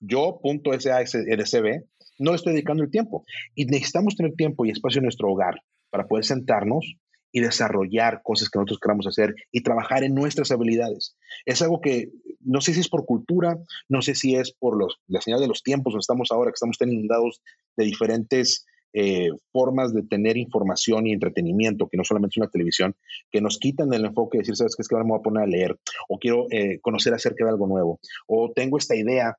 yo.sasrcb, 0.00 1.84
no 2.18 2.32
le 2.32 2.36
estoy 2.36 2.52
dedicando 2.52 2.82
el 2.82 2.90
tiempo. 2.90 3.24
Y 3.54 3.66
necesitamos 3.66 4.16
tener 4.16 4.34
tiempo 4.34 4.64
y 4.64 4.70
espacio 4.70 4.98
en 4.98 5.04
nuestro 5.04 5.30
hogar 5.30 5.60
para 5.90 6.06
poder 6.06 6.24
sentarnos 6.24 6.96
y 7.32 7.40
desarrollar 7.40 8.22
cosas 8.22 8.48
que 8.48 8.58
nosotros 8.58 8.78
queramos 8.80 9.06
hacer 9.06 9.34
y 9.52 9.62
trabajar 9.62 10.04
en 10.04 10.14
nuestras 10.14 10.50
habilidades. 10.50 11.16
Es 11.44 11.60
algo 11.60 11.80
que 11.80 12.10
no 12.40 12.60
sé 12.60 12.72
si 12.72 12.80
es 12.80 12.88
por 12.88 13.04
cultura, 13.04 13.58
no 13.88 14.00
sé 14.00 14.14
si 14.14 14.36
es 14.36 14.52
por 14.52 14.78
la 15.08 15.20
señal 15.20 15.40
de 15.40 15.48
los 15.48 15.62
tiempos 15.62 15.92
donde 15.92 16.00
estamos 16.00 16.30
ahora, 16.30 16.50
que 16.50 16.54
estamos 16.54 16.78
tan 16.78 16.92
inundados 16.92 17.42
de 17.76 17.84
diferentes 17.84 18.64
eh, 18.98 19.28
formas 19.52 19.92
de 19.92 20.02
tener 20.04 20.38
información 20.38 21.06
y 21.06 21.12
entretenimiento, 21.12 21.88
que 21.88 21.98
no 21.98 22.04
solamente 22.04 22.34
es 22.34 22.38
una 22.38 22.48
televisión, 22.48 22.94
que 23.30 23.42
nos 23.42 23.58
quitan 23.58 23.92
el 23.92 24.06
enfoque 24.06 24.38
de 24.38 24.42
decir, 24.42 24.56
¿sabes 24.56 24.74
qué? 24.74 24.80
Es 24.80 24.88
que 24.88 24.94
ahora 24.94 25.04
me 25.04 25.10
voy 25.10 25.18
a 25.18 25.22
poner 25.22 25.42
a 25.42 25.46
leer, 25.46 25.78
o 26.08 26.18
quiero 26.18 26.46
eh, 26.50 26.78
conocer 26.80 27.12
acerca 27.12 27.44
de 27.44 27.50
algo 27.50 27.66
nuevo, 27.66 28.00
o 28.26 28.50
tengo 28.54 28.78
esta 28.78 28.96
idea 28.96 29.36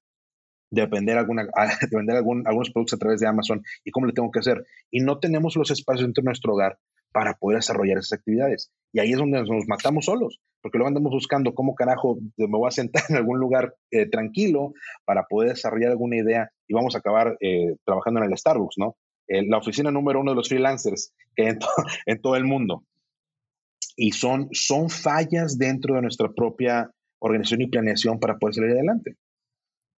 de 0.69 0.85
vender, 0.85 1.17
alguna, 1.17 1.43
de 1.89 1.97
vender 1.97 2.17
algún, 2.17 2.45
algunos 2.47 2.71
productos 2.71 2.97
a 2.97 2.99
través 2.99 3.19
de 3.19 3.27
Amazon 3.27 3.63
y 3.83 3.91
cómo 3.91 4.05
le 4.05 4.13
tengo 4.13 4.31
que 4.31 4.39
hacer. 4.39 4.65
Y 4.91 5.01
no 5.01 5.19
tenemos 5.19 5.55
los 5.55 5.71
espacios 5.71 6.05
dentro 6.05 6.21
de 6.21 6.25
nuestro 6.25 6.53
hogar 6.53 6.77
para 7.11 7.33
poder 7.35 7.59
desarrollar 7.59 7.97
esas 7.97 8.19
actividades. 8.19 8.71
Y 8.93 8.99
ahí 8.99 9.11
es 9.11 9.17
donde 9.17 9.41
nos 9.43 9.67
matamos 9.67 10.05
solos, 10.05 10.39
porque 10.61 10.77
luego 10.77 10.89
andamos 10.89 11.11
buscando 11.11 11.53
cómo 11.53 11.75
carajo 11.75 12.17
me 12.37 12.47
voy 12.47 12.67
a 12.67 12.71
sentar 12.71 13.03
en 13.09 13.15
algún 13.15 13.39
lugar 13.39 13.75
eh, 13.91 14.07
tranquilo 14.09 14.73
para 15.05 15.23
poder 15.23 15.49
desarrollar 15.49 15.91
alguna 15.91 16.17
idea 16.17 16.51
y 16.67 16.73
vamos 16.73 16.95
a 16.95 16.99
acabar 16.99 17.37
eh, 17.39 17.75
trabajando 17.85 18.21
en 18.21 18.31
el 18.31 18.37
Starbucks, 18.37 18.77
¿no? 18.77 18.95
la 19.29 19.57
oficina 19.57 19.91
número 19.91 20.21
uno 20.21 20.31
de 20.31 20.35
los 20.35 20.47
freelancers 20.47 21.13
en, 21.35 21.59
en 22.05 22.21
todo 22.21 22.37
el 22.37 22.45
mundo. 22.45 22.83
Y 23.97 24.11
son, 24.11 24.47
son 24.53 24.89
fallas 24.89 25.57
dentro 25.57 25.95
de 25.95 26.01
nuestra 26.01 26.31
propia 26.31 26.89
organización 27.19 27.61
y 27.63 27.67
planeación 27.67 28.19
para 28.19 28.37
poder 28.37 28.55
salir 28.55 28.71
adelante. 28.71 29.17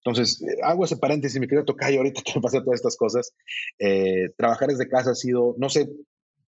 Entonces, 0.09 0.43
eh, 0.43 0.59
hago 0.63 0.85
ese 0.85 0.97
paréntesis, 0.97 1.41
mi 1.41 1.47
querido 1.47 1.65
Tocayo, 1.65 1.99
ahorita 1.99 2.23
que 2.23 2.41
me 2.41 2.41
todas 2.41 2.81
estas 2.81 2.97
cosas. 2.97 3.33
Eh, 3.79 4.31
trabajar 4.37 4.69
desde 4.69 4.89
casa 4.89 5.11
ha 5.11 5.15
sido, 5.15 5.55
no 5.59 5.69
sé, 5.69 5.89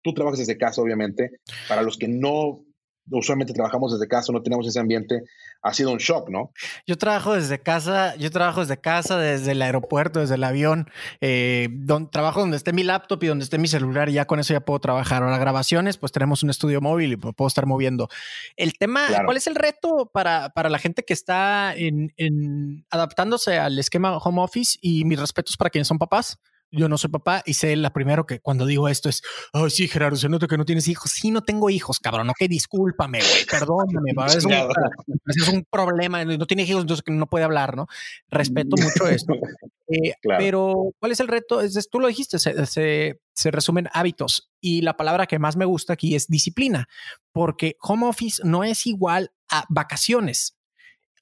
tú 0.03 0.15
trabajas 0.15 0.39
desde 0.39 0.59
casa, 0.59 0.83
obviamente. 0.83 1.31
Para 1.69 1.83
los 1.83 1.97
que 1.99 2.09
no 2.09 2.65
usualmente 3.11 3.53
trabajamos 3.53 3.93
desde 3.93 4.09
casa, 4.09 4.33
no 4.33 4.43
tenemos 4.43 4.67
ese 4.67 4.79
ambiente, 4.79 5.23
ha 5.63 5.75
sido 5.75 5.91
un 5.91 5.99
shock, 5.99 6.31
¿no? 6.31 6.53
Yo 6.87 6.97
trabajo 6.97 7.35
desde 7.35 7.61
casa, 7.61 8.17
yo 8.17 8.31
trabajo 8.31 8.61
desde 8.61 8.79
casa, 8.79 9.19
desde 9.19 9.53
el 9.53 9.63
aeropuerto, 9.63 10.21
desde 10.21 10.37
el 10.37 10.45
avión, 10.45 10.91
eh, 11.21 11.69
trabajo 12.11 12.41
donde 12.41 12.57
esté 12.57 12.73
mi 12.73 12.83
laptop 12.83 13.23
y 13.25 13.27
donde 13.27 13.45
esté 13.45 13.59
mi 13.59 13.69
celular 13.69 14.09
y 14.09 14.15
ya 14.15 14.27
con 14.27 14.41
eso 14.41 14.53
ya 14.53 14.61
puedo 14.61 14.79
trabajar. 14.81 15.23
Ahora 15.23 15.39
grabaciones, 15.39 15.97
pues 15.97 16.13
tenemos 16.13 16.43
un 16.43 16.51
estudio 16.51 16.81
móvil 16.81 17.13
y 17.13 17.17
puedo 17.17 17.49
estar 17.49 17.67
moviendo. 17.67 18.09
El 18.57 18.75
tema, 18.79 19.07
¿cuál 19.25 19.37
es 19.37 19.47
el 19.47 19.55
reto 19.55 20.11
para, 20.13 20.51
para 20.51 20.69
la 20.69 20.79
gente 20.79 21.05
que 21.05 21.13
está 21.13 21.75
en, 21.75 22.85
adaptándose 22.91 23.59
al 23.59 23.79
esquema 23.79 24.17
home 24.17 24.43
office 24.43 24.79
y 24.81 25.05
mis 25.05 25.19
respetos 25.19 25.57
para 25.57 25.71
quienes 25.71 25.89
son 25.89 25.99
papás? 25.99 26.39
Yo 26.71 26.89
no 26.89 26.99
soy 26.99 27.11
papá 27.11 27.43
y 27.45 27.55
sé 27.55 27.75
la 27.77 27.93
primero 27.93 28.27
que 28.27 28.41
cuando 28.41 28.67
digo 28.67 28.89
esto 28.89 29.09
es, 29.09 29.23
ay, 29.53 29.71
sí, 29.71 29.89
Gerardo, 29.89 30.17
se 30.17 30.29
nota 30.29 30.47
que 30.47 30.57
no 30.57 30.65
tienes 30.65 30.89
hijos. 30.89 31.11
Sí, 31.11 31.31
no 31.31 31.43
tengo 31.43 31.71
hijos, 31.71 31.99
cabrón. 31.99 32.31
Ok, 32.31 32.41
discúlpame, 32.49 33.19
güey, 33.19 33.47
perdóname. 33.51 34.13
es, 34.29 34.45
un, 34.45 34.53
es 35.27 35.49
un 35.49 35.65
problema. 35.71 36.25
No 36.25 36.47
tiene 36.47 36.63
hijos, 36.63 36.83
entonces 36.83 37.05
no 37.09 37.27
puede 37.27 37.45
hablar, 37.45 37.77
¿no? 37.77 37.87
Respeto 38.29 38.77
mucho 38.77 39.09
esto. 39.09 39.35
Eh, 39.93 40.15
pero, 40.23 40.93
¿cuál 41.01 41.11
es 41.11 41.19
el 41.19 41.27
reto? 41.27 41.61
Es, 41.61 41.89
tú 41.91 41.99
lo 41.99 42.07
dijiste, 42.07 42.39
se, 42.39 42.65
se, 42.67 43.21
se 43.35 43.51
resumen 43.51 43.89
hábitos. 43.93 44.49
Y 44.61 44.83
la 44.83 44.97
palabra 44.97 45.27
que 45.27 45.41
más 45.41 45.57
me 45.57 45.65
gusta 45.65 45.95
aquí 45.95 46.15
es 46.15 46.29
disciplina, 46.29 46.89
porque 47.33 47.75
home 47.81 48.07
office 48.07 48.41
no 48.45 48.63
es 48.63 48.87
igual 48.87 49.33
a 49.49 49.65
vacaciones. 49.69 50.60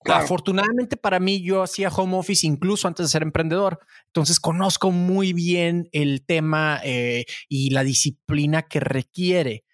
Afortunadamente 0.05 0.97
para 0.97 1.19
mí 1.21 1.43
yo 1.43 1.63
hacía 1.63 1.89
home 1.89 2.17
office 2.17 2.47
incluso 2.47 2.89
antes 2.89 3.07
de 3.07 3.11
ser 3.11 3.23
emprendedor, 3.23 3.81
entonces 4.07 4.41
conozco 4.41 4.91
muy 4.91 5.33
bien 5.33 5.89
el 5.93 6.25
tema 6.25 6.81
eh, 6.85 7.25
y 7.49 7.71
la 7.71 7.85
disciplina 7.85 8.63
que 8.63 8.81
requiere. 8.81 9.65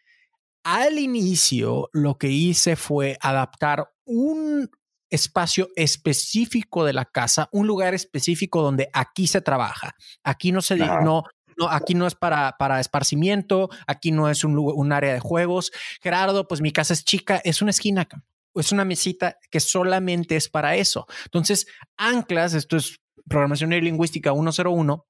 Al 0.65 0.99
inicio 0.99 1.91
lo 1.93 2.17
que 2.17 2.29
hice 2.29 2.75
fue 2.75 3.19
adaptar 3.21 3.93
un 4.05 4.71
espacio 5.11 5.69
específico 5.77 6.85
de 6.85 6.95
la 6.95 7.05
casa, 7.05 7.49
un 7.53 7.67
lugar 7.67 7.95
específico 7.95 8.63
donde 8.63 8.89
aquí 8.93 9.27
se 9.27 9.43
trabaja. 9.43 9.95
Aquí 10.25 10.53
no 10.53 10.63
se 10.63 10.77
no, 10.77 11.23
no, 11.57 11.69
aquí 11.71 11.95
no 11.95 12.07
es 12.07 12.15
para, 12.15 12.57
para 12.59 12.81
esparcimiento, 12.81 13.69
aquí 13.87 14.11
no 14.11 14.29
es 14.29 14.43
un, 14.43 14.59
un 14.59 14.93
área 14.93 15.13
de 15.13 15.21
juegos. 15.21 15.71
Gerardo, 16.03 16.49
pues 16.49 16.61
mi 16.61 16.73
casa 16.73 16.95
es 16.95 17.05
chica, 17.05 17.41
es 17.45 17.63
una 17.63 17.71
esquina 17.71 18.09
es 18.55 18.73
una 18.73 18.85
mesita 18.85 19.37
que 19.51 19.61
solamente 19.61 20.37
es 20.37 20.49
para 20.49 20.77
eso. 20.77 21.07
Entonces, 21.25 21.67
anclas, 21.97 22.55
esto 22.55 22.77
es 22.77 23.01
programación 23.29 23.71
lingüística 23.71 24.33
101, 24.33 25.07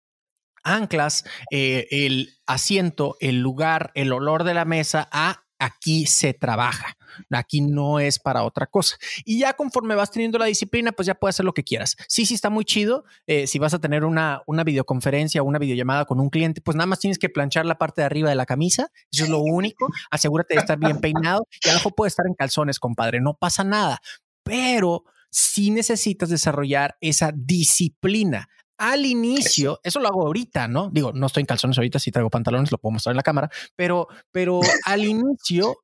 anclas 0.62 1.24
eh, 1.50 1.87
el 1.90 2.30
asiento, 2.46 3.16
el 3.20 3.40
lugar, 3.40 3.92
el 3.94 4.12
olor 4.12 4.44
de 4.44 4.54
la 4.54 4.64
mesa 4.64 5.09
a 5.12 5.43
aquí 5.64 6.07
se 6.07 6.35
trabaja. 6.35 6.96
Aquí 7.31 7.61
no 7.61 8.00
es 8.00 8.18
para 8.18 8.42
otra 8.42 8.66
cosa. 8.66 8.96
Y 9.24 9.38
ya 9.38 9.53
conforme 9.55 9.94
vas 9.94 10.11
teniendo 10.11 10.38
la 10.38 10.46
disciplina, 10.46 10.92
pues 10.92 11.07
ya 11.07 11.14
puedes 11.14 11.37
hacer 11.37 11.44
lo 11.44 11.55
que 11.55 11.62
quieras. 11.62 11.96
Sí, 12.09 12.27
sí, 12.27 12.35
está 12.35 12.50
muy 12.50 12.64
chido. 12.64 13.05
Eh, 13.27 13.46
si 13.46 13.59
vas 13.59 13.72
a 13.74 13.79
tener 13.79 14.05
una, 14.05 14.42
una 14.46 14.64
videoconferencia 14.64 15.42
o 15.42 15.44
una 15.44 15.59
videollamada 15.59 16.05
con 16.05 16.20
un 16.20 16.29
cliente, 16.29 16.61
pues 16.61 16.77
nada 16.77 16.87
más 16.87 16.98
tienes 16.98 17.18
que 17.18 17.29
planchar 17.29 17.66
la 17.66 17.79
parte 17.79 18.00
de 18.00 18.07
arriba 18.07 18.29
de 18.29 18.35
la 18.35 18.46
camisa. 18.46 18.90
Eso 19.12 19.24
es 19.24 19.31
lo 19.31 19.40
único. 19.40 19.88
Asegúrate 20.11 20.55
de 20.55 20.61
estar 20.61 20.79
bien 20.79 21.00
peinado 21.00 21.46
y 21.64 21.68
abajo 21.68 21.90
puede 21.90 22.09
estar 22.09 22.27
en 22.27 22.35
calzones, 22.35 22.79
compadre. 22.79 23.20
No 23.20 23.35
pasa 23.35 23.64
nada. 23.64 24.00
Pero 24.42 25.05
sí 25.31 25.70
necesitas 25.70 26.29
desarrollar 26.29 26.96
esa 27.00 27.33
disciplina 27.35 28.48
al 28.78 29.06
inicio, 29.06 29.80
eso 29.82 30.00
lo 30.00 30.08
hago 30.08 30.26
ahorita, 30.26 30.68
¿no? 30.68 30.90
Digo, 30.90 31.12
no 31.12 31.26
estoy 31.26 31.42
en 31.42 31.46
calzones 31.46 31.78
ahorita, 31.78 31.98
si 31.98 32.10
traigo 32.10 32.30
pantalones, 32.30 32.72
lo 32.72 32.78
puedo 32.78 32.92
mostrar 32.92 33.12
en 33.12 33.18
la 33.18 33.22
cámara, 33.22 33.50
pero, 33.76 34.08
pero 34.32 34.60
al 34.84 35.04
inicio, 35.04 35.76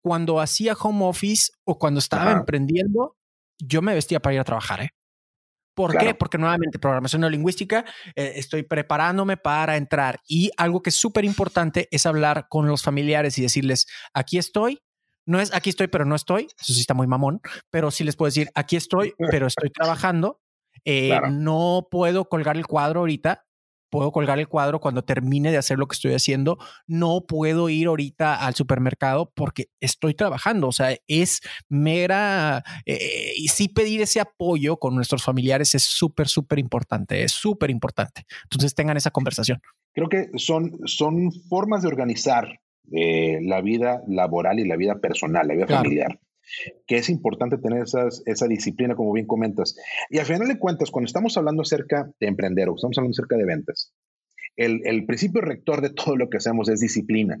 cuando 0.00 0.40
hacía 0.40 0.74
home 0.74 1.04
office 1.04 1.52
o 1.64 1.78
cuando 1.78 1.98
estaba 1.98 2.32
emprendiendo, 2.32 3.16
yo 3.58 3.82
me 3.82 3.94
vestía 3.94 4.20
para 4.20 4.34
ir 4.34 4.40
a 4.40 4.44
trabajar, 4.44 4.82
¿eh? 4.82 4.90
¿Por 5.74 5.98
qué? 5.98 6.14
Porque 6.14 6.38
nuevamente, 6.38 6.78
programación 6.78 7.20
neurolingüística, 7.20 7.84
eh, 8.14 8.32
estoy 8.36 8.62
preparándome 8.62 9.36
para 9.36 9.76
entrar. 9.76 10.20
Y 10.26 10.50
algo 10.56 10.82
que 10.82 10.88
es 10.88 10.96
súper 10.96 11.26
importante 11.26 11.86
es 11.90 12.06
hablar 12.06 12.46
con 12.48 12.66
los 12.66 12.82
familiares 12.82 13.36
y 13.36 13.42
decirles, 13.42 13.86
aquí 14.14 14.38
estoy, 14.38 14.80
no 15.26 15.38
es 15.38 15.52
aquí 15.52 15.68
estoy, 15.68 15.88
pero 15.88 16.06
no 16.06 16.14
estoy. 16.14 16.44
Eso 16.58 16.72
sí 16.72 16.80
está 16.80 16.94
muy 16.94 17.06
mamón, 17.06 17.42
pero 17.68 17.90
sí 17.90 18.04
les 18.04 18.16
puedo 18.16 18.28
decir, 18.28 18.48
aquí 18.54 18.76
estoy, 18.76 19.12
pero 19.30 19.48
estoy 19.48 19.68
trabajando 19.68 20.40
eh, 20.86 21.20
no 21.30 21.88
puedo 21.90 22.28
colgar 22.28 22.56
el 22.56 22.66
cuadro 22.66 23.00
ahorita. 23.00 23.42
Puedo 23.88 24.10
colgar 24.10 24.38
el 24.38 24.48
cuadro 24.48 24.80
cuando 24.80 25.04
termine 25.04 25.50
de 25.50 25.58
hacer 25.58 25.78
lo 25.78 25.86
que 25.86 25.94
estoy 25.94 26.12
haciendo. 26.12 26.58
No 26.86 27.24
puedo 27.26 27.68
ir 27.68 27.86
ahorita 27.86 28.34
al 28.34 28.54
supermercado 28.54 29.32
porque 29.34 29.68
estoy 29.80 30.14
trabajando. 30.14 30.68
O 30.68 30.72
sea, 30.72 30.96
es 31.06 31.40
mera. 31.68 32.64
Eh, 32.84 33.32
y 33.36 33.48
sí 33.48 33.68
pedir 33.68 34.02
ese 34.02 34.20
apoyo 34.20 34.78
con 34.78 34.94
nuestros 34.94 35.22
familiares 35.22 35.74
es 35.74 35.84
súper, 35.84 36.28
súper 36.28 36.58
importante. 36.58 37.22
Es 37.22 37.32
súper 37.32 37.70
importante. 37.70 38.24
Entonces 38.44 38.74
tengan 38.74 38.96
esa 38.96 39.10
conversación. 39.10 39.60
Creo 39.92 40.08
que 40.08 40.26
son, 40.36 40.78
son 40.84 41.32
formas 41.48 41.82
de 41.82 41.88
organizar 41.88 42.60
eh, 42.92 43.38
la 43.42 43.60
vida 43.60 44.02
laboral 44.08 44.58
y 44.58 44.66
la 44.66 44.76
vida 44.76 44.96
personal, 44.96 45.46
la 45.46 45.54
vida 45.54 45.66
familiar 45.66 46.18
que 46.86 46.96
es 46.96 47.08
importante 47.08 47.58
tener 47.58 47.84
esa 47.84 48.46
disciplina, 48.46 48.94
como 48.94 49.12
bien 49.12 49.26
comentas. 49.26 49.76
Y 50.10 50.18
al 50.18 50.26
final 50.26 50.48
de 50.48 50.58
cuentas, 50.58 50.90
cuando 50.90 51.06
estamos 51.06 51.36
hablando 51.36 51.62
acerca 51.62 52.10
de 52.20 52.26
emprender 52.26 52.68
o 52.68 52.76
estamos 52.76 52.96
hablando 52.98 53.14
acerca 53.14 53.36
de 53.36 53.44
ventas, 53.44 53.92
el, 54.56 55.06
principio 55.06 55.40
rector 55.40 55.80
de 55.80 55.90
todo 55.90 56.16
lo 56.16 56.28
que 56.28 56.38
hacemos 56.38 56.68
es 56.68 56.80
disciplina. 56.80 57.38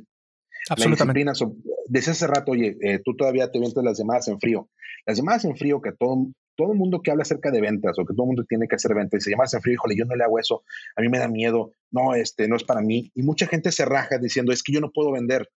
Absolutamente. 0.68 1.24
La 1.24 1.32
disciplina, 1.32 1.62
desde 1.88 2.10
hace 2.12 2.26
rato, 2.26 2.52
oye, 2.52 2.76
eh, 2.80 3.00
tú 3.04 3.14
todavía 3.16 3.50
te 3.50 3.58
vienes 3.58 3.74
las 3.76 3.98
llamadas 3.98 4.28
en 4.28 4.40
frío. 4.40 4.68
Las 5.06 5.16
llamadas 5.16 5.44
en 5.44 5.56
frío 5.56 5.80
que 5.80 5.92
todo, 5.92 6.26
todo 6.56 6.72
el 6.72 6.78
mundo 6.78 7.00
que 7.02 7.10
habla 7.10 7.22
acerca 7.22 7.50
de 7.50 7.60
ventas 7.60 7.96
o 7.98 8.04
que 8.04 8.14
todo 8.14 8.24
el 8.24 8.28
mundo 8.28 8.44
tiene 8.48 8.66
que 8.66 8.74
hacer 8.74 8.94
ventas, 8.94 9.22
se 9.22 9.30
llamadas 9.30 9.54
en 9.54 9.62
frío, 9.62 9.74
híjole, 9.74 9.96
yo 9.96 10.04
no 10.04 10.16
le 10.16 10.24
hago 10.24 10.38
eso, 10.38 10.64
a 10.96 11.00
mí 11.00 11.08
me 11.08 11.18
da 11.18 11.28
miedo, 11.28 11.70
no, 11.90 12.14
este, 12.14 12.48
no 12.48 12.56
es 12.56 12.64
para 12.64 12.80
mí. 12.80 13.10
Y 13.14 13.22
mucha 13.22 13.46
gente 13.46 13.70
se 13.72 13.84
raja 13.84 14.18
diciendo, 14.18 14.52
es 14.52 14.62
que 14.62 14.72
yo 14.72 14.80
no 14.80 14.90
puedo 14.92 15.12
vender. 15.12 15.48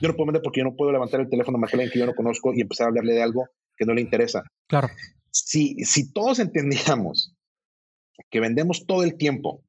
Yo 0.00 0.08
no 0.08 0.14
puedo 0.14 0.26
vender 0.26 0.42
porque 0.42 0.60
yo 0.60 0.64
no 0.64 0.76
puedo 0.76 0.92
levantar 0.92 1.20
el 1.20 1.28
teléfono 1.28 1.58
a 1.58 1.66
alguien 1.70 1.90
que 1.90 1.98
yo 1.98 2.06
no 2.06 2.14
conozco 2.14 2.52
y 2.54 2.60
empezar 2.60 2.86
a 2.86 2.88
hablarle 2.88 3.14
de 3.14 3.22
algo 3.22 3.48
que 3.76 3.84
no 3.84 3.94
le 3.94 4.00
interesa. 4.00 4.42
Claro. 4.66 4.88
Si, 5.30 5.76
si 5.84 6.12
todos 6.12 6.38
entendíamos 6.38 7.34
que 8.30 8.40
vendemos 8.40 8.86
todo 8.86 9.04
el 9.04 9.16
tiempo, 9.16 9.62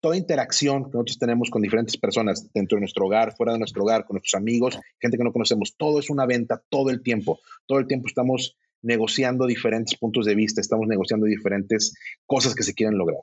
toda 0.00 0.16
interacción 0.16 0.84
que 0.84 0.90
nosotros 0.94 1.18
tenemos 1.18 1.50
con 1.50 1.62
diferentes 1.62 1.96
personas 1.96 2.50
dentro 2.52 2.76
de 2.76 2.80
nuestro 2.80 3.06
hogar, 3.06 3.34
fuera 3.36 3.52
de 3.52 3.58
nuestro 3.58 3.82
hogar, 3.82 4.04
con 4.04 4.14
nuestros 4.14 4.40
amigos, 4.40 4.78
gente 5.00 5.16
que 5.16 5.24
no 5.24 5.32
conocemos, 5.32 5.76
todo 5.76 6.00
es 6.00 6.10
una 6.10 6.26
venta 6.26 6.62
todo 6.68 6.90
el 6.90 7.02
tiempo. 7.02 7.40
Todo 7.66 7.78
el 7.78 7.86
tiempo 7.86 8.08
estamos 8.08 8.56
negociando 8.82 9.46
diferentes 9.46 9.96
puntos 9.96 10.26
de 10.26 10.34
vista, 10.34 10.60
estamos 10.60 10.88
negociando 10.88 11.26
diferentes 11.26 11.94
cosas 12.26 12.54
que 12.54 12.64
se 12.64 12.74
quieren 12.74 12.98
lograr. 12.98 13.20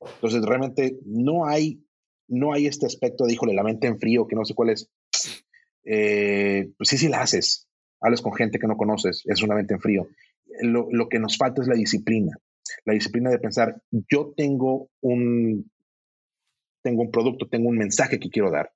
Entonces, 0.00 0.42
realmente 0.42 0.98
no 1.04 1.46
hay, 1.46 1.84
no 2.26 2.52
hay 2.52 2.66
este 2.66 2.86
aspecto 2.86 3.24
de, 3.24 3.34
híjole, 3.34 3.54
la 3.54 3.62
mente 3.62 3.86
en 3.86 3.98
frío, 3.98 4.26
que 4.26 4.36
no 4.36 4.44
sé 4.44 4.54
cuál 4.54 4.70
es. 4.70 4.90
Eh, 5.84 6.70
pues 6.76 6.88
sí, 6.88 6.98
sí 6.98 7.08
la 7.08 7.22
haces. 7.22 7.68
Hablas 8.00 8.22
con 8.22 8.34
gente 8.34 8.58
que 8.58 8.66
no 8.66 8.76
conoces, 8.76 9.22
es 9.24 9.42
una 9.42 9.54
mente 9.54 9.74
en 9.74 9.80
frío. 9.80 10.08
Lo, 10.60 10.88
lo, 10.90 11.08
que 11.08 11.18
nos 11.18 11.36
falta 11.36 11.62
es 11.62 11.68
la 11.68 11.74
disciplina. 11.74 12.36
La 12.84 12.94
disciplina 12.94 13.30
de 13.30 13.38
pensar, 13.38 13.80
yo 13.90 14.32
tengo 14.36 14.88
un, 15.00 15.70
tengo 16.82 17.02
un 17.02 17.10
producto, 17.10 17.48
tengo 17.48 17.68
un 17.68 17.78
mensaje 17.78 18.18
que 18.18 18.30
quiero 18.30 18.50
dar. 18.50 18.72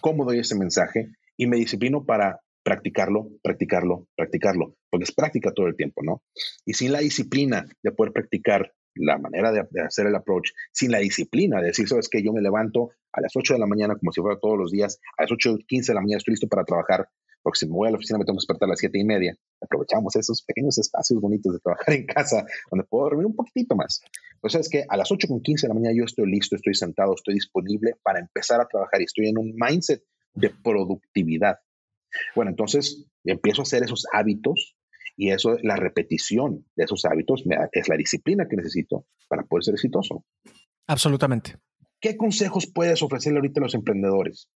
¿Cómo 0.00 0.24
doy 0.24 0.38
ese 0.38 0.56
mensaje? 0.56 1.08
Y 1.36 1.46
me 1.46 1.56
disciplino 1.56 2.04
para 2.04 2.40
practicarlo, 2.62 3.28
practicarlo, 3.42 4.06
practicarlo, 4.16 4.76
porque 4.90 5.04
es 5.04 5.12
práctica 5.12 5.52
todo 5.52 5.66
el 5.66 5.76
tiempo, 5.76 6.02
¿no? 6.02 6.22
Y 6.64 6.74
sin 6.74 6.92
la 6.92 7.00
disciplina 7.00 7.66
de 7.82 7.92
poder 7.92 8.12
practicar 8.12 8.72
la 9.00 9.18
manera 9.18 9.52
de, 9.52 9.64
hacer 9.84 10.06
el 10.06 10.14
approach 10.14 10.50
sin 10.72 10.90
la 10.90 10.98
disciplina 10.98 11.60
de 11.60 11.68
decir, 11.68 11.88
sabes 11.88 12.08
que 12.08 12.22
yo 12.22 12.32
me 12.32 12.40
levanto 12.40 12.90
a 13.12 13.20
las 13.20 13.32
8 13.34 13.54
de 13.54 13.60
la 13.60 13.66
mañana 13.66 13.96
como 13.96 14.12
si 14.12 14.20
fuera 14.20 14.38
todos 14.38 14.58
los 14.58 14.70
días, 14.70 15.00
a 15.16 15.22
las 15.22 15.32
8, 15.32 15.58
15 15.66 15.92
de 15.92 15.94
la 15.94 16.00
mañana 16.00 16.18
estoy 16.18 16.32
listo 16.32 16.48
para 16.48 16.64
trabajar, 16.64 17.08
porque 17.42 17.58
si 17.58 17.66
me 17.66 17.72
voy 17.72 17.88
a 17.88 17.90
la 17.90 17.96
oficina 17.96 18.18
me 18.18 18.24
tengo 18.24 18.36
que 18.36 18.42
despertar 18.42 18.68
a 18.68 18.70
las 18.70 18.78
7 18.78 18.98
y 18.98 19.04
media. 19.04 19.36
Aprovechamos 19.60 20.14
esos 20.16 20.42
pequeños 20.42 20.78
espacios 20.78 21.20
bonitos 21.20 21.52
de 21.54 21.58
trabajar 21.60 21.94
en 21.94 22.06
casa, 22.06 22.44
donde 22.70 22.86
puedo 22.88 23.04
dormir 23.04 23.26
un 23.26 23.34
poquitito 23.34 23.74
más. 23.74 24.00
Entonces, 24.34 24.60
es 24.62 24.68
que 24.68 24.84
a 24.88 24.96
las 24.96 25.10
8 25.10 25.28
con 25.28 25.40
15 25.40 25.66
de 25.66 25.68
la 25.68 25.74
mañana 25.74 25.96
yo 25.96 26.04
estoy 26.04 26.30
listo, 26.30 26.56
estoy 26.56 26.74
sentado, 26.74 27.14
estoy 27.14 27.34
disponible 27.34 27.94
para 28.02 28.20
empezar 28.20 28.60
a 28.60 28.68
trabajar 28.68 29.00
y 29.00 29.04
estoy 29.04 29.28
en 29.28 29.38
un 29.38 29.54
mindset 29.54 30.02
de 30.34 30.50
productividad. 30.50 31.58
Bueno, 32.34 32.50
entonces 32.50 33.06
empiezo 33.24 33.62
a 33.62 33.64
hacer 33.64 33.82
esos 33.82 34.06
hábitos 34.12 34.76
y 35.20 35.32
eso, 35.32 35.58
la 35.62 35.76
repetición 35.76 36.64
de 36.74 36.84
esos 36.84 37.04
hábitos 37.04 37.44
es 37.72 37.88
la 37.90 37.96
disciplina 37.98 38.46
que 38.48 38.56
necesito 38.56 39.04
para 39.28 39.42
poder 39.42 39.64
ser 39.64 39.74
exitoso. 39.74 40.24
Absolutamente. 40.86 41.56
¿Qué 42.00 42.16
consejos 42.16 42.66
puedes 42.74 43.02
ofrecerle 43.02 43.40
ahorita 43.40 43.60
a 43.60 43.64
los 43.64 43.74
emprendedores 43.74 44.48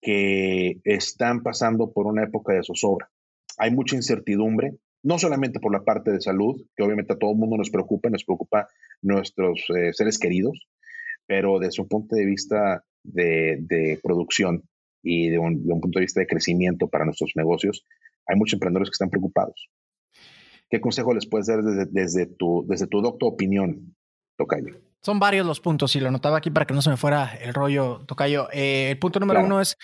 que 0.00 0.80
están 0.82 1.44
pasando 1.44 1.92
por 1.92 2.08
una 2.08 2.24
época 2.24 2.52
de 2.52 2.64
zozobra? 2.64 3.12
Hay 3.58 3.70
mucha 3.70 3.94
incertidumbre, 3.94 4.72
no 5.04 5.20
solamente 5.20 5.60
por 5.60 5.72
la 5.72 5.84
parte 5.84 6.10
de 6.10 6.20
salud, 6.20 6.60
que 6.74 6.82
obviamente 6.82 7.12
a 7.12 7.18
todo 7.18 7.30
el 7.30 7.38
mundo 7.38 7.56
nos 7.56 7.70
preocupa, 7.70 8.10
nos 8.10 8.24
preocupa 8.24 8.66
nuestros 9.02 9.64
eh, 9.70 9.92
seres 9.92 10.18
queridos, 10.18 10.66
pero 11.28 11.60
desde 11.60 11.80
un 11.80 11.86
punto 11.86 12.16
de 12.16 12.26
vista 12.26 12.82
de, 13.04 14.00
producción 14.02 14.64
y 15.00 15.28
de 15.28 15.38
un, 15.38 15.64
de 15.64 15.72
un, 15.72 15.80
punto 15.80 16.00
de 16.00 16.06
vista 16.06 16.18
de 16.18 16.26
crecimiento 16.26 16.88
para 16.88 17.04
nuestros 17.04 17.34
negocios, 17.36 17.86
hay 18.26 18.36
muchos 18.36 18.54
emprendedores 18.54 18.90
que 18.90 18.94
están 18.94 19.10
preocupados. 19.10 19.70
¿Qué 20.72 20.80
consejo 20.80 21.12
les 21.12 21.26
puedes 21.26 21.48
dar 21.48 21.62
desde, 21.62 21.84
desde 21.84 22.24
tu, 22.24 22.64
desde 22.66 22.86
tu 22.86 23.02
docto 23.02 23.26
opinión, 23.26 23.94
Tocayo? 24.38 24.80
Son 25.02 25.18
varios 25.18 25.44
los 25.46 25.60
puntos 25.60 25.94
y 25.96 26.00
lo 26.00 26.08
anotaba 26.08 26.38
aquí 26.38 26.48
para 26.48 26.64
que 26.64 26.72
no 26.72 26.80
se 26.80 26.88
me 26.88 26.96
fuera 26.96 27.34
el 27.42 27.52
rollo, 27.52 28.06
Tocayo. 28.06 28.48
Eh, 28.54 28.88
el 28.92 28.98
punto 28.98 29.20
número 29.20 29.44
uno 29.44 29.60
es 29.60 29.76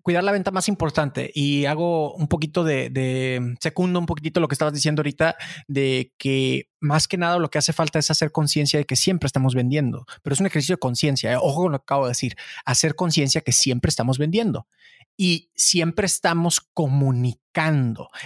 cuidar 0.00 0.24
la 0.24 0.32
venta 0.32 0.50
más 0.50 0.68
importante 0.68 1.30
y 1.34 1.66
hago 1.66 2.14
un 2.14 2.28
poquito 2.28 2.64
de, 2.64 2.88
de, 2.88 3.56
segundo 3.60 3.98
un 3.98 4.06
poquitito 4.06 4.40
lo 4.40 4.48
que 4.48 4.54
estabas 4.54 4.72
diciendo 4.72 5.00
ahorita 5.00 5.36
de 5.68 6.14
que 6.16 6.70
más 6.80 7.08
que 7.08 7.18
nada 7.18 7.38
lo 7.38 7.50
que 7.50 7.58
hace 7.58 7.74
falta 7.74 7.98
es 7.98 8.10
hacer 8.10 8.32
conciencia 8.32 8.78
de 8.78 8.86
que 8.86 8.96
siempre 8.96 9.26
estamos 9.26 9.54
vendiendo, 9.54 10.06
pero 10.22 10.32
es 10.32 10.40
un 10.40 10.46
ejercicio 10.46 10.76
de 10.76 10.80
conciencia. 10.80 11.30
¿eh? 11.30 11.36
Ojo 11.36 11.64
con 11.64 11.72
lo 11.72 11.78
que 11.78 11.84
acabo 11.84 12.06
de 12.06 12.12
decir, 12.12 12.36
hacer 12.64 12.94
conciencia 12.94 13.42
que 13.42 13.52
siempre 13.52 13.90
estamos 13.90 14.16
vendiendo 14.16 14.66
y 15.14 15.50
siempre 15.54 16.06
estamos 16.06 16.62
comunicando. 16.72 17.41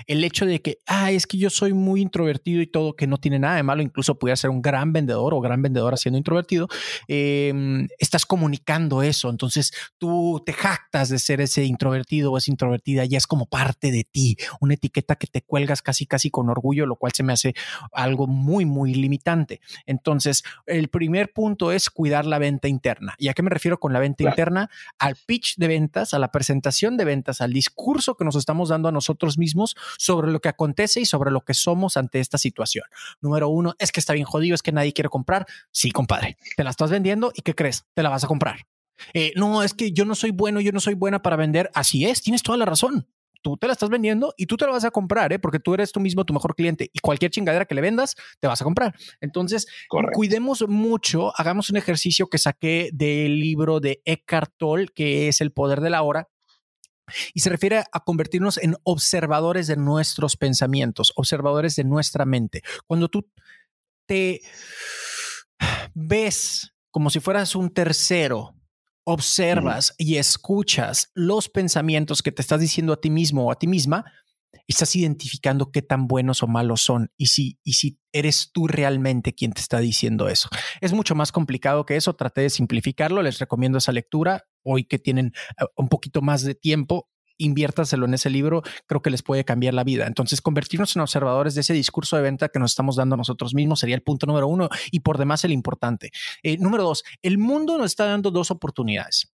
El 0.07 0.25
hecho 0.25 0.47
de 0.47 0.61
que, 0.63 0.79
ah, 0.87 1.11
es 1.11 1.27
que 1.27 1.39
yo 1.39 1.51
soy 1.51 1.73
muy 1.73 2.01
introvertido 2.01 2.61
y 2.63 2.67
todo, 2.67 2.95
que 2.95 3.07
no 3.07 3.19
tiene 3.19 3.39
nada 3.39 3.57
de 3.57 3.63
malo, 3.63 3.83
incluso 3.83 4.19
pudiera 4.19 4.37
ser 4.37 4.51
un 4.51 4.63
gran 4.63 4.93
vendedor 4.93 5.35
o 5.35 5.41
gran 5.41 5.63
vendedora 5.63 5.97
siendo 5.97 6.19
introvertido, 6.19 6.69
em, 7.09 7.89
estás 7.99 8.27
comunicando 8.27 9.03
eso. 9.03 9.29
Entonces 9.31 9.73
tú 9.99 10.43
te 10.45 10.53
jactas 10.53 11.09
de 11.09 11.19
ser 11.19 11.41
ese 11.41 11.65
introvertido 11.65 12.33
o 12.33 12.39
esa 12.39 12.51
introvertida, 12.51 13.05
ya 13.05 13.19
es 13.19 13.27
como 13.27 13.47
parte 13.47 13.91
de 13.91 14.05
ti, 14.05 14.37
una 14.61 14.75
etiqueta 14.75 15.17
que 15.17 15.27
te 15.27 15.43
cuelgas 15.43 15.83
casi, 15.83 16.07
casi 16.07 16.31
con 16.31 16.49
orgullo, 16.49 16.87
lo 16.87 16.97
cual 16.97 17.13
se 17.13 17.23
me 17.23 17.33
hace 17.33 17.55
algo 17.93 18.27
muy, 18.27 18.65
muy 18.65 18.95
limitante. 18.95 19.61
Entonces, 19.87 20.43
el 20.67 20.89
primer 20.89 21.33
punto 21.33 21.73
es 21.73 21.91
cuidar 21.91 22.27
la 22.27 22.39
venta 22.39 22.69
interna. 22.69 23.15
¿Y 23.19 23.29
a 23.29 23.35
qué 23.35 23.43
me 23.43 23.51
refiero 23.51 23.79
con 23.79 23.93
la 23.93 24.01
venta 24.01 24.25
interna? 24.25 24.71
Al 24.99 25.17
pitch 25.17 25.57
de 25.57 25.69
ventas, 25.69 26.15
a 26.15 26.19
la 26.19 26.31
presentación 26.31 26.97
de 26.97 27.05
ventas, 27.05 27.41
al 27.41 27.53
discurso 27.53 28.17
que 28.17 28.25
nos 28.25 28.37
estamos 28.37 28.69
dando 28.69 28.89
a 28.89 28.93
nosotros 29.17 29.39
mismos 29.39 29.75
sobre 29.99 30.31
lo 30.31 30.41
que 30.41 30.49
acontece 30.49 31.01
y 31.01 31.07
sobre 31.07 31.31
lo 31.31 31.41
que 31.43 31.55
somos 31.55 31.97
ante 31.97 32.21
esta 32.21 32.39
situación. 32.39 32.85
Número 33.21 33.49
uno, 33.49 33.75
es 33.79 33.93
que 33.93 34.01
está 34.01 34.13
bien 34.13 34.27
jodido, 34.27 34.55
es 34.55 34.63
que 34.63 34.73
nadie 34.73 34.93
quiere 34.93 35.09
comprar. 35.09 35.47
Sí, 35.71 35.91
compadre, 35.91 36.37
te 36.57 36.65
la 36.65 36.71
estás 36.71 36.91
vendiendo 36.91 37.33
y 37.35 37.43
¿qué 37.43 37.55
crees? 37.55 37.87
Te 37.95 38.03
la 38.03 38.11
vas 38.11 38.25
a 38.25 38.27
comprar. 38.27 38.67
Eh, 39.15 39.33
no, 39.37 39.63
es 39.63 39.75
que 39.75 39.93
yo 39.93 40.05
no 40.05 40.15
soy 40.15 40.31
bueno, 40.31 40.61
yo 40.61 40.73
no 40.73 40.81
soy 40.81 40.95
buena 40.95 41.23
para 41.23 41.37
vender. 41.37 41.71
Así 41.75 42.05
es, 42.05 42.23
tienes 42.23 42.43
toda 42.43 42.59
la 42.59 42.65
razón. 42.65 43.09
Tú 43.43 43.57
te 43.57 43.67
la 43.69 43.75
estás 43.75 43.91
vendiendo 43.91 44.35
y 44.37 44.47
tú 44.47 44.57
te 44.57 44.67
la 44.67 44.73
vas 44.73 44.85
a 44.85 44.91
comprar, 44.91 45.33
¿eh? 45.33 45.39
porque 45.39 45.61
tú 45.61 45.75
eres 45.75 45.93
tú 45.93 46.01
mismo 46.01 46.25
tu 46.25 46.33
mejor 46.33 46.57
cliente 46.57 46.91
y 46.93 46.99
cualquier 46.99 47.31
chingadera 47.31 47.65
que 47.65 47.77
le 47.77 47.81
vendas, 47.81 48.17
te 48.41 48.49
vas 48.49 48.61
a 48.61 48.65
comprar. 48.65 48.97
Entonces, 49.21 49.69
cuidemos 50.15 50.67
mucho, 50.67 51.33
hagamos 51.39 51.71
un 51.71 51.77
ejercicio 51.77 52.27
que 52.27 52.39
saqué 52.39 52.91
del 52.93 53.39
libro 53.39 53.79
de 53.79 54.03
Eckhart 54.05 54.53
Tolle, 54.57 54.89
que 54.93 55.29
es 55.29 55.41
El 55.41 55.53
Poder 55.53 55.81
de 55.81 55.91
la 55.91 56.03
Hora, 56.03 56.29
y 57.35 57.41
se 57.41 57.51
refiere 57.51 57.85
a 57.91 58.01
convertirnos 58.01 58.59
en 58.59 58.77
observadores 58.83 59.67
de 59.67 59.77
nuestros 59.77 60.37
pensamientos, 60.37 61.13
observadores 61.17 61.77
de 61.77 61.85
nuestra 61.85 62.25
mente. 62.25 62.63
Cuando 62.87 63.09
tú 63.09 63.29
te 64.07 64.41
ves 65.95 66.73
como 66.91 67.11
si 67.11 67.21
fueras 67.21 67.55
un 67.55 67.71
tercero, 67.71 68.55
observas 69.05 69.95
y 69.99 70.17
escuchas 70.17 71.11
los 71.15 71.49
pensamientos 71.49 72.23
que 72.23 72.33
te 72.33 72.43
estás 72.43 72.61
diciendo 72.61 72.93
a 72.93 73.01
ti 73.01 73.11
mismo 73.11 73.47
o 73.47 73.53
a 73.53 73.59
ti 73.59 73.67
misma, 73.67 74.05
estás 74.67 74.95
identificando 74.97 75.71
qué 75.71 75.83
tan 75.83 76.07
buenos 76.07 76.43
o 76.43 76.47
malos 76.47 76.83
son 76.83 77.13
y 77.17 77.27
si, 77.27 77.59
y 77.63 77.75
si 77.75 77.99
eres 78.13 78.51
tú 78.53 78.67
realmente 78.67 79.35
quien 79.35 79.53
te 79.53 79.61
está 79.61 79.79
diciendo 79.79 80.29
eso. 80.29 80.49
Es 80.81 80.93
mucho 80.93 81.15
más 81.15 81.33
complicado 81.33 81.87
que 81.87 81.97
eso, 81.97 82.15
traté 82.17 82.43
de 82.43 82.51
simplificarlo, 82.51 83.23
les 83.23 83.39
recomiendo 83.39 83.79
esa 83.79 83.93
lectura, 83.93 84.45
hoy 84.63 84.85
que 84.85 84.99
tienen 84.99 85.33
eh, 85.61 85.65
un 85.77 85.89
poquito 85.89 86.23
más 86.23 86.43
de 86.43 86.55
tiempo, 86.55 87.09
inviértaselo 87.39 88.07
en 88.07 88.15
ese 88.15 88.31
libro, 88.31 88.63
creo 88.87 89.03
que 89.03 89.11
les 89.11 89.23
puede 89.23 89.45
cambiar 89.45 89.75
la 89.75 89.85
vida. 89.85 90.07
Entonces, 90.07 90.41
convertirnos 90.41 90.97
en 90.97 91.03
observadores 91.03 91.55
de 91.55 91.61
ese 91.61 91.75
discurso 91.75 92.17
de 92.17 92.23
venta 92.23 92.49
que 92.49 92.59
nos 92.59 92.73
estamos 92.73 92.97
dando 92.97 93.17
nosotros 93.17 93.55
mismos 93.55 93.81
sería 93.81 93.95
el 93.95 94.03
punto 94.03 94.27
número 94.27 94.49
uno 94.49 94.69
y 94.91 95.01
por 95.01 95.19
demás 95.19 95.45
el 95.45 95.53
importante. 95.53 96.11
Eh, 96.43 96.57
número 96.59 96.83
dos, 96.85 97.05
el 97.23 97.39
mundo 97.39 97.77
nos 97.77 97.87
está 97.87 98.07
dando 98.07 98.31
dos 98.31 98.51
oportunidades. 98.51 99.33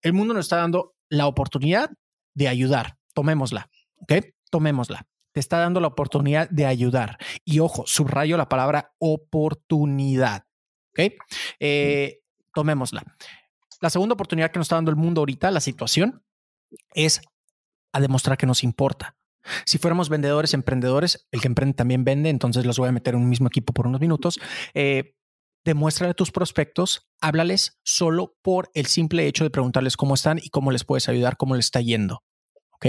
El 0.00 0.14
mundo 0.14 0.32
nos 0.32 0.46
está 0.46 0.56
dando 0.56 0.94
la 1.10 1.26
oportunidad 1.26 1.90
de 2.32 2.48
ayudar. 2.48 2.96
Tomémosla, 3.12 3.70
¿ok? 3.96 4.33
Tomémosla. 4.54 5.04
Te 5.32 5.40
está 5.40 5.58
dando 5.58 5.80
la 5.80 5.88
oportunidad 5.88 6.48
de 6.48 6.64
ayudar. 6.64 7.18
Y 7.44 7.58
ojo, 7.58 7.82
subrayo 7.88 8.36
la 8.36 8.48
palabra 8.48 8.94
oportunidad, 9.00 10.44
¿ok? 10.92 11.12
Eh, 11.58 12.20
tomémosla. 12.54 13.02
La 13.80 13.90
segunda 13.90 14.12
oportunidad 14.12 14.52
que 14.52 14.60
nos 14.60 14.66
está 14.66 14.76
dando 14.76 14.92
el 14.92 14.96
mundo 14.96 15.22
ahorita, 15.22 15.50
la 15.50 15.58
situación, 15.58 16.22
es 16.94 17.20
a 17.92 17.98
demostrar 17.98 18.38
que 18.38 18.46
nos 18.46 18.62
importa. 18.62 19.16
Si 19.66 19.78
fuéramos 19.78 20.08
vendedores, 20.08 20.54
emprendedores, 20.54 21.26
el 21.32 21.40
que 21.40 21.48
emprende 21.48 21.74
también 21.74 22.04
vende, 22.04 22.30
entonces 22.30 22.64
los 22.64 22.78
voy 22.78 22.90
a 22.90 22.92
meter 22.92 23.14
en 23.14 23.22
un 23.22 23.28
mismo 23.28 23.48
equipo 23.48 23.72
por 23.72 23.88
unos 23.88 24.00
minutos. 24.00 24.38
Eh, 24.72 25.16
demuéstrale 25.64 26.12
a 26.12 26.14
tus 26.14 26.30
prospectos, 26.30 27.08
háblales 27.20 27.80
solo 27.82 28.36
por 28.40 28.70
el 28.74 28.86
simple 28.86 29.26
hecho 29.26 29.42
de 29.42 29.50
preguntarles 29.50 29.96
cómo 29.96 30.14
están 30.14 30.38
y 30.40 30.50
cómo 30.50 30.70
les 30.70 30.84
puedes 30.84 31.08
ayudar, 31.08 31.36
cómo 31.36 31.56
les 31.56 31.64
está 31.64 31.80
yendo. 31.80 32.22
¿Ok? 32.70 32.86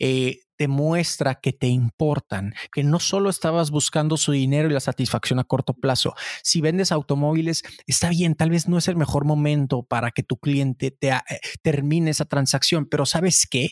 Eh, 0.00 0.40
demuestra 0.58 1.36
que 1.36 1.52
te 1.52 1.66
importan, 1.66 2.54
que 2.72 2.84
no 2.84 3.00
solo 3.00 3.30
estabas 3.30 3.70
buscando 3.70 4.16
su 4.16 4.32
dinero 4.32 4.68
y 4.68 4.72
la 4.72 4.80
satisfacción 4.80 5.38
a 5.38 5.44
corto 5.44 5.74
plazo. 5.74 6.14
Si 6.42 6.60
vendes 6.60 6.92
automóviles, 6.92 7.62
está 7.86 8.10
bien, 8.10 8.34
tal 8.34 8.50
vez 8.50 8.68
no 8.68 8.78
es 8.78 8.88
el 8.88 8.96
mejor 8.96 9.24
momento 9.24 9.82
para 9.82 10.10
que 10.10 10.22
tu 10.22 10.38
cliente 10.38 10.90
te, 10.90 11.08
eh, 11.10 11.20
termine 11.62 12.10
esa 12.10 12.24
transacción, 12.24 12.86
pero 12.86 13.06
¿sabes 13.06 13.46
qué? 13.50 13.70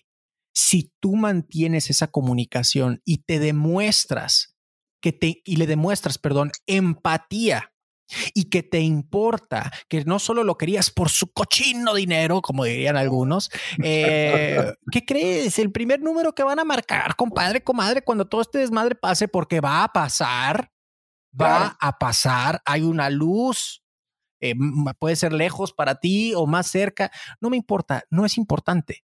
Si 0.55 0.93
tú 1.01 1.17
mantienes 1.17 1.89
esa 1.91 2.09
comunicación 2.09 3.01
y 3.05 3.19
te 3.19 3.39
demuestras 3.39 4.57
que 5.01 5.13
te 5.13 5.43
y 5.45 5.57
le 5.57 5.67
demuestras, 5.67 6.19
perdón, 6.19 6.53
empatía 6.67 7.72
y 8.35 8.45
que 8.45 8.63
te 8.63 8.81
importa, 8.81 9.71
que 9.89 10.05
no 10.05 10.19
solo 10.19 10.45
lo 10.45 10.57
querías 10.57 10.91
por 10.91 11.09
su 11.11 11.33
cochino 11.33 11.95
dinero, 11.95 12.43
como 12.43 12.65
dirían 12.65 12.97
algunos, 12.97 13.51
eh, 13.83 14.75
¿qué 14.91 15.05
crees? 15.05 15.59
El 15.59 15.73
primer 15.73 16.01
número 16.01 16.35
que 16.35 16.43
van 16.43 16.59
a 16.59 16.65
marcar, 16.65 17.17
compadre, 17.17 17.63
comadre, 17.63 18.03
cuando 18.03 18.27
todo 18.27 18.41
este 18.41 18.59
desmadre 18.59 18.95
pase, 18.95 19.29
porque 19.29 19.61
va 19.61 19.85
a 19.85 19.93
pasar, 19.93 20.71
va 21.39 21.77
a 21.81 21.99
pasar, 21.99 22.63
hay 22.65 22.83
una 22.83 23.11
luz, 23.11 23.83
eh, 24.41 24.55
puede 24.99 25.17
ser 25.17 25.33
lejos 25.33 25.73
para 25.73 25.97
ti 25.97 26.35
o 26.35 26.47
más 26.47 26.67
cerca, 26.67 27.11
no 27.41 27.51
me 27.51 27.57
importa, 27.57 28.05
no 28.11 28.25
es 28.25 28.37
importante 28.37 29.05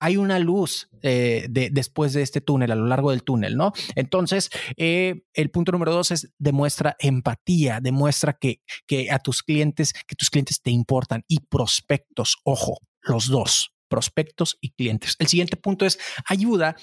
hay 0.00 0.16
una 0.16 0.38
luz 0.38 0.88
eh, 1.02 1.46
de, 1.48 1.70
después 1.70 2.14
de 2.14 2.22
este 2.22 2.40
túnel, 2.40 2.72
a 2.72 2.74
lo 2.74 2.86
largo 2.86 3.10
del 3.10 3.22
túnel, 3.22 3.56
¿no? 3.56 3.72
Entonces, 3.94 4.50
eh, 4.76 5.22
el 5.34 5.50
punto 5.50 5.72
número 5.72 5.92
dos 5.92 6.10
es 6.10 6.32
demuestra 6.38 6.96
empatía, 6.98 7.80
demuestra 7.80 8.32
que, 8.32 8.62
que 8.86 9.10
a 9.10 9.18
tus 9.18 9.42
clientes, 9.42 9.92
que 9.92 10.16
tus 10.16 10.30
clientes 10.30 10.62
te 10.62 10.70
importan 10.70 11.22
y 11.28 11.40
prospectos, 11.40 12.38
ojo, 12.44 12.78
los 13.02 13.28
dos, 13.28 13.72
prospectos 13.88 14.56
y 14.60 14.70
clientes. 14.70 15.16
El 15.18 15.26
siguiente 15.26 15.56
punto 15.56 15.84
es 15.84 15.98
ayuda 16.26 16.76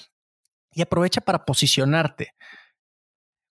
y 0.72 0.82
aprovecha 0.82 1.20
para 1.20 1.44
posicionarte. 1.44 2.34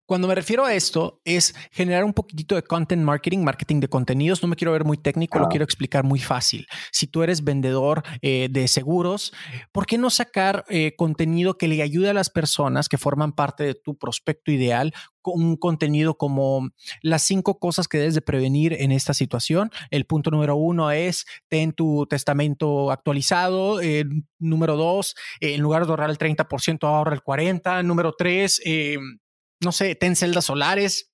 Cuando 0.08 0.30
me 0.30 0.36
refiero 0.36 0.64
a 0.64 0.74
esto, 0.74 1.20
es 1.26 1.54
generar 1.70 2.06
un 2.06 2.14
poquitito 2.14 2.56
de 2.56 2.64
content 2.64 3.04
marketing, 3.04 3.40
marketing 3.40 3.82
de 3.82 3.90
contenidos. 3.90 4.42
No 4.42 4.48
me 4.48 4.56
quiero 4.56 4.72
ver 4.72 4.86
muy 4.86 4.96
técnico, 4.98 5.38
lo 5.38 5.50
quiero 5.50 5.66
explicar 5.66 6.06
muy 6.06 6.20
fácil. 6.20 6.66
Si 6.94 7.08
tú 7.08 7.24
eres 7.24 7.44
vendedor 7.44 8.04
eh, 8.22 8.48
de 8.50 8.70
seguros, 8.70 9.34
¿por 9.74 9.86
qué 9.86 9.98
no 9.98 10.10
sacar 10.10 10.64
eh, 10.70 10.96
contenido 10.96 11.58
que 11.58 11.68
le 11.68 11.82
ayude 11.82 12.10
a 12.10 12.14
las 12.14 12.30
personas 12.30 12.88
que 12.88 12.98
forman 12.98 13.34
parte 13.34 13.66
de 13.66 13.76
tu 13.76 13.98
prospecto 13.98 14.50
ideal 14.50 14.94
un 15.26 15.58
contenido 15.58 16.16
como 16.16 16.70
las 17.02 17.22
cinco 17.24 17.60
cosas 17.60 17.90
que 17.90 17.98
debes 17.98 18.16
de 18.16 18.22
prevenir 18.22 18.72
en 18.80 18.94
esta 18.94 19.14
situación. 19.14 19.72
El 19.92 20.06
punto 20.06 20.32
número 20.32 20.56
uno 20.56 20.90
es 20.92 21.26
ten 21.50 21.74
tu 21.74 22.06
testamento 22.08 22.92
actualizado. 22.92 23.82
número 24.40 24.78
dos, 24.78 25.16
en 25.42 25.60
lugar 25.60 25.86
de 25.86 25.90
ahorrar 25.90 26.10
el 26.10 26.18
30%, 26.18 26.88
ahorra 26.88 27.14
el 27.14 27.22
40%. 27.22 27.84
Número 27.84 28.14
tres, 28.18 28.62
eh, 28.64 28.98
no 29.62 29.72
sé, 29.72 29.96
ten 29.96 30.16
celdas 30.16 30.46
solares. 30.46 31.12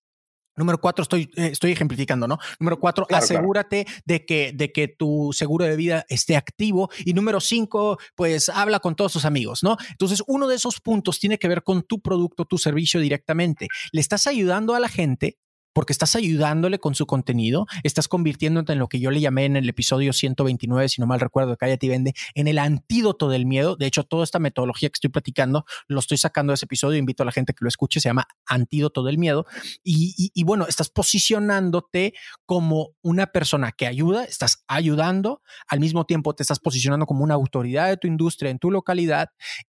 Número 0.56 0.80
cuatro, 0.80 1.02
estoy, 1.02 1.32
eh, 1.36 1.50
estoy 1.52 1.72
ejemplificando, 1.72 2.28
¿no? 2.28 2.38
Número 2.60 2.80
cuatro, 2.80 3.08
asegúrate 3.10 3.88
De, 4.06 4.24
que, 4.24 4.52
de 4.54 4.72
que 4.72 4.88
tu 4.88 5.32
seguro 5.34 5.66
de 5.66 5.76
vida 5.76 6.06
esté 6.10 6.36
activo. 6.36 6.92
Y 7.06 7.14
número 7.14 7.40
cinco, 7.40 7.98
pues 8.16 8.50
habla 8.50 8.80
con 8.80 8.96
todos 8.96 9.14
tus 9.14 9.26
amigos, 9.26 9.64
¿no? 9.64 9.78
Entonces, 9.90 10.22
uno 10.28 10.48
de 10.48 10.56
esos 10.56 10.80
puntos 10.80 11.20
tiene 11.20 11.40
que 11.40 11.48
ver 11.48 11.64
con 11.64 11.82
tu 11.82 12.02
producto, 12.02 12.46
tu 12.46 12.60
servicio 12.60 13.00
directamente. 13.00 13.68
Le 13.92 14.02
estás 14.02 14.28
ayudando 14.28 14.76
a 14.76 14.80
la 14.80 14.90
gente 14.90 15.40
porque 15.74 15.94
estás 15.94 16.16
ayudándole 16.16 16.80
con 16.80 16.96
su 16.96 17.06
contenido, 17.06 17.66
estás 17.84 18.08
convirtiéndote 18.08 18.74
en 18.74 18.80
lo 18.80 18.88
que 18.88 19.00
yo 19.00 19.12
le 19.12 19.20
llamé 19.20 19.46
en 19.46 19.56
el 19.56 19.68
episodio 19.68 20.14
129, 20.14 20.90
si 20.90 21.02
no 21.02 21.08
mal 21.08 21.20
recuerdo, 21.20 21.58
Cállate 21.58 21.88
y 21.88 21.90
Vende, 21.90 22.14
en 22.36 22.48
el 22.48 22.60
antídoto 22.60 23.30
del 23.30 23.46
miedo. 23.46 23.76
De 23.76 23.86
hecho, 23.86 24.04
toda 24.04 24.24
esta 24.24 24.40
metodología 24.40 24.90
que 24.90 24.96
estoy 24.96 25.10
platicando, 25.10 25.66
lo 25.88 26.00
estoy 26.00 26.18
sacando 26.18 26.52
de 26.52 26.56
ese 26.56 26.66
episodio, 26.66 26.98
invito 26.98 27.24
a 27.24 27.26
la 27.26 27.32
gente 27.32 27.54
que 27.54 27.60
lo 27.62 27.68
escuche, 27.68 28.00
se 28.00 28.10
llama 28.10 28.28
Antídoto 28.46 29.04
del 29.04 29.18
Miedo. 29.18 29.46
Y 29.84 30.44
bueno, 30.44 30.66
estás 30.68 30.90
posicionándote 30.90 32.14
como 32.46 32.92
una 33.02 33.28
persona 33.28 33.72
que 33.72 33.88
ayuda, 33.88 34.24
estás 34.26 34.64
ayudando, 34.68 35.42
al 35.68 35.80
mismo 35.80 36.06
tiempo 36.06 36.34
te 36.36 36.44
estás 36.44 36.60
posicionando 36.60 37.06
como 37.06 37.24
una 37.24 37.34
autoridad 37.34 37.90
de 37.90 37.98
tu 37.98 38.08
industria 38.08 38.52
en 38.52 38.60
tu 38.60 38.72
localidad 38.72 39.30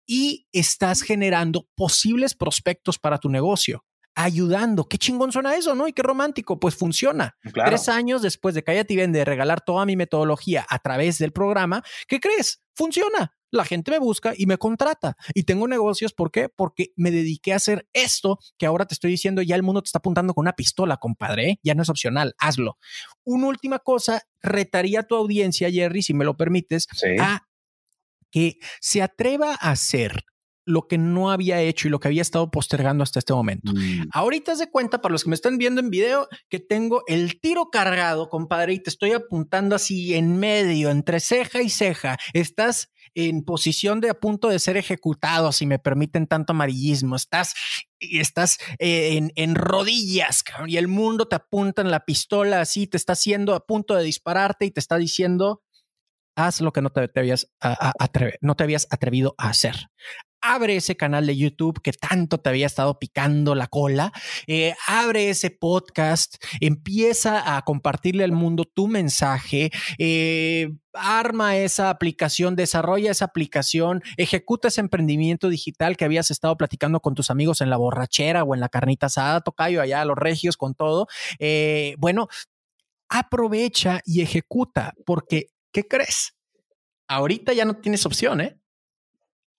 y 0.06 0.46
estás 0.52 1.02
generando 1.02 1.66
posibles 1.74 2.34
prospectos 2.34 2.98
para 2.98 3.18
tu 3.18 3.28
negocio 3.28 3.84
ayudando. 4.16 4.88
Qué 4.88 4.98
chingón 4.98 5.30
suena 5.30 5.54
eso, 5.54 5.74
¿no? 5.76 5.86
Y 5.86 5.92
qué 5.92 6.02
romántico. 6.02 6.58
Pues 6.58 6.74
funciona. 6.74 7.36
Tres 7.52 7.88
años 7.88 8.22
después 8.22 8.54
de 8.54 8.64
Cállate 8.64 8.94
y 8.94 8.96
Vende 8.96 9.24
regalar 9.24 9.60
toda 9.60 9.86
mi 9.86 9.94
metodología 9.94 10.66
a 10.68 10.78
través 10.80 11.18
del 11.18 11.32
programa, 11.32 11.84
¿qué 12.08 12.18
crees? 12.18 12.62
Funciona. 12.74 13.34
La 13.52 13.64
gente 13.64 13.92
me 13.92 13.98
busca 13.98 14.34
y 14.36 14.46
me 14.46 14.58
contrata. 14.58 15.16
Y 15.32 15.44
tengo 15.44 15.68
negocios, 15.68 16.12
¿por 16.12 16.32
qué? 16.32 16.48
Porque 16.48 16.92
me 16.96 17.10
dediqué 17.10 17.52
a 17.52 17.56
hacer 17.56 17.86
esto 17.92 18.38
que 18.58 18.66
ahora 18.66 18.86
te 18.86 18.94
estoy 18.94 19.10
diciendo, 19.10 19.40
ya 19.40 19.54
el 19.54 19.62
mundo 19.62 19.82
te 19.82 19.88
está 19.88 19.98
apuntando 19.98 20.34
con 20.34 20.42
una 20.42 20.54
pistola, 20.54 20.96
compadre. 20.96 21.50
¿eh? 21.50 21.60
Ya 21.62 21.74
no 21.74 21.82
es 21.82 21.88
opcional, 21.88 22.34
hazlo. 22.38 22.78
Una 23.24 23.46
última 23.46 23.78
cosa, 23.78 24.22
retaría 24.42 25.00
a 25.00 25.02
tu 25.04 25.14
audiencia, 25.14 25.70
Jerry, 25.70 26.02
si 26.02 26.12
me 26.12 26.24
lo 26.24 26.36
permites, 26.36 26.88
a 27.20 27.42
que 28.30 28.58
se 28.80 29.02
atreva 29.02 29.52
a 29.52 29.70
hacer 29.70 30.24
lo 30.66 30.88
que 30.88 30.98
no 30.98 31.30
había 31.30 31.60
hecho 31.62 31.86
y 31.86 31.90
lo 31.90 32.00
que 32.00 32.08
había 32.08 32.22
estado 32.22 32.50
postergando 32.50 33.02
hasta 33.02 33.20
este 33.20 33.32
momento. 33.32 33.72
Mm. 33.72 34.08
Ahorita 34.12 34.54
se 34.56 34.68
cuenta, 34.68 35.00
para 35.00 35.12
los 35.12 35.22
que 35.22 35.30
me 35.30 35.34
están 35.34 35.58
viendo 35.58 35.80
en 35.80 35.90
video, 35.90 36.28
que 36.50 36.58
tengo 36.58 37.02
el 37.06 37.40
tiro 37.40 37.70
cargado, 37.70 38.28
compadre, 38.28 38.74
y 38.74 38.82
te 38.82 38.90
estoy 38.90 39.12
apuntando 39.12 39.76
así 39.76 40.14
en 40.14 40.36
medio, 40.36 40.90
entre 40.90 41.20
ceja 41.20 41.62
y 41.62 41.70
ceja. 41.70 42.18
Estás 42.34 42.90
en 43.14 43.44
posición 43.44 44.00
de 44.00 44.10
a 44.10 44.14
punto 44.14 44.48
de 44.48 44.58
ser 44.58 44.76
ejecutado, 44.76 45.52
si 45.52 45.66
me 45.66 45.78
permiten 45.78 46.26
tanto 46.26 46.52
amarillismo. 46.52 47.16
Estás, 47.16 47.54
estás 48.00 48.58
eh, 48.78 49.16
en, 49.16 49.32
en, 49.36 49.54
rodillas 49.54 50.42
y 50.66 50.76
el 50.76 50.88
mundo 50.88 51.26
te 51.26 51.36
apunta 51.36 51.80
en 51.80 51.90
la 51.90 52.04
pistola 52.04 52.60
así, 52.60 52.86
te 52.86 52.96
está 52.96 53.14
haciendo 53.14 53.54
a 53.54 53.64
punto 53.64 53.94
de 53.94 54.02
dispararte 54.02 54.66
y 54.66 54.70
te 54.70 54.80
está 54.80 54.98
diciendo, 54.98 55.62
haz 56.36 56.60
lo 56.60 56.72
que 56.72 56.82
no 56.82 56.90
te, 56.90 57.10
habías, 57.16 57.50
no 58.40 58.54
te 58.54 58.64
habías 58.64 58.86
atrevido 58.90 59.34
a 59.38 59.48
hacer 59.48 59.88
abre 60.46 60.76
ese 60.76 60.96
canal 60.96 61.26
de 61.26 61.36
YouTube 61.36 61.80
que 61.82 61.92
tanto 61.92 62.38
te 62.38 62.48
había 62.48 62.66
estado 62.66 62.98
picando 62.98 63.54
la 63.54 63.66
cola, 63.66 64.12
eh, 64.46 64.74
abre 64.86 65.30
ese 65.30 65.50
podcast, 65.50 66.36
empieza 66.60 67.56
a 67.56 67.62
compartirle 67.62 68.24
al 68.24 68.32
mundo 68.32 68.64
tu 68.64 68.86
mensaje, 68.86 69.70
eh, 69.98 70.72
arma 70.94 71.56
esa 71.56 71.90
aplicación, 71.90 72.56
desarrolla 72.56 73.10
esa 73.10 73.26
aplicación, 73.26 74.02
ejecuta 74.16 74.68
ese 74.68 74.80
emprendimiento 74.80 75.48
digital 75.48 75.96
que 75.96 76.04
habías 76.04 76.30
estado 76.30 76.56
platicando 76.56 77.00
con 77.00 77.14
tus 77.14 77.30
amigos 77.30 77.60
en 77.60 77.70
la 77.70 77.76
borrachera 77.76 78.44
o 78.44 78.54
en 78.54 78.60
la 78.60 78.68
carnita 78.68 79.06
asada, 79.06 79.40
tocayo 79.40 79.82
allá 79.82 80.00
a 80.00 80.04
los 80.04 80.16
regios 80.16 80.56
con 80.56 80.74
todo. 80.74 81.08
Eh, 81.38 81.96
bueno, 81.98 82.28
aprovecha 83.08 84.00
y 84.04 84.22
ejecuta, 84.22 84.94
porque, 85.04 85.48
¿qué 85.72 85.86
crees? 85.86 86.34
Ahorita 87.08 87.52
ya 87.52 87.64
no 87.64 87.76
tienes 87.76 88.06
opción, 88.06 88.40
¿eh? 88.40 88.58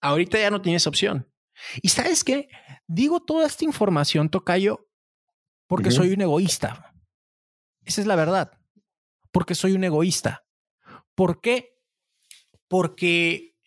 Ahorita 0.07 0.39
ya 0.39 0.49
no 0.49 0.61
tienes 0.61 0.87
opción. 0.87 1.29
Y 1.81 1.89
sabes 1.89 2.23
qué? 2.23 2.47
Digo 2.87 3.19
toda 3.19 3.45
esta 3.45 3.65
información, 3.65 4.29
Tocayo, 4.29 4.89
porque 5.67 5.91
soy 5.91 6.13
un 6.13 6.21
egoísta. 6.21 6.93
Esa 7.83 7.99
es 7.99 8.07
la 8.07 8.15
verdad. 8.15 8.57
Porque 9.33 9.53
soy 9.53 9.73
un 9.73 9.83
egoísta. 9.83 10.45
¿Por 11.13 11.41
qué? 11.41 11.77
Porque 12.69 13.57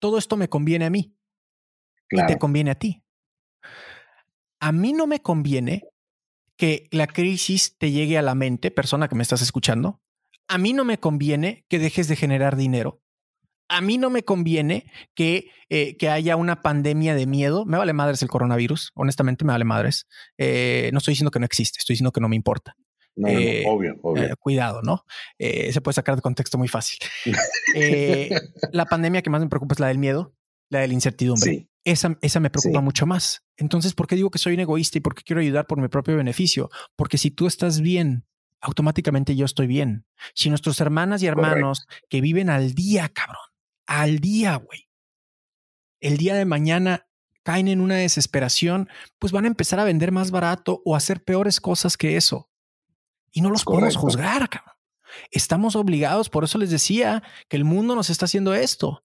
todo 0.00 0.18
esto 0.18 0.36
me 0.36 0.48
conviene 0.48 0.86
a 0.86 0.90
mí. 0.90 1.16
Y 2.10 2.26
te 2.26 2.36
conviene 2.36 2.72
a 2.72 2.74
ti. 2.74 3.04
A 4.58 4.72
mí 4.72 4.92
no 4.92 5.06
me 5.06 5.22
conviene 5.22 5.84
que 6.56 6.88
la 6.90 7.06
crisis 7.06 7.78
te 7.78 7.92
llegue 7.92 8.18
a 8.18 8.22
la 8.22 8.34
mente, 8.34 8.72
persona 8.72 9.06
que 9.06 9.14
me 9.14 9.22
estás 9.22 9.42
escuchando. 9.42 10.02
A 10.48 10.58
mí 10.58 10.72
no 10.72 10.84
me 10.84 10.98
conviene 10.98 11.64
que 11.68 11.78
dejes 11.78 12.08
de 12.08 12.16
generar 12.16 12.56
dinero 12.56 13.03
a 13.74 13.80
mí 13.80 13.98
no 13.98 14.10
me 14.10 14.22
conviene 14.22 14.86
que, 15.14 15.50
eh, 15.68 15.96
que, 15.96 16.08
haya 16.08 16.36
una 16.36 16.62
pandemia 16.62 17.14
de 17.14 17.26
miedo. 17.26 17.64
Me 17.64 17.76
vale 17.76 17.92
madres 17.92 18.22
el 18.22 18.28
coronavirus, 18.28 18.92
honestamente 18.94 19.44
me 19.44 19.52
vale 19.52 19.64
madres. 19.64 20.06
Eh, 20.38 20.90
no 20.92 20.98
estoy 20.98 21.12
diciendo 21.12 21.30
que 21.30 21.40
no 21.40 21.46
existe, 21.46 21.78
estoy 21.78 21.94
diciendo 21.94 22.12
que 22.12 22.20
no 22.20 22.28
me 22.28 22.36
importa. 22.36 22.76
No, 23.16 23.28
eh, 23.28 23.64
obvio, 23.66 23.96
obvio. 24.02 24.36
cuidado, 24.38 24.82
¿no? 24.82 25.04
se 25.38 25.80
puede 25.80 25.94
sacar 25.94 26.16
de 26.16 26.22
contexto 26.22 26.58
muy 26.58 26.68
fácil. 26.68 26.98
la 28.72 28.86
pandemia 28.86 29.22
que 29.22 29.30
más 29.30 29.40
me 29.40 29.48
preocupa 29.48 29.74
es 29.74 29.80
la 29.80 29.88
del 29.88 29.98
miedo, 29.98 30.34
la 30.68 30.80
de 30.80 30.88
la 30.88 30.94
incertidumbre. 30.94 31.68
Esa, 31.84 32.16
esa 32.22 32.40
me 32.40 32.50
preocupa 32.50 32.80
mucho 32.80 33.06
más. 33.06 33.44
Entonces, 33.56 33.94
¿por 33.94 34.06
qué 34.06 34.16
digo 34.16 34.30
que 34.30 34.38
soy 34.38 34.54
un 34.54 34.60
egoísta 34.60 34.98
y 34.98 35.00
por 35.00 35.14
qué 35.14 35.22
quiero 35.22 35.40
ayudar 35.40 35.66
por 35.66 35.80
mi 35.80 35.88
propio 35.88 36.16
beneficio? 36.16 36.70
Porque 36.96 37.18
si 37.18 37.30
tú 37.30 37.46
estás 37.46 37.80
bien, 37.80 38.26
automáticamente 38.60 39.36
yo 39.36 39.44
estoy 39.44 39.66
bien. 39.66 40.06
Si 40.34 40.48
nuestros 40.48 40.80
hermanas 40.80 41.22
y 41.22 41.26
hermanos 41.26 41.86
que 42.08 42.20
viven 42.20 42.50
al 42.50 42.74
día, 42.74 43.08
cabrón, 43.10 43.53
al 43.86 44.18
día, 44.18 44.56
güey. 44.56 44.88
El 46.00 46.16
día 46.16 46.34
de 46.34 46.44
mañana 46.44 47.06
caen 47.42 47.68
en 47.68 47.80
una 47.80 47.96
desesperación, 47.96 48.88
pues 49.18 49.32
van 49.32 49.44
a 49.44 49.48
empezar 49.48 49.78
a 49.78 49.84
vender 49.84 50.12
más 50.12 50.30
barato 50.30 50.82
o 50.84 50.94
a 50.94 50.98
hacer 50.98 51.22
peores 51.22 51.60
cosas 51.60 51.96
que 51.96 52.16
eso. 52.16 52.50
Y 53.30 53.40
no 53.40 53.50
los 53.50 53.64
podemos 53.64 53.96
juzgar, 53.96 54.48
cabrón. 54.48 54.74
Estamos 55.30 55.76
obligados, 55.76 56.28
por 56.28 56.44
eso 56.44 56.58
les 56.58 56.70
decía 56.70 57.22
que 57.48 57.56
el 57.56 57.64
mundo 57.64 57.94
nos 57.94 58.10
está 58.10 58.24
haciendo 58.24 58.54
esto 58.54 59.04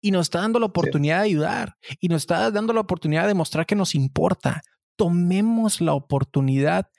y 0.00 0.10
nos 0.10 0.26
está 0.26 0.40
dando 0.40 0.58
la 0.58 0.66
oportunidad 0.66 1.18
de 1.18 1.26
ayudar 1.26 1.76
y 2.00 2.08
nos 2.08 2.22
está 2.22 2.50
dando 2.50 2.72
la 2.72 2.80
oportunidad 2.80 3.26
de 3.26 3.34
mostrar 3.34 3.66
que 3.66 3.76
nos 3.76 3.94
importa. 3.94 4.62
Tomemos 4.96 5.80
la 5.80 5.94
oportunidad, 5.94 6.90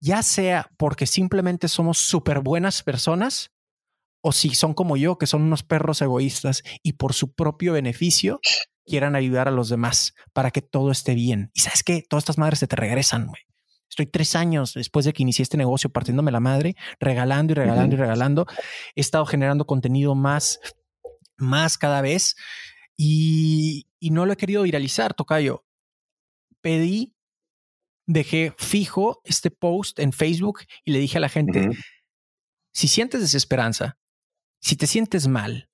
ya 0.00 0.22
sea 0.22 0.70
porque 0.76 1.06
simplemente 1.06 1.68
somos 1.68 1.98
súper 1.98 2.40
buenas 2.40 2.82
personas 2.82 3.52
o 4.26 4.32
si 4.32 4.54
son 4.54 4.72
como 4.72 4.96
yo, 4.96 5.18
que 5.18 5.26
son 5.26 5.42
unos 5.42 5.62
perros 5.62 6.00
egoístas 6.00 6.62
y 6.82 6.94
por 6.94 7.12
su 7.12 7.34
propio 7.34 7.74
beneficio 7.74 8.40
quieran 8.86 9.16
ayudar 9.16 9.48
a 9.48 9.50
los 9.50 9.68
demás 9.68 10.14
para 10.32 10.50
que 10.50 10.62
todo 10.62 10.90
esté 10.90 11.14
bien. 11.14 11.50
Y 11.52 11.60
sabes 11.60 11.82
que 11.82 12.02
todas 12.08 12.22
estas 12.22 12.38
madres 12.38 12.58
se 12.58 12.66
te 12.66 12.74
regresan, 12.74 13.26
güey. 13.26 13.42
Estoy 13.90 14.06
tres 14.06 14.34
años 14.34 14.72
después 14.72 15.04
de 15.04 15.12
que 15.12 15.22
inicié 15.22 15.42
este 15.42 15.58
negocio 15.58 15.90
partiéndome 15.90 16.32
la 16.32 16.40
madre, 16.40 16.74
regalando 16.98 17.52
y 17.52 17.54
regalando 17.54 17.96
y 17.96 17.98
regalando. 17.98 18.46
He 18.96 19.02
estado 19.02 19.26
generando 19.26 19.66
contenido 19.66 20.14
más, 20.14 20.58
más 21.36 21.76
cada 21.76 22.00
vez 22.00 22.34
y, 22.96 23.86
no 24.00 24.24
lo 24.24 24.32
he 24.32 24.36
querido 24.38 24.62
viralizar, 24.62 25.12
Tocayo. 25.12 25.66
Pedí, 26.62 27.14
dejé 28.06 28.54
fijo 28.56 29.20
este 29.24 29.50
post 29.50 29.98
en 29.98 30.14
Facebook 30.14 30.60
y 30.82 30.92
le 30.92 30.98
dije 30.98 31.18
a 31.18 31.20
la 31.20 31.28
gente, 31.28 31.68
si 32.72 32.88
sientes 32.88 33.20
desesperanza, 33.20 33.98
si 34.64 34.76
te 34.76 34.86
sientes 34.86 35.28
mal, 35.28 35.68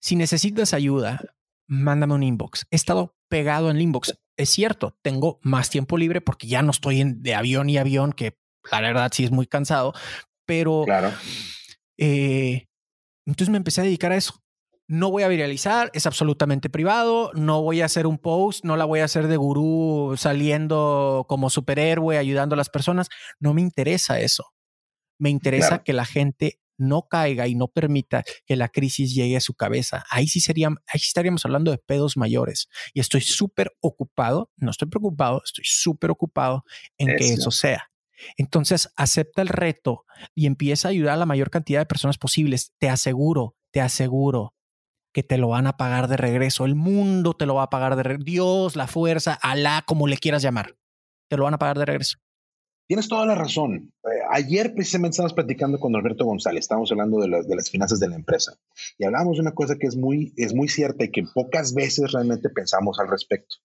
si 0.00 0.14
necesitas 0.14 0.72
ayuda, 0.72 1.20
mándame 1.66 2.14
un 2.14 2.22
inbox. 2.22 2.64
He 2.70 2.76
estado 2.76 3.16
pegado 3.28 3.70
en 3.70 3.76
el 3.76 3.82
inbox. 3.82 4.16
Es 4.36 4.50
cierto, 4.50 4.96
tengo 5.02 5.40
más 5.42 5.68
tiempo 5.68 5.98
libre 5.98 6.20
porque 6.20 6.46
ya 6.46 6.62
no 6.62 6.70
estoy 6.70 7.00
en, 7.00 7.22
de 7.24 7.34
avión 7.34 7.68
y 7.68 7.76
avión, 7.76 8.12
que 8.12 8.38
la 8.70 8.80
verdad 8.80 9.10
sí 9.12 9.24
es 9.24 9.32
muy 9.32 9.48
cansado, 9.48 9.94
pero 10.46 10.84
claro. 10.84 11.12
Eh, 11.98 12.68
entonces 13.26 13.50
me 13.50 13.56
empecé 13.56 13.80
a 13.80 13.84
dedicar 13.84 14.12
a 14.12 14.16
eso. 14.16 14.44
No 14.86 15.10
voy 15.10 15.24
a 15.24 15.28
viralizar, 15.28 15.90
es 15.92 16.06
absolutamente 16.06 16.70
privado, 16.70 17.32
no 17.34 17.62
voy 17.62 17.80
a 17.80 17.86
hacer 17.86 18.06
un 18.06 18.16
post, 18.16 18.64
no 18.64 18.76
la 18.76 18.84
voy 18.84 19.00
a 19.00 19.06
hacer 19.06 19.26
de 19.26 19.36
gurú 19.36 20.14
saliendo 20.16 21.26
como 21.28 21.50
superhéroe 21.50 22.16
ayudando 22.16 22.54
a 22.54 22.56
las 22.56 22.70
personas. 22.70 23.08
No 23.40 23.54
me 23.54 23.60
interesa 23.60 24.20
eso. 24.20 24.46
Me 25.18 25.30
interesa 25.30 25.82
que 25.82 25.92
la 25.92 26.04
gente 26.04 26.60
no 26.78 27.02
caiga 27.08 27.46
y 27.46 27.54
no 27.54 27.68
permita 27.68 28.24
que 28.46 28.56
la 28.56 28.68
crisis 28.68 29.14
llegue 29.14 29.36
a 29.36 29.40
su 29.40 29.54
cabeza. 29.54 30.04
Ahí 30.10 30.28
sí 30.28 30.40
sería, 30.40 30.68
ahí 30.68 30.94
estaríamos 30.94 31.44
hablando 31.44 31.70
de 31.70 31.78
pedos 31.78 32.16
mayores. 32.16 32.68
Y 32.94 33.00
estoy 33.00 33.20
súper 33.20 33.72
ocupado, 33.80 34.50
no 34.56 34.70
estoy 34.70 34.88
preocupado, 34.88 35.42
estoy 35.44 35.64
súper 35.66 36.10
ocupado 36.10 36.64
en 36.96 37.16
que 37.16 37.32
eso 37.32 37.50
sea. 37.50 37.90
Entonces, 38.36 38.90
acepta 38.96 39.42
el 39.42 39.48
reto 39.48 40.04
y 40.34 40.46
empieza 40.46 40.88
a 40.88 40.90
ayudar 40.90 41.14
a 41.14 41.18
la 41.18 41.26
mayor 41.26 41.50
cantidad 41.50 41.80
de 41.80 41.86
personas 41.86 42.18
posibles. 42.18 42.72
Te 42.78 42.88
aseguro, 42.88 43.56
te 43.70 43.80
aseguro 43.80 44.54
que 45.12 45.22
te 45.22 45.38
lo 45.38 45.48
van 45.48 45.66
a 45.66 45.76
pagar 45.76 46.08
de 46.08 46.16
regreso. 46.16 46.64
El 46.64 46.74
mundo 46.74 47.34
te 47.34 47.46
lo 47.46 47.54
va 47.54 47.64
a 47.64 47.70
pagar 47.70 47.96
de 47.96 48.02
regreso. 48.02 48.24
Dios, 48.24 48.76
la 48.76 48.86
fuerza, 48.86 49.34
Alá, 49.34 49.82
como 49.86 50.06
le 50.06 50.18
quieras 50.18 50.42
llamar. 50.42 50.76
Te 51.28 51.36
lo 51.36 51.44
van 51.44 51.54
a 51.54 51.58
pagar 51.58 51.78
de 51.78 51.86
regreso. 51.86 52.18
Tienes 52.88 53.08
toda 53.08 53.26
la 53.26 53.34
razón. 53.34 53.92
Ayer 54.30 54.74
precisamente 54.74 55.14
estábamos 55.14 55.34
platicando 55.34 55.78
con 55.78 55.94
Alberto 55.96 56.24
González, 56.24 56.60
estábamos 56.60 56.90
hablando 56.92 57.20
de, 57.20 57.28
las 57.28 57.70
finanzas 57.70 57.98
de 58.00 58.08
la 58.08 58.16
empresa 58.16 58.52
y 58.98 59.04
hablábamos 59.04 59.36
de 59.36 59.42
una 59.42 59.54
cosa 59.54 59.76
que 59.76 59.86
es 59.86 59.96
muy, 59.96 60.32
es 60.36 60.54
muy 60.54 60.68
cierta 60.68 61.04
y 61.04 61.10
que 61.10 61.22
pocas 61.34 61.74
veces 61.74 62.12
realmente 62.12 62.50
pensamos 62.50 62.98
al 63.00 63.08
respecto. 63.08 63.56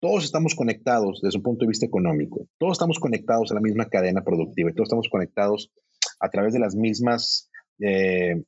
Todos 0.00 0.24
estamos 0.24 0.54
conectados 0.54 1.20
desde 1.22 1.38
un 1.38 1.42
punto 1.42 1.64
de 1.64 1.68
vista 1.68 1.86
económico, 1.86 2.46
todos 2.58 2.72
estamos 2.72 2.98
conectados 2.98 3.50
a 3.50 3.54
la 3.54 3.60
misma 3.60 3.86
cadena 3.86 4.22
productiva 4.22 4.70
y 4.70 4.74
todos 4.74 4.88
estamos 4.88 5.08
conectados 5.10 5.70
a 6.20 6.30
través 6.30 6.54
de 6.54 6.60
las 6.60 6.74
mismas 6.74 7.50
eh, 7.80 8.42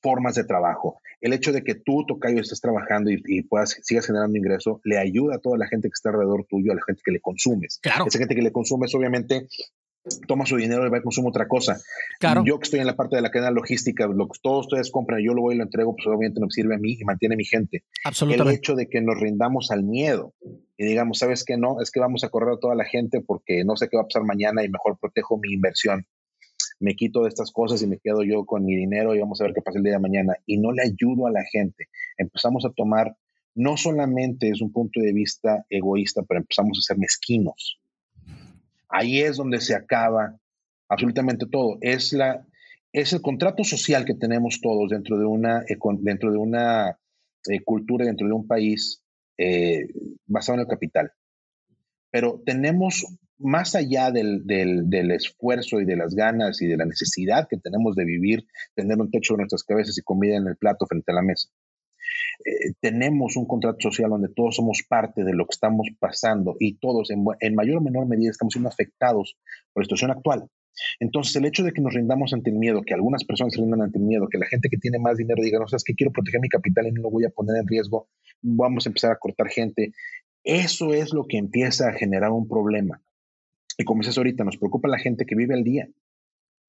formas 0.00 0.34
de 0.34 0.44
trabajo. 0.44 1.00
El 1.20 1.32
hecho 1.32 1.52
de 1.52 1.62
que 1.62 1.74
tú, 1.74 2.04
Tocayo, 2.06 2.40
estés 2.40 2.60
trabajando 2.60 3.10
y, 3.10 3.42
puedas, 3.42 3.78
sigas 3.82 4.06
generando 4.06 4.36
ingreso, 4.36 4.80
le 4.84 4.98
ayuda 4.98 5.36
a 5.36 5.38
toda 5.38 5.58
la 5.58 5.66
gente 5.66 5.88
que 5.88 5.94
está 5.94 6.10
alrededor 6.10 6.46
tuyo, 6.48 6.72
a 6.72 6.76
la 6.76 6.82
gente 6.86 7.02
que 7.04 7.12
le 7.12 7.20
consumes. 7.20 7.78
Claro. 7.82 8.06
Esa 8.06 8.18
gente 8.18 8.34
que 8.34 8.42
le 8.42 8.52
consumes, 8.52 8.94
obviamente, 8.94 9.48
toma 10.26 10.46
su 10.46 10.56
dinero 10.56 10.86
y 10.86 10.90
va 10.90 10.98
a 10.98 11.02
consumir 11.02 11.30
otra 11.30 11.48
cosa. 11.48 11.78
Claro. 12.18 12.44
Yo 12.44 12.58
que 12.58 12.64
estoy 12.64 12.80
en 12.80 12.86
la 12.86 12.96
parte 12.96 13.16
de 13.16 13.22
la 13.22 13.30
cadena 13.30 13.50
logística, 13.50 14.06
lo 14.06 14.28
que 14.28 14.38
todos 14.42 14.66
ustedes 14.66 14.90
compran, 14.90 15.20
yo 15.22 15.34
lo 15.34 15.42
voy 15.42 15.54
y 15.54 15.58
lo 15.58 15.64
entrego, 15.64 15.94
pues 15.94 16.06
obviamente 16.06 16.40
nos 16.40 16.54
sirve 16.54 16.74
a 16.74 16.78
mí 16.78 16.96
y 16.98 17.04
mantiene 17.04 17.34
a 17.34 17.38
mi 17.38 17.44
gente. 17.44 17.84
Absolutamente. 18.04 18.50
El 18.50 18.58
hecho 18.58 18.74
de 18.74 18.88
que 18.88 19.00
nos 19.00 19.18
rindamos 19.18 19.70
al 19.70 19.82
miedo 19.82 20.34
y 20.76 20.84
digamos, 20.84 21.18
¿sabes 21.18 21.44
qué? 21.44 21.56
No, 21.56 21.80
es 21.80 21.90
que 21.90 22.00
vamos 22.00 22.24
a 22.24 22.28
correr 22.28 22.54
a 22.54 22.58
toda 22.58 22.74
la 22.74 22.84
gente 22.84 23.20
porque 23.20 23.64
no 23.64 23.76
sé 23.76 23.88
qué 23.88 23.96
va 23.96 24.02
a 24.02 24.06
pasar 24.06 24.24
mañana 24.24 24.64
y 24.64 24.68
mejor 24.68 24.98
protejo 24.98 25.38
mi 25.38 25.52
inversión. 25.52 26.06
Me 26.78 26.94
quito 26.94 27.22
de 27.22 27.28
estas 27.28 27.50
cosas 27.50 27.82
y 27.82 27.86
me 27.86 27.98
quedo 27.98 28.22
yo 28.22 28.44
con 28.44 28.64
mi 28.64 28.76
dinero 28.76 29.14
y 29.14 29.20
vamos 29.20 29.40
a 29.40 29.44
ver 29.44 29.54
qué 29.54 29.62
pasa 29.62 29.78
el 29.78 29.84
día 29.84 29.94
de 29.94 29.98
mañana. 29.98 30.34
Y 30.44 30.58
no 30.58 30.72
le 30.72 30.82
ayudo 30.82 31.26
a 31.26 31.30
la 31.30 31.42
gente. 31.50 31.88
Empezamos 32.18 32.66
a 32.66 32.70
tomar, 32.70 33.16
no 33.54 33.78
solamente 33.78 34.50
es 34.50 34.60
un 34.60 34.72
punto 34.72 35.00
de 35.00 35.12
vista 35.14 35.64
egoísta, 35.70 36.22
pero 36.28 36.40
empezamos 36.40 36.78
a 36.78 36.82
ser 36.82 36.98
mezquinos. 36.98 37.78
Ahí 38.88 39.20
es 39.20 39.36
donde 39.36 39.60
se 39.60 39.74
acaba 39.74 40.38
absolutamente 40.88 41.46
todo. 41.50 41.78
Es, 41.80 42.12
la, 42.12 42.46
es 42.92 43.12
el 43.12 43.22
contrato 43.22 43.64
social 43.64 44.04
que 44.04 44.14
tenemos 44.14 44.60
todos 44.60 44.90
dentro 44.90 45.18
de 45.18 45.26
una, 45.26 45.64
dentro 46.00 46.30
de 46.30 46.38
una 46.38 46.98
eh, 47.48 47.62
cultura, 47.64 48.04
dentro 48.04 48.26
de 48.26 48.32
un 48.32 48.46
país 48.46 49.02
eh, 49.38 49.88
basado 50.26 50.56
en 50.56 50.60
el 50.62 50.68
capital. 50.68 51.12
Pero 52.10 52.42
tenemos, 52.44 53.04
más 53.38 53.74
allá 53.74 54.10
del, 54.10 54.46
del, 54.46 55.10
esfuerzo 55.10 55.80
y 55.80 55.84
de 55.84 55.96
las 55.96 56.14
ganas 56.14 56.62
y 56.62 56.66
de 56.66 56.76
la 56.76 56.86
necesidad 56.86 57.46
que 57.48 57.58
tenemos 57.58 57.94
de 57.96 58.04
vivir, 58.04 58.46
tener 58.74 58.98
un 58.98 59.10
techo 59.10 59.34
en 59.34 59.38
nuestras 59.38 59.64
cabezas 59.64 59.98
y 59.98 60.02
comida 60.02 60.36
en 60.36 60.46
el 60.46 60.56
plato 60.56 60.86
frente 60.86 61.12
a 61.12 61.16
la 61.16 61.22
mesa. 61.22 61.48
Eh, 62.44 62.72
tenemos 62.80 63.36
un 63.36 63.46
contrato 63.46 63.78
social 63.80 64.10
donde 64.10 64.28
todos 64.28 64.56
somos 64.56 64.82
parte 64.88 65.24
de 65.24 65.34
lo 65.34 65.46
que 65.46 65.52
estamos 65.52 65.88
pasando 65.98 66.56
y 66.58 66.78
todos 66.78 67.10
en, 67.10 67.54
mayor 67.54 67.78
o 67.78 67.80
menor 67.80 68.06
medida 68.06 68.30
estamos 68.30 68.52
siendo 68.52 68.68
afectados 68.68 69.36
por 69.72 69.82
la 69.82 69.84
situación 69.84 70.10
actual. 70.10 70.48
Entonces, 71.00 71.34
el 71.36 71.46
hecho 71.46 71.62
de 71.62 71.72
que 71.72 71.80
nos 71.80 71.94
rindamos 71.94 72.34
ante 72.34 72.50
el 72.50 72.56
miedo, 72.56 72.82
que 72.84 72.92
algunas 72.92 73.24
personas 73.24 73.54
se 73.54 73.60
rindan 73.60 73.80
ante 73.80 73.98
el 73.98 74.04
miedo, 74.04 74.28
que 74.28 74.38
la 74.38 74.46
gente 74.46 74.68
que 74.68 74.76
tiene 74.76 74.98
más 74.98 75.16
dinero 75.16 75.42
diga, 75.42 75.58
no 75.58 75.68
sabes 75.68 75.84
que 75.84 75.94
quiero 75.94 76.12
proteger 76.12 76.40
mi 76.40 76.48
capital 76.48 76.86
y 76.86 76.92
no 76.92 77.02
lo 77.02 77.10
voy 77.10 77.24
a 77.24 77.30
poner 77.30 77.56
en 77.56 77.66
riesgo, 77.66 78.08
vamos 78.42 78.86
a 78.86 78.90
empezar 78.90 79.12
a 79.12 79.18
cortar 79.18 79.48
gente. 79.48 79.92
Eso 80.44 80.92
es 80.92 81.12
lo 81.14 81.26
que 81.26 81.38
empieza 81.38 81.88
a 81.88 81.92
generar 81.92 82.30
un 82.30 82.46
problema. 82.46 83.02
Y 83.78 83.84
como 83.84 84.00
dices 84.00 84.18
ahorita, 84.18 84.44
nos 84.44 84.58
preocupa 84.58 84.88
la 84.88 84.98
gente 84.98 85.26
que 85.26 85.34
vive 85.34 85.54
al 85.54 85.64
día. 85.64 85.88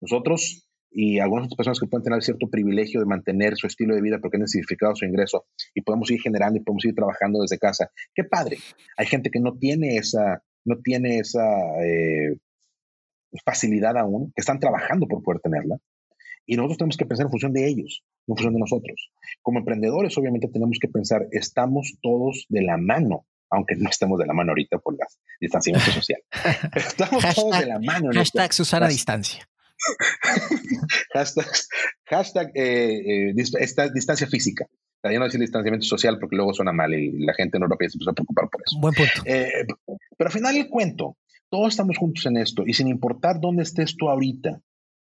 Nosotros 0.02 0.67
y 0.92 1.20
algunas 1.20 1.46
otras 1.46 1.58
personas 1.58 1.80
que 1.80 1.88
pueden 1.88 2.04
tener 2.04 2.24
cierto 2.24 2.50
privilegio 2.50 3.00
de 3.00 3.06
mantener 3.06 3.56
su 3.56 3.68
estilo 3.68 3.96
de 3.96 4.02
vida 4.02 4.20
porque 4.20 4.38
han 4.38 4.42
necesitado 4.42 4.96
su 4.96 5.06
ingreso 5.06 5.46
y 5.74 5.82
podemos 5.82 6.10
ir 6.12 6.22
generando 6.22 6.60
y 6.60 6.64
podemos 6.64 6.86
ir 6.86 6.96
trabajando 6.96 7.42
desde 7.42 7.60
casa. 7.60 7.92
Qué 8.16 8.24
padre. 8.24 8.58
Hay 8.98 9.06
gente 9.06 9.30
que 9.30 9.40
no 9.40 9.58
tiene 9.58 9.98
esa, 9.98 10.44
no 10.66 10.78
tiene 10.84 11.20
esa 11.20 11.46
eh, 11.84 12.38
facilidad 13.46 13.98
aún, 13.98 14.32
que 14.36 14.42
están 14.42 14.60
trabajando 14.60 15.08
por 15.08 15.24
poder 15.24 15.42
tenerla. 15.42 15.78
Y 16.46 16.56
nosotros 16.56 16.78
tenemos 16.78 16.98
que 16.98 17.06
pensar 17.06 17.26
en 17.26 17.32
función 17.32 17.54
de 17.54 17.68
ellos, 17.68 18.04
no 18.26 18.34
en 18.34 18.38
función 18.38 18.54
de 18.54 18.60
nosotros. 18.60 19.12
Como 19.42 19.60
emprendedores, 19.60 20.18
obviamente 20.18 20.48
tenemos 20.48 20.78
que 20.80 20.88
pensar, 20.88 21.28
estamos 21.32 21.98
todos 22.02 22.46
de 22.48 22.62
la 22.62 22.78
mano, 22.78 23.26
aunque 23.50 23.76
no 23.76 23.90
estemos 23.90 24.18
de 24.18 24.26
la 24.26 24.34
mano 24.34 24.52
ahorita 24.52 24.78
por 24.80 24.94
el 24.94 25.00
distanciamiento 25.42 25.92
social. 25.92 26.22
estamos 26.74 27.36
todos 27.36 27.60
de 27.60 27.66
la 27.66 27.80
mano. 27.80 28.10
Hashtag 28.14 28.54
Susana 28.54 28.88
Distancia. 28.88 29.48
hashtag, 31.14 31.48
hashtag 32.06 32.52
eh, 32.56 33.30
eh, 33.30 33.34
esta 33.60 33.90
distancia 33.90 34.28
física. 34.28 34.66
Ya 35.04 35.20
no 35.20 35.26
decir 35.26 35.40
distanciamiento 35.40 35.86
social 35.86 36.20
porque 36.20 36.36
luego 36.36 36.54
suena 36.54 36.74
mal 36.74 36.94
y 36.94 37.24
la 37.26 37.34
gente 37.34 37.58
en 37.58 37.64
Europa 37.64 37.86
se 37.88 37.96
empieza 37.96 38.12
a 38.12 38.14
preocupar 38.14 38.50
por 38.50 38.62
eso. 38.66 38.78
Buen 38.80 38.94
punto. 38.94 39.22
Eh, 39.26 39.66
pero 40.18 40.28
al 40.28 40.34
final 40.34 40.58
el 40.58 40.68
cuento, 40.68 41.18
todos 41.50 41.70
estamos 41.70 41.98
juntos 41.98 42.26
en 42.26 42.38
esto 42.38 42.64
y 42.66 42.74
sin 42.74 42.88
importar 42.88 43.40
dónde 43.40 43.64
estés 43.64 43.96
tú 43.96 44.10
ahorita, 44.10 44.60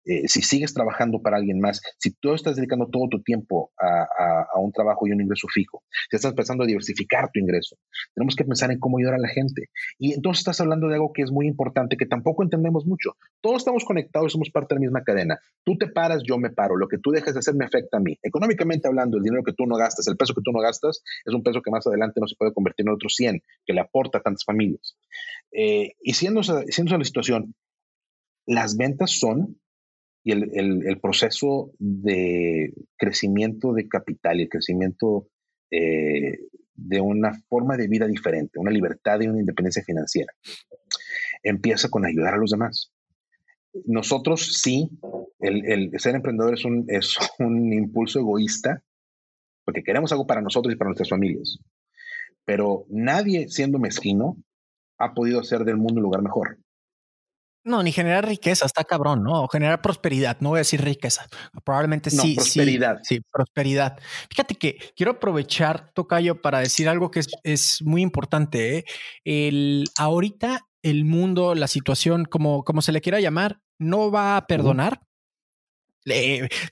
eh, 0.06 0.28
si 0.28 0.42
sigues 0.42 0.74
trabajando 0.74 1.22
para 1.22 1.38
alguien 1.38 1.60
más, 1.60 1.82
si 2.00 2.12
tú 2.12 2.34
estás 2.34 2.56
dedicando 2.56 2.88
todo 2.88 3.08
tu 3.10 3.22
tiempo 3.22 3.72
a, 3.80 4.60
un 4.60 4.72
trabajo 4.72 5.08
y 5.08 5.12
un 5.12 5.22
ingreso 5.22 5.48
fijo, 5.48 5.84
si 6.10 6.16
estás 6.16 6.34
pensando 6.34 6.64
a 6.64 6.68
diversificar 6.68 7.30
tu 7.32 7.40
ingreso, 7.40 7.78
tenemos 8.14 8.36
que 8.36 8.44
pensar 8.44 8.72
en 8.72 8.80
cómo 8.80 8.98
ayudar 8.98 9.16
a 9.16 9.20
la 9.20 9.28
gente. 9.28 9.70
Y 9.98 10.14
entonces 10.14 10.42
estás 10.42 10.62
hablando 10.62 10.88
de 10.88 10.96
algo 10.96 11.12
que 11.14 11.22
es 11.22 11.32
muy 11.32 11.48
importante, 11.48 11.98
que 11.98 12.06
tampoco 12.06 12.44
entendemos 12.44 12.86
mucho. 12.86 13.16
Todos 13.42 13.58
estamos 13.58 13.86
conectados, 13.86 14.32
somos 14.32 14.50
parte 14.50 14.74
de 14.74 14.80
la 14.80 14.82
misma 14.82 15.04
cadena. 15.04 15.40
Tú 15.64 15.78
te 15.78 15.88
paras, 15.88 16.22
yo 16.24 16.38
me 16.38 16.50
paro. 16.50 16.76
Lo 16.78 16.88
que 16.88 16.98
tú 16.98 17.12
dejas 17.12 17.34
de 17.34 17.40
hacer 17.40 17.56
me 17.56 17.66
afecta 17.66 17.98
a 17.98 18.00
mí. 18.00 18.18
Económicamente 18.22 18.88
hablando, 18.88 19.18
el 19.18 19.24
dinero 19.24 19.44
que 19.44 19.54
tú 19.54 19.66
no 19.66 19.76
gastas, 19.76 20.08
el 20.08 20.18
peso 20.18 20.34
que 20.34 20.42
tú 20.44 20.52
no 20.52 20.60
gastas, 20.60 21.04
es 21.26 21.34
un 21.34 21.44
peso 21.44 21.62
que 21.62 21.72
más 21.72 21.86
adelante 21.86 22.20
no 22.20 22.28
se 22.28 22.36
puede 22.36 22.54
convertir 22.54 22.88
en 22.88 22.94
otro 22.94 23.10
100, 23.10 23.42
que 23.66 23.74
le 23.74 23.82
aporta 23.82 24.20
a 24.20 24.22
tantas 24.22 24.44
familias. 24.44 24.96
Eh, 25.52 25.94
y 26.02 26.14
siendo, 26.14 26.42
siendo 26.44 26.98
la 26.98 27.04
situación, 27.04 27.56
las 28.46 28.78
ventas 28.78 29.12
son 29.20 29.58
y 30.24 30.32
el, 30.34 31.00
proceso 31.02 31.72
de 31.80 32.74
crecimiento 32.98 33.74
de 33.74 33.88
capital 33.88 34.40
y 34.40 34.44
el 34.44 34.50
crecimiento 34.50 35.28
eh, 35.72 36.38
de 36.76 37.02
una 37.02 37.34
forma 37.50 37.76
de 37.78 37.88
vida 37.88 38.08
diferente, 38.08 38.60
una 38.60 38.72
libertad 38.72 39.20
y 39.22 39.28
una 39.28 39.40
independencia 39.40 39.84
financiera, 39.84 40.34
empieza 41.44 41.90
con 41.90 42.06
ayudar 42.06 42.36
a 42.36 42.38
los 42.38 42.52
demás. 42.52 42.92
Nosotros 43.86 44.60
sí, 44.62 44.90
el, 45.40 45.92
ser 46.00 46.16
emprendedor 46.16 46.54
es 46.54 46.66
un, 46.66 46.86
es 46.88 47.16
un 47.40 47.74
impulso 47.74 48.20
egoísta, 48.20 48.84
porque 49.66 49.84
queremos 49.84 50.12
algo 50.12 50.28
para 50.28 50.42
nosotros 50.42 50.74
y 50.74 50.78
para 50.78 50.90
nuestras 50.90 51.10
familias, 51.10 51.60
pero 52.46 52.86
nadie 52.90 53.48
siendo 53.50 53.80
mezquino 53.80 54.38
ha 54.98 55.14
podido 55.14 55.40
hacer 55.40 55.64
del 55.64 55.78
mundo 55.78 55.96
un 55.96 56.04
lugar 56.04 56.22
mejor. 56.22 56.58
No, 57.64 57.84
ni 57.84 57.92
generar 57.92 58.28
riqueza, 58.28 58.66
está 58.66 58.84
cabrón, 58.84 59.24
¿no? 59.24 59.44
O 59.44 59.48
generar 59.48 59.82
prosperidad, 59.82 60.38
no 60.40 60.50
voy 60.50 60.58
a 60.58 60.62
decir 60.62 60.82
riqueza. 60.82 61.28
Probablemente 61.64 62.10
sí. 62.10 62.34
Prosperidad. 62.36 63.00
Sí, 63.04 63.18
sí, 63.18 63.22
prosperidad. 63.32 64.00
Fíjate 64.30 64.56
que 64.56 64.78
quiero 64.96 65.12
aprovechar, 65.12 65.92
Tocayo, 65.94 66.42
para 66.42 66.60
decir 66.60 66.90
algo 66.90 67.12
que 67.12 67.20
es, 67.20 67.28
es 67.44 67.82
muy 67.84 68.02
importante. 68.02 68.78
¿eh? 68.78 68.86
El, 69.24 69.86
ahorita 69.98 70.68
el 70.82 71.06
mundo, 71.06 71.54
la 71.54 71.68
situación, 71.68 72.26
como, 72.26 72.64
como 72.64 72.82
se 72.82 72.92
le 72.92 73.02
quiera 73.02 73.20
llamar, 73.20 73.60
no 73.78 74.12
va 74.12 74.38
a 74.38 74.48
perdonar. 74.48 75.02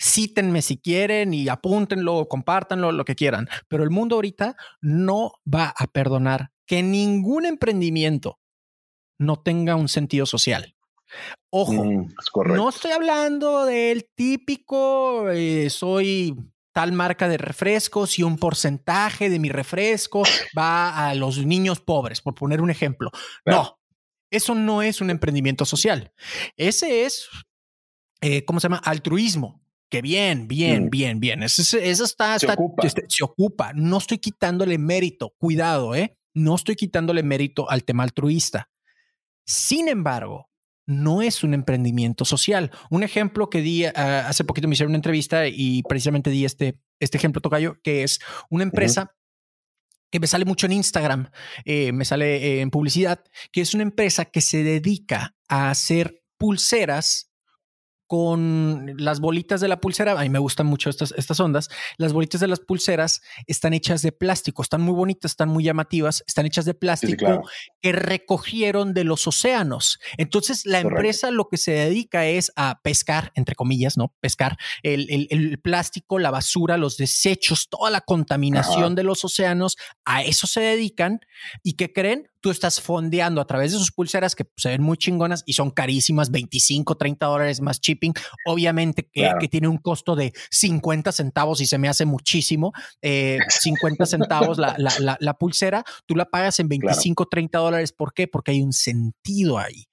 cítenme 0.01 0.63
si 0.63 0.77
quieren 0.77 1.33
y 1.35 1.49
apúntenlo, 1.49 2.27
compártanlo, 2.27 2.91
lo 2.91 3.05
que 3.05 3.15
quieran. 3.15 3.47
Pero 3.67 3.83
el 3.83 3.91
mundo 3.91 4.15
ahorita 4.15 4.55
no 4.81 5.33
va 5.45 5.73
a 5.77 5.85
perdonar 5.87 6.51
que 6.65 6.81
ningún 6.81 7.45
emprendimiento 7.45 8.39
no 9.19 9.37
tenga 9.37 9.75
un 9.75 9.89
sentido 9.89 10.25
social. 10.25 10.75
Ojo, 11.51 11.83
mm, 11.83 12.13
no 12.45 12.69
estoy 12.69 12.91
hablando 12.91 13.65
del 13.65 14.09
típico, 14.15 15.29
eh, 15.29 15.69
soy 15.69 16.35
tal 16.73 16.91
marca 16.91 17.27
de 17.27 17.37
refrescos 17.37 18.19
y 18.19 18.23
un 18.23 18.37
porcentaje 18.37 19.29
de 19.29 19.39
mi 19.39 19.49
refresco 19.49 20.23
va 20.57 21.09
a 21.09 21.15
los 21.15 21.45
niños 21.45 21.79
pobres, 21.79 22.21
por 22.21 22.35
poner 22.35 22.61
un 22.61 22.69
ejemplo. 22.69 23.11
No, 23.45 23.79
eso 24.31 24.55
no 24.55 24.81
es 24.81 25.01
un 25.01 25.09
emprendimiento 25.09 25.65
social. 25.65 26.13
Ese 26.55 27.05
es, 27.05 27.27
eh, 28.21 28.45
¿cómo 28.45 28.59
se 28.59 28.65
llama? 28.65 28.81
Altruismo. 28.83 29.61
Que 29.89 30.03
bien, 30.03 30.47
bien, 30.47 30.85
mm. 30.85 30.89
bien, 30.89 31.19
bien. 31.19 31.43
Eso, 31.43 31.77
está, 31.79 32.37
se, 32.37 32.51
ocupa. 32.51 32.85
Este, 32.85 33.05
se 33.07 33.23
ocupa. 33.23 33.73
No 33.73 33.97
estoy 33.97 34.19
quitándole 34.19 34.77
mérito. 34.77 35.33
Cuidado, 35.39 35.95
¿eh? 35.95 36.15
No 36.35 36.55
estoy 36.55 36.75
quitándole 36.75 37.23
mérito 37.23 37.69
al 37.69 37.83
tema 37.83 38.03
altruista. 38.03 38.69
Sin 39.45 39.87
embargo, 39.87 40.48
no 40.89 41.21
es 41.21 41.43
un 41.43 41.53
emprendimiento 41.53 42.25
social. 42.25 42.71
Un 42.89 43.03
ejemplo 43.03 43.49
que 43.49 43.61
di 43.61 43.85
ah, 43.85 44.27
hace 44.27 44.43
poquito 44.43 44.67
me 44.67 44.73
hicieron 44.73 44.91
una 44.91 44.97
entrevista 44.97 45.47
y 45.47 45.83
precisamente 45.83 46.31
di 46.31 46.45
este, 46.45 46.79
este 46.99 47.17
ejemplo, 47.17 47.41
Tocayo, 47.41 47.79
que 47.83 48.03
es 48.03 48.19
una 48.49 48.63
empresa 48.63 49.15
que 50.11 50.19
me 50.19 50.25
sale 50.25 50.45
mucho 50.45 50.65
en 50.65 50.71
Instagram, 50.73 51.29
eh, 51.65 51.91
me 51.91 52.05
sale 52.05 52.61
en 52.61 52.71
publicidad, 52.71 53.23
que 53.51 53.61
es 53.61 53.75
una 53.75 53.83
empresa 53.83 54.25
que 54.25 54.41
se 54.41 54.63
dedica 54.63 55.35
a 55.47 55.69
hacer 55.69 56.23
pulseras 56.39 57.28
con 58.09 58.95
las 58.97 59.19
bolitas 59.19 59.61
de 59.61 59.67
la 59.67 59.79
pulsera. 59.79 60.19
A 60.19 60.23
mí 60.23 60.29
me 60.29 60.39
gustan 60.39 60.65
mucho 60.65 60.89
estas, 60.89 61.13
estas 61.15 61.39
ondas. 61.39 61.69
Las 61.97 62.11
bolitas 62.11 62.41
de 62.41 62.47
las 62.47 62.59
pulseras 62.59 63.21
están 63.45 63.75
hechas 63.75 64.01
de 64.01 64.11
plástico, 64.11 64.63
están 64.63 64.81
muy 64.81 64.95
bonitas, 64.95 65.33
están 65.33 65.49
muy 65.49 65.63
llamativas, 65.63 66.23
están 66.25 66.47
hechas 66.47 66.65
de 66.65 66.73
plástico 66.73 67.43
que 67.79 67.91
recogieron 67.91 68.95
de 68.95 69.03
los 69.03 69.27
océanos. 69.27 69.99
Entonces, 70.17 70.65
la 70.65 70.79
empresa 70.79 71.29
lo 71.29 71.49
que 71.49 71.57
se 71.57 71.69
dedica 71.69 72.25
es 72.25 72.51
a 72.55 72.79
pescar, 72.81 73.31
entre 73.35 73.53
comillas, 73.53 73.95
¿no? 73.95 74.11
Pescar 74.21 74.57
el, 74.81 75.59
plástico, 75.61 76.17
la 76.17 76.31
basura, 76.31 76.77
los 76.77 76.97
desechos, 76.97 77.69
toda 77.69 77.91
la 77.91 78.01
contaminación 78.01 78.95
de 78.95 79.03
los 79.03 79.23
océanos. 79.23 79.77
A 80.03 80.23
eso 80.23 80.47
se 80.47 80.61
dedican. 80.61 81.19
¿Y 81.61 81.73
qué 81.73 81.93
creen? 81.93 82.27
Tú 82.41 82.51
estás 82.51 82.79
fondeando 82.81 83.41
a 83.41 83.45
través 83.45 83.71
de 83.71 83.77
sus 83.77 83.91
pulseras 83.91 84.35
que 84.35 84.45
se 84.55 84.69
ven 84.69 84.81
muy 84.81 84.97
chingonas 84.97 85.43
y 85.45 85.53
son 85.53 85.71
carísimas, 85.71 86.31
25, 86.31 86.95
30 86.95 87.25
dólares 87.25 87.61
más 87.61 87.79
shipping. 87.79 88.13
Obviamente 88.45 89.09
que, 89.11 89.47
tiene 89.49 89.67
un 89.67 89.77
costo 89.77 90.15
de 90.15 90.33
50 90.51 91.11
centavos 91.11 91.61
y 91.61 91.65
se 91.65 91.77
me 91.77 91.89
hace 91.89 92.05
muchísimo. 92.05 92.71
50 93.01 94.03
eh, 94.03 94.07
centavos 94.07 94.57
la, 94.57 94.75
la, 94.77 95.33
pulsera, 95.33 95.83
tú 96.05 96.15
la 96.15 96.25
pagas 96.25 96.59
en 96.59 96.69
25, 96.69 97.27
30 97.27 97.59
dólares. 97.59 97.91
¿Por 97.91 98.13
qué? 98.13 98.27
Porque 98.27 98.51
hay 98.51 98.61
un 98.61 98.73
sentido 98.73 99.57
ahí. 99.57 99.85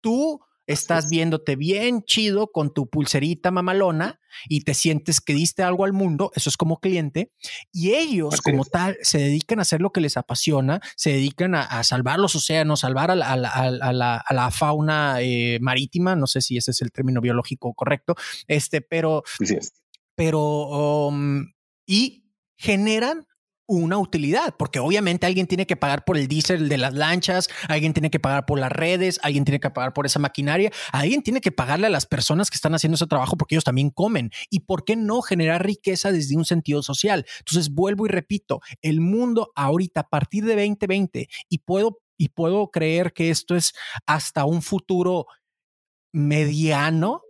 Tú 0.00 0.40
estás 0.66 1.08
viéndote 1.08 1.56
bien 1.56 2.02
chido 2.02 2.50
con 2.52 2.72
tu 2.72 2.88
pulserita 2.88 3.50
mamalona 3.50 4.20
y 4.48 4.62
te 4.62 4.74
sientes 4.74 5.20
que 5.20 5.32
diste 5.32 5.62
algo 5.62 5.84
al 5.84 5.92
mundo, 5.92 6.30
eso 6.34 6.50
es 6.50 6.56
como 6.56 6.78
cliente, 6.78 7.32
y 7.72 7.94
ellos 7.94 8.40
como 8.42 8.64
tal 8.64 8.98
se 9.00 9.18
dedican 9.18 9.58
a 9.58 9.62
hacer 9.62 9.80
lo 9.80 9.90
que 9.90 10.00
les 10.00 10.16
apasiona, 10.16 10.80
se 10.96 11.12
dedican 11.12 11.54
a, 11.54 11.82
salvar 11.84 12.18
los 12.18 12.34
océanos, 12.34 12.80
salvar 12.80 13.10
a 13.10 13.16
la, 13.16 14.50
fauna 14.52 15.20
eh, 15.20 15.58
marítima, 15.60 16.16
no 16.16 16.26
sé 16.26 16.40
si 16.40 16.56
ese 16.56 16.72
es 16.72 16.82
el 16.82 16.92
término 16.92 17.20
biológico 17.20 17.72
correcto, 17.74 18.14
este, 18.46 18.80
pero, 18.80 19.22
pero, 20.14 21.08
um, 21.08 21.46
y 21.86 22.24
generan 22.56 23.26
una 23.66 23.98
utilidad, 23.98 24.54
porque 24.56 24.78
obviamente 24.78 25.26
alguien 25.26 25.46
tiene 25.46 25.66
que 25.66 25.76
pagar 25.76 26.04
por 26.04 26.16
el 26.16 26.28
diésel 26.28 26.68
de 26.68 26.78
las 26.78 26.94
lanchas, 26.94 27.48
alguien 27.68 27.92
tiene 27.92 28.10
que 28.10 28.20
pagar 28.20 28.46
por 28.46 28.58
las 28.58 28.70
redes, 28.70 29.18
alguien 29.22 29.44
tiene 29.44 29.60
que 29.60 29.70
pagar 29.70 29.92
por 29.92 30.06
esa 30.06 30.18
maquinaria, 30.18 30.70
alguien 30.92 31.22
tiene 31.22 31.40
que 31.40 31.52
pagarle 31.52 31.86
a 31.88 31.90
las 31.90 32.06
personas 32.06 32.50
que 32.50 32.56
están 32.56 32.74
haciendo 32.74 32.94
ese 32.94 33.06
trabajo 33.06 33.36
porque 33.36 33.54
ellos 33.54 33.64
también 33.64 33.90
comen. 33.90 34.30
¿Y 34.50 34.60
por 34.60 34.84
qué 34.84 34.96
no 34.96 35.22
generar 35.22 35.64
riqueza 35.64 36.12
desde 36.12 36.36
un 36.36 36.44
sentido 36.44 36.82
social? 36.82 37.26
Entonces, 37.38 37.72
vuelvo 37.72 38.06
y 38.06 38.08
repito, 38.08 38.60
el 38.82 39.00
mundo 39.00 39.52
ahorita 39.56 40.00
a 40.00 40.08
partir 40.08 40.44
de 40.44 40.54
2020 40.54 41.28
y 41.48 41.58
puedo 41.58 42.00
y 42.18 42.30
puedo 42.30 42.70
creer 42.70 43.12
que 43.12 43.30
esto 43.30 43.56
es 43.56 43.74
hasta 44.06 44.46
un 44.46 44.62
futuro 44.62 45.26
mediano 46.12 47.20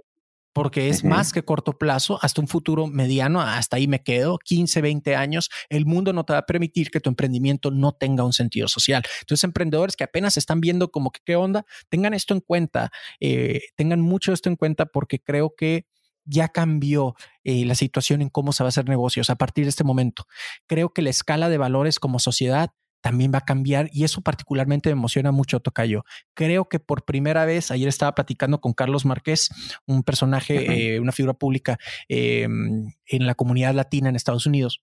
porque 0.57 0.89
es 0.89 1.05
más 1.05 1.35
que 1.35 1.43
corto 1.43 1.77
plazo, 1.77 2.19
hasta 2.23 2.41
un 2.41 2.49
futuro 2.49 2.87
mediano, 2.87 3.43
hasta 3.43 3.77
ahí 3.77 3.87
me 3.87 4.03
quedo, 4.03 4.39
15, 4.39 4.81
20 4.81 5.15
años, 5.15 5.51
el 5.69 5.85
mundo 5.85 6.15
no 6.15 6.25
te 6.25 6.33
va 6.33 6.39
a 6.39 6.47
permitir 6.47 6.91
que 6.91 6.99
tu 6.99 7.11
emprendimiento 7.11 7.71
no 7.71 7.93
tenga 7.93 8.25
un 8.25 8.33
sentido 8.33 8.67
social. 8.67 9.03
Entonces, 9.21 9.45
emprendedores 9.45 9.97
que 9.97 10.05
apenas 10.05 10.39
están 10.39 10.63
viendo 10.63 10.91
como 10.91 11.11
que 11.11 11.21
qué 11.27 11.37
onda, 11.37 11.67
tengan 11.91 12.15
esto 12.15 12.33
en 12.33 12.41
cuenta, 12.41 12.91
eh, 13.21 13.65
tengan 13.77 14.01
mucho 14.01 14.33
esto 14.33 14.49
en 14.49 14.57
cuenta 14.57 14.87
porque 14.87 15.19
creo 15.19 15.53
que 15.55 15.85
ya 16.25 16.49
cambió 16.49 17.17
eh, 17.45 17.67
la 17.67 17.75
situación 17.75 18.23
en 18.23 18.31
cómo 18.31 18.53
se 18.53 18.63
va 18.63 18.69
a 18.69 18.71
hacer 18.71 18.89
negocios 18.89 19.29
a 19.29 19.37
partir 19.37 19.67
de 19.67 19.69
este 19.69 19.85
momento. 19.85 20.25
Creo 20.67 20.89
que 20.89 21.03
la 21.03 21.11
escala 21.11 21.51
de 21.51 21.59
valores 21.59 22.01
como 22.01 22.19
sociedad 22.19 22.71
también 23.01 23.33
va 23.33 23.39
a 23.39 23.45
cambiar 23.45 23.89
y 23.93 24.05
eso 24.05 24.21
particularmente 24.21 24.89
me 24.89 24.95
emociona 24.95 25.33
mucho, 25.33 25.61
Tocayo. 25.61 26.05
Creo 26.35 26.69
que 26.69 26.81
por 26.81 27.05
primera 27.05 27.45
vez, 27.45 27.71
ayer 27.71 27.89
estaba 27.89 28.15
platicando 28.15 28.61
con 28.61 28.73
Carlos 28.73 29.05
Márquez, 29.05 29.49
un 29.87 30.03
personaje, 30.03 30.95
eh, 30.95 31.01
una 31.01 31.13
figura 31.13 31.35
pública 31.35 31.79
em, 32.09 32.93
en 33.07 33.27
la 33.27 33.35
comunidad 33.35 33.75
latina 33.75 34.09
en 34.09 34.17
Estados 34.17 34.47
Unidos. 34.47 34.83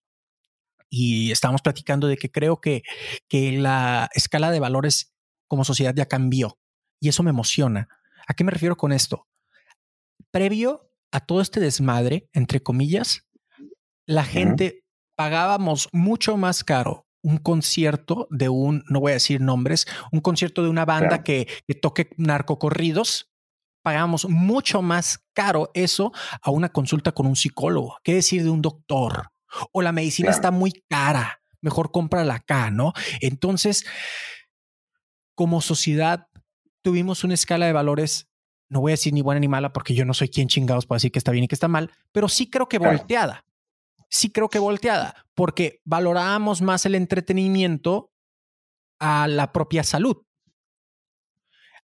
Y 0.90 1.32
estábamos 1.32 1.62
platicando 1.62 2.08
de 2.08 2.18
que 2.18 2.32
creo 2.32 2.62
que, 2.62 2.84
que 3.28 3.52
la 3.52 4.10
escala 4.14 4.52
de 4.52 4.60
valores 4.60 5.14
como 5.48 5.66
sociedad 5.66 5.94
ya 5.96 6.06
cambió 6.06 6.58
y 7.00 7.10
eso 7.10 7.24
me 7.24 7.32
emociona. 7.32 7.90
¿A 8.28 8.34
qué 8.34 8.44
me 8.44 8.52
refiero 8.52 8.78
con 8.78 8.92
esto? 8.92 9.28
Previo 10.32 10.90
a 11.12 11.20
todo 11.20 11.42
este 11.42 11.60
desmadre, 11.60 12.30
entre 12.32 12.64
comillas, 12.64 13.28
la 14.06 14.24
gente 14.24 14.84
pagábamos 15.16 15.90
mucho 15.92 16.38
más 16.38 16.64
caro 16.64 17.03
un 17.24 17.38
concierto 17.38 18.28
de 18.30 18.50
un, 18.50 18.84
no 18.90 19.00
voy 19.00 19.12
a 19.12 19.16
decir 19.16 19.42
nombres, 19.42 19.88
un 20.12 20.20
concierto 20.20 20.62
de 20.62 20.70
una 20.70 20.86
banda 20.86 21.24
que, 21.24 21.48
toque 21.82 22.10
narcocorridos, 22.18 23.32
pagamos 23.82 24.30
mucho 24.30 24.82
más 24.82 25.26
caro 25.34 25.72
eso 25.74 26.12
a 26.42 26.52
una 26.52 26.70
consulta 26.70 27.14
con 27.14 27.26
un 27.26 27.36
psicólogo. 27.36 27.98
¿Qué 28.04 28.14
decir 28.14 28.44
de 28.44 28.50
un 28.50 28.62
doctor? 28.62 29.32
O 29.72 29.82
la 29.82 29.92
medicina 29.92 30.30
está 30.30 30.52
muy 30.52 30.84
cara, 30.90 31.42
mejor 31.62 31.92
cómprala 31.92 32.36
acá, 32.36 32.70
¿no? 32.72 32.94
Entonces, 33.22 33.86
como 35.34 35.62
sociedad, 35.62 36.28
tuvimos 36.82 37.24
una 37.24 37.36
escala 37.36 37.66
de 37.66 37.74
valores, 37.74 38.28
no 38.70 38.82
voy 38.82 38.92
a 38.92 38.94
decir 38.94 39.14
ni 39.14 39.22
buena 39.22 39.40
ni 39.40 39.48
mala, 39.48 39.72
porque 39.72 39.94
yo 39.94 40.04
no 40.06 40.14
soy 40.14 40.28
quien 40.28 40.50
chingados 40.50 40.86
para 40.86 40.98
decir 40.98 41.12
que 41.12 41.20
está 41.20 41.32
bien 41.32 41.46
y 41.46 41.48
que 41.48 41.56
está 41.56 41.68
mal, 41.68 41.92
pero 42.12 42.28
sí 42.28 42.50
creo 42.50 42.68
que 42.68 42.80
volteada 42.80 43.46
sí 44.14 44.32
creo 44.32 44.48
que 44.48 44.60
volteada, 44.60 45.26
porque 45.34 45.82
valorábamos 45.86 46.62
más 46.62 46.86
el 46.86 46.94
entretenimiento 46.94 48.12
a 49.00 49.28
la 49.28 49.52
propia 49.52 49.84
salud. 49.84 50.18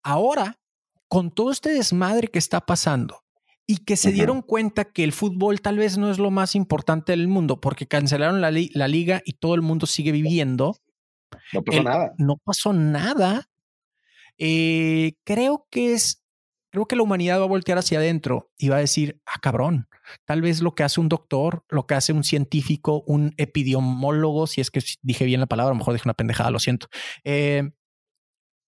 Ahora, 0.03 0.59
con 1.07 1.31
todo 1.31 1.51
este 1.51 1.69
desmadre 1.69 2.27
que 2.27 2.37
está 2.37 2.65
pasando 2.65 3.23
y 3.65 3.77
que 3.77 3.95
se 3.95 4.11
dieron 4.11 4.41
cuenta 4.41 4.83
que 4.83 5.05
el 5.05 5.13
fútbol 5.13 5.61
tal 5.61 5.77
vez 5.77 5.97
no 5.97 6.11
es 6.11 6.19
lo 6.19 6.29
más 6.29 6.53
importante 6.53 7.13
del 7.13 7.29
mundo 7.29 7.61
porque 7.61 7.87
cancelaron 7.87 8.41
la, 8.41 8.51
liga 8.51 9.21
y 9.25 9.33
todo 9.33 9.55
el 9.55 9.61
mundo 9.61 9.85
sigue 9.87 10.11
viviendo. 10.11 10.75
No 11.53 11.63
pasó 11.63 11.83
nada. 11.83 12.13
No 12.17 12.37
pasó 12.43 12.73
nada. 12.73 13.49
Eh, 14.37 15.13
creo 15.23 15.65
que 15.69 15.93
es 15.93 16.23
creo 16.77 16.87
que 16.87 16.95
la 16.95 17.01
humanidad 17.01 17.39
va 17.39 17.45
a 17.45 17.47
voltear 17.47 17.79
hacia 17.79 17.97
adentro 17.97 18.51
y 18.55 18.69
va 18.69 18.75
a 18.75 18.81
decir, 18.81 19.19
ah, 19.25 19.39
cabrón, 19.41 19.87
tal 20.25 20.43
vez 20.43 20.61
lo 20.61 20.75
que 20.75 20.83
hace 20.83 20.99
un 20.99 21.09
doctor, 21.09 21.65
lo 21.69 21.87
que 21.87 21.95
hace 21.95 22.13
un 22.13 22.23
científico, 22.23 23.03
un 23.07 23.33
epidemiólogo, 23.37 24.45
si 24.45 24.61
es 24.61 24.69
que 24.69 24.79
dije 25.01 25.25
bien 25.25 25.39
la 25.39 25.47
palabra, 25.47 25.71
a 25.71 25.73
lo 25.73 25.79
mejor 25.79 25.95
dije 25.95 26.07
una 26.07 26.13
pendejada, 26.13 26.51
lo 26.51 26.59
siento. 26.59 26.87
Eh, 27.23 27.71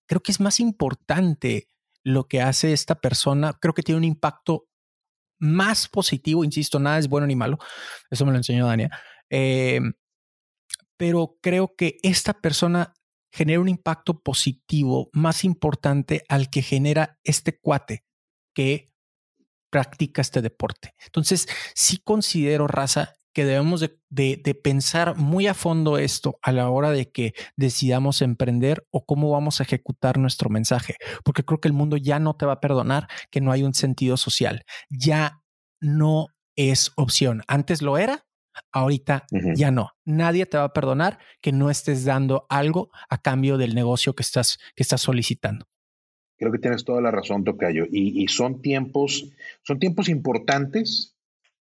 creo 0.08 0.22
que 0.22 0.32
es 0.32 0.40
más 0.40 0.60
importante 0.60 1.70
lo 2.04 2.28
que 2.28 2.42
hace 2.42 2.74
esta 2.74 2.96
persona. 2.96 3.54
Creo 3.62 3.76
que 3.76 3.84
tiene 3.84 4.00
un 4.00 4.06
impacto 4.06 4.68
más 5.38 5.88
positivo, 5.88 6.44
insisto, 6.44 6.80
nada 6.80 6.98
es 6.98 7.10
bueno 7.10 7.28
ni 7.28 7.36
malo. 7.36 7.60
Eso 8.10 8.26
me 8.26 8.32
lo 8.32 8.38
enseñó 8.38 8.66
Dania. 8.66 8.90
Eh, 9.30 9.82
pero 10.98 11.38
creo 11.44 11.76
que 11.76 11.98
esta 12.02 12.34
persona 12.34 12.96
genera 13.32 13.60
un 13.60 13.70
impacto 13.70 14.22
positivo 14.22 15.10
más 15.14 15.44
importante 15.44 16.24
al 16.30 16.50
que 16.50 16.62
genera 16.62 17.20
este 17.24 17.58
cuate 17.60 18.04
que 18.54 18.92
practica 19.70 20.22
este 20.22 20.42
deporte. 20.42 20.96
Entonces, 21.06 21.48
sí 21.76 22.00
considero, 22.00 22.68
raza, 22.68 23.16
que 23.34 23.46
debemos 23.46 23.82
de, 24.10 24.60
pensar 24.64 25.16
muy 25.16 25.48
a 25.48 25.54
fondo 25.54 25.98
esto 25.98 26.40
a 26.42 26.52
la 26.52 26.70
hora 26.70 26.92
de 26.92 27.12
que 27.12 27.34
decidamos 27.56 28.22
emprender 28.22 28.86
o 28.92 29.06
cómo 29.06 29.30
vamos 29.30 29.60
a 29.60 29.64
ejecutar 29.64 30.18
nuestro 30.18 30.50
mensaje, 30.50 30.96
porque 31.24 31.46
creo 31.46 31.62
que 31.62 31.68
el 31.68 31.74
mundo 31.74 31.98
ya 31.98 32.20
no 32.20 32.36
te 32.36 32.46
va 32.46 32.54
a 32.54 32.60
perdonar 32.60 33.08
que 33.30 33.42
no 33.42 33.52
hay 33.52 33.64
un 33.64 33.74
sentido 33.74 34.18
social, 34.18 34.64
ya 34.90 35.42
no 35.80 36.28
es 36.56 36.92
opción. 36.96 37.44
Antes 37.48 37.82
lo 37.82 37.98
era, 37.98 38.26
Ahorita 38.72 39.26
ya 39.56 39.72
no. 39.72 39.92
Nadie 40.06 40.46
te 40.46 40.58
va 40.58 40.66
a 40.66 40.74
perdonar 40.74 41.20
que 41.42 41.52
no 41.52 41.70
estés 41.70 42.06
dando 42.06 42.46
algo 42.50 42.90
a 43.10 43.22
cambio 43.22 43.58
del 43.58 43.76
negocio 43.76 44.14
que 44.14 44.24
estás, 44.24 44.60
que 44.76 44.84
estás 44.84 45.02
solicitando. 45.02 45.68
Creo 46.38 46.52
que 46.52 46.60
tienes 46.60 46.86
toda 46.86 47.02
la 47.02 47.12
razón, 47.12 47.44
Tocayo. 47.44 47.86
Y, 47.92 48.24
y 48.24 48.28
son 48.28 48.62
tiempos, 48.62 49.30
son 49.64 49.80
tiempos 49.80 50.08
importantes 50.08 51.16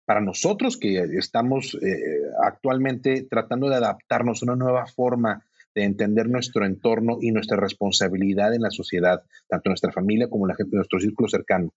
para 0.05 0.21
nosotros 0.21 0.77
que 0.77 0.97
estamos 1.17 1.75
eh, 1.75 2.21
actualmente 2.43 3.25
tratando 3.29 3.69
de 3.69 3.75
adaptarnos 3.75 4.41
a 4.41 4.45
una 4.45 4.55
nueva 4.55 4.85
forma 4.85 5.45
de 5.75 5.83
entender 5.83 6.29
nuestro 6.29 6.65
entorno 6.65 7.17
y 7.21 7.31
nuestra 7.31 7.57
responsabilidad 7.57 8.53
en 8.53 8.61
la 8.61 8.69
sociedad, 8.69 9.23
tanto 9.47 9.69
nuestra 9.69 9.91
familia 9.91 10.29
como 10.29 10.45
la 10.45 10.55
gente 10.55 10.71
de 10.71 10.77
nuestro 10.77 10.99
círculo 10.99 11.29
cercano, 11.29 11.73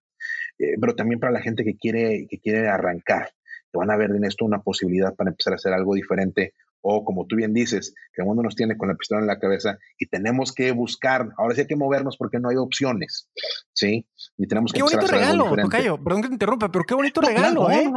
eh, 0.58 0.76
pero 0.80 0.94
también 0.94 1.20
para 1.20 1.32
la 1.32 1.40
gente 1.40 1.64
que 1.64 1.76
quiere, 1.76 2.26
que 2.28 2.38
quiere 2.38 2.68
arrancar 2.68 3.30
van 3.76 3.90
a 3.90 3.96
ver 3.96 4.10
en 4.10 4.24
esto 4.24 4.44
una 4.44 4.62
posibilidad 4.62 5.14
para 5.14 5.30
empezar 5.30 5.52
a 5.52 5.56
hacer 5.56 5.72
algo 5.72 5.94
diferente. 5.94 6.54
O 6.88 7.04
como 7.04 7.26
tú 7.26 7.34
bien 7.34 7.52
dices, 7.52 7.94
que 8.14 8.22
el 8.22 8.26
mundo 8.26 8.44
nos 8.44 8.54
tiene 8.54 8.76
con 8.76 8.88
la 8.88 8.94
pistola 8.94 9.20
en 9.20 9.26
la 9.26 9.40
cabeza 9.40 9.76
y 9.98 10.06
tenemos 10.06 10.52
que 10.52 10.70
buscar, 10.70 11.30
ahora 11.36 11.54
sí 11.54 11.62
hay 11.62 11.66
que 11.66 11.74
movernos 11.74 12.16
porque 12.16 12.38
no 12.38 12.48
hay 12.48 12.56
opciones, 12.56 13.28
¿sí? 13.72 14.06
Y 14.36 14.46
tenemos 14.46 14.72
que 14.72 14.78
Qué 14.78 14.82
bonito 14.84 15.06
regalo, 15.06 15.52
Tocayo, 15.56 15.98
perdón 16.02 16.22
que 16.22 16.28
te 16.28 16.34
interrumpa, 16.34 16.70
pero 16.70 16.84
qué 16.84 16.94
bonito 16.94 17.20
regalo, 17.20 17.68
¿eh? 17.70 17.90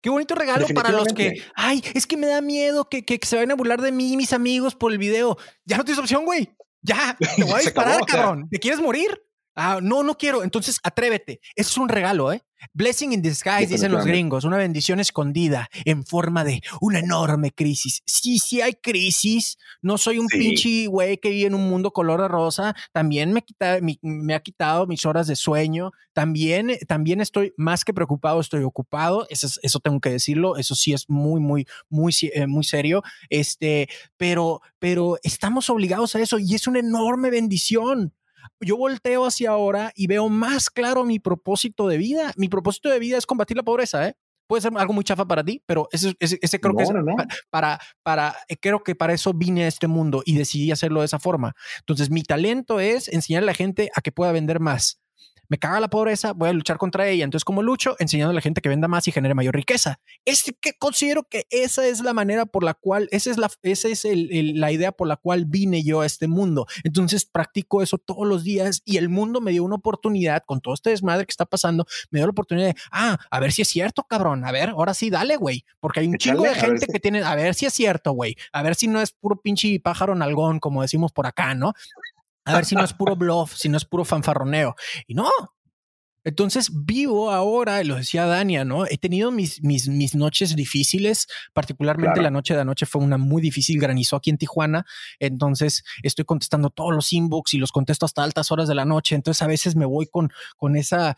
Qué 0.00 0.10
bonito 0.10 0.36
regalo 0.36 0.66
para 0.74 0.92
los 0.92 1.12
que, 1.12 1.42
ay, 1.56 1.82
es 1.94 2.06
que 2.06 2.16
me 2.16 2.28
da 2.28 2.40
miedo 2.40 2.88
que, 2.88 3.04
que, 3.04 3.18
se 3.22 3.34
vayan 3.34 3.50
a 3.50 3.56
burlar 3.56 3.80
de 3.80 3.90
mí 3.90 4.12
y 4.12 4.16
mis 4.16 4.32
amigos 4.32 4.76
por 4.76 4.92
el 4.92 4.98
video. 4.98 5.36
Ya 5.64 5.78
no 5.78 5.84
tienes 5.84 5.98
opción, 5.98 6.24
güey. 6.24 6.54
Ya, 6.82 7.16
te 7.18 7.42
voy 7.42 7.54
a 7.54 7.58
disparar, 7.64 8.00
cabrón. 8.06 8.48
¿Te 8.48 8.60
quieres 8.60 8.80
morir? 8.80 9.20
Ah, 9.56 9.80
no, 9.82 10.02
no 10.02 10.18
quiero. 10.18 10.44
Entonces, 10.44 10.78
atrévete. 10.82 11.40
Eso 11.54 11.70
es 11.70 11.78
un 11.78 11.88
regalo, 11.88 12.30
¿eh? 12.30 12.44
Blessing 12.72 13.12
in 13.12 13.22
disguise, 13.22 13.66
dicen 13.66 13.92
los 13.92 14.04
gringos, 14.04 14.44
una 14.44 14.56
bendición 14.56 14.98
escondida 15.00 15.68
en 15.84 16.04
forma 16.04 16.44
de 16.44 16.62
una 16.80 17.00
enorme 17.00 17.52
crisis. 17.52 18.02
Sí, 18.06 18.38
sí 18.38 18.60
hay 18.60 18.74
crisis. 18.74 19.58
No 19.82 19.98
soy 19.98 20.18
un 20.18 20.26
pinche 20.26 20.86
güey 20.86 21.18
que 21.18 21.30
vive 21.30 21.46
en 21.46 21.54
un 21.54 21.68
mundo 21.68 21.92
color 21.92 22.20
de 22.20 22.28
rosa. 22.28 22.74
También 22.92 23.32
me, 23.32 23.42
quita, 23.42 23.78
me, 24.02 24.34
ha 24.34 24.40
quitado 24.40 24.86
mis 24.86 25.04
horas 25.04 25.26
de 25.26 25.36
sueño. 25.36 25.92
También, 26.12 26.78
también 26.86 27.20
estoy 27.20 27.52
más 27.56 27.84
que 27.84 27.94
preocupado, 27.94 28.40
estoy 28.40 28.62
ocupado. 28.62 29.26
Eso, 29.30 29.48
eso 29.62 29.80
tengo 29.80 30.00
que 30.00 30.10
decirlo. 30.10 30.56
Eso 30.56 30.74
sí 30.74 30.92
es 30.92 31.08
muy, 31.08 31.40
muy, 31.40 31.66
muy, 31.88 32.12
eh, 32.34 32.46
muy 32.46 32.64
serio. 32.64 33.02
Este, 33.28 33.88
pero, 34.16 34.60
pero 34.78 35.18
estamos 35.22 35.70
obligados 35.70 36.14
a 36.14 36.20
eso 36.20 36.38
y 36.38 36.54
es 36.54 36.66
una 36.66 36.80
enorme 36.80 37.30
bendición 37.30 38.12
yo 38.60 38.76
volteo 38.76 39.26
hacia 39.26 39.50
ahora 39.50 39.92
y 39.94 40.06
veo 40.06 40.28
más 40.28 40.70
claro 40.70 41.04
mi 41.04 41.18
propósito 41.18 41.88
de 41.88 41.98
vida. 41.98 42.32
Mi 42.36 42.48
propósito 42.48 42.88
de 42.88 42.98
vida 42.98 43.18
es 43.18 43.26
combatir 43.26 43.56
la 43.56 43.62
pobreza, 43.62 44.08
¿eh? 44.08 44.14
Puede 44.48 44.62
ser 44.62 44.72
algo 44.76 44.92
muy 44.92 45.02
chafa 45.02 45.26
para 45.26 45.42
ti, 45.42 45.60
pero 45.66 45.88
ese, 45.90 46.14
ese, 46.20 46.60
creo 46.60 46.76
que 46.76 46.84
es 46.84 46.90
para, 47.50 47.80
para, 48.04 48.36
eh, 48.48 48.56
creo 48.56 48.84
que 48.84 48.94
para 48.94 49.12
eso 49.12 49.32
vine 49.34 49.64
a 49.64 49.66
este 49.66 49.88
mundo 49.88 50.22
y 50.24 50.36
decidí 50.36 50.70
hacerlo 50.70 51.00
de 51.00 51.06
esa 51.06 51.18
forma. 51.18 51.54
Entonces, 51.80 52.10
mi 52.10 52.22
talento 52.22 52.78
es 52.78 53.08
enseñar 53.08 53.42
a 53.42 53.46
la 53.46 53.54
gente 53.54 53.90
a 53.94 54.00
que 54.00 54.12
pueda 54.12 54.30
vender 54.30 54.60
más. 54.60 55.00
Me 55.48 55.58
caga 55.58 55.80
la 55.80 55.88
pobreza, 55.88 56.32
voy 56.32 56.48
a 56.48 56.52
luchar 56.52 56.78
contra 56.78 57.08
ella. 57.08 57.24
Entonces, 57.24 57.44
como 57.44 57.62
lucho? 57.62 57.96
Enseñando 57.98 58.30
a 58.30 58.34
la 58.34 58.40
gente 58.40 58.60
que 58.60 58.68
venda 58.68 58.88
más 58.88 59.06
y 59.08 59.12
genere 59.12 59.34
mayor 59.34 59.54
riqueza. 59.54 60.00
Es 60.24 60.44
que 60.60 60.74
considero 60.78 61.24
que 61.24 61.46
esa 61.50 61.86
es 61.86 62.00
la 62.00 62.12
manera 62.12 62.46
por 62.46 62.62
la 62.62 62.74
cual, 62.74 63.08
esa 63.10 63.30
es 63.30 63.38
la, 63.38 63.50
esa 63.62 63.88
es 63.88 64.04
la 64.04 64.72
idea 64.72 64.92
por 64.92 65.08
la 65.08 65.16
cual 65.16 65.44
vine 65.46 65.82
yo 65.82 66.00
a 66.00 66.06
este 66.06 66.28
mundo. 66.28 66.66
Entonces, 66.84 67.24
practico 67.24 67.82
eso 67.82 67.98
todos 67.98 68.26
los 68.26 68.44
días 68.44 68.82
y 68.84 68.96
el 68.96 69.08
mundo 69.08 69.40
me 69.40 69.52
dio 69.52 69.64
una 69.64 69.76
oportunidad 69.76 70.42
con 70.44 70.60
todo 70.60 70.74
este 70.74 70.90
desmadre 70.90 71.26
que 71.26 71.30
está 71.30 71.46
pasando, 71.46 71.86
me 72.10 72.18
dio 72.18 72.26
la 72.26 72.30
oportunidad 72.30 72.68
de, 72.68 72.76
ah, 72.90 73.18
a 73.30 73.40
ver 73.40 73.52
si 73.52 73.62
es 73.62 73.68
cierto, 73.68 74.04
cabrón, 74.04 74.44
a 74.44 74.52
ver, 74.52 74.70
ahora 74.70 74.94
sí, 74.94 75.10
dale, 75.10 75.36
güey, 75.36 75.64
porque 75.80 76.00
hay 76.00 76.06
un 76.06 76.16
chingo 76.16 76.42
de 76.42 76.54
gente 76.54 76.86
que 76.86 77.00
tiene, 77.00 77.22
a 77.22 77.34
ver 77.34 77.54
si 77.54 77.66
es 77.66 77.74
cierto, 77.74 78.12
güey, 78.12 78.36
a 78.52 78.62
ver 78.62 78.74
si 78.74 78.88
no 78.88 79.00
es 79.00 79.12
puro 79.12 79.40
pinche 79.40 79.78
pájaro 79.80 80.14
nalgón, 80.14 80.58
como 80.58 80.82
decimos 80.82 81.12
por 81.12 81.26
acá, 81.26 81.54
¿no? 81.54 81.72
A 82.46 82.54
ver 82.54 82.64
si 82.64 82.74
no 82.74 82.84
es 82.84 82.92
puro 82.92 83.16
bluff, 83.16 83.54
si 83.54 83.68
no 83.68 83.76
es 83.76 83.84
puro 83.84 84.04
fanfarroneo. 84.04 84.76
Y 85.06 85.14
no, 85.14 85.28
entonces 86.26 86.70
vivo 86.72 87.30
ahora, 87.30 87.84
lo 87.84 87.94
decía 87.94 88.26
Dania, 88.26 88.64
¿no? 88.64 88.84
He 88.84 88.98
tenido 88.98 89.30
mis, 89.30 89.62
mis, 89.62 89.86
mis 89.88 90.16
noches 90.16 90.56
difíciles, 90.56 91.28
particularmente 91.52 92.20
la 92.20 92.32
noche 92.32 92.52
de 92.52 92.62
anoche 92.62 92.84
fue 92.84 93.00
una 93.00 93.16
muy 93.16 93.40
difícil, 93.40 93.78
granizó 93.78 94.16
aquí 94.16 94.30
en 94.30 94.36
Tijuana, 94.36 94.84
entonces 95.20 95.84
estoy 96.02 96.24
contestando 96.24 96.70
todos 96.70 96.92
los 96.92 97.12
inbox 97.12 97.54
y 97.54 97.58
los 97.58 97.70
contesto 97.70 98.06
hasta 98.06 98.24
altas 98.24 98.50
horas 98.50 98.66
de 98.66 98.74
la 98.74 98.84
noche, 98.84 99.14
entonces 99.14 99.40
a 99.40 99.46
veces 99.46 99.76
me 99.76 99.84
voy 99.84 100.06
con, 100.06 100.32
con 100.56 100.74
esa, 100.74 101.16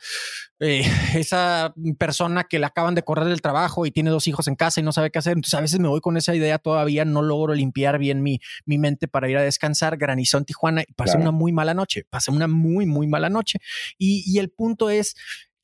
eh, 0.60 0.84
esa 1.14 1.72
persona 1.96 2.44
que 2.44 2.58
le 2.58 2.66
acaban 2.66 2.94
de 2.94 3.02
correr 3.02 3.28
del 3.28 3.40
trabajo 3.40 3.86
y 3.86 3.90
tiene 3.90 4.10
dos 4.10 4.28
hijos 4.28 4.46
en 4.46 4.56
casa 4.56 4.80
y 4.80 4.82
no 4.82 4.92
sabe 4.92 5.10
qué 5.10 5.20
hacer, 5.20 5.32
entonces 5.32 5.54
a 5.54 5.62
veces 5.62 5.80
me 5.80 5.88
voy 5.88 6.02
con 6.02 6.18
esa 6.18 6.34
idea 6.34 6.58
todavía, 6.58 7.06
no 7.06 7.22
logro 7.22 7.54
limpiar 7.54 7.98
bien 7.98 8.22
mi, 8.22 8.40
mi 8.66 8.76
mente 8.76 9.08
para 9.08 9.30
ir 9.30 9.38
a 9.38 9.42
descansar, 9.42 9.96
granizó 9.96 10.36
en 10.36 10.44
Tijuana 10.44 10.82
y 10.86 10.92
pasé 10.92 11.16
una 11.16 11.30
muy 11.30 11.50
mala 11.50 11.72
noche, 11.72 12.04
pasé 12.10 12.30
una 12.30 12.46
muy, 12.46 12.84
muy 12.84 13.06
mala 13.06 13.30
noche. 13.30 13.60
Y, 13.96 14.22
y 14.26 14.38
el 14.38 14.50
punto 14.50 14.90
es 14.90 14.97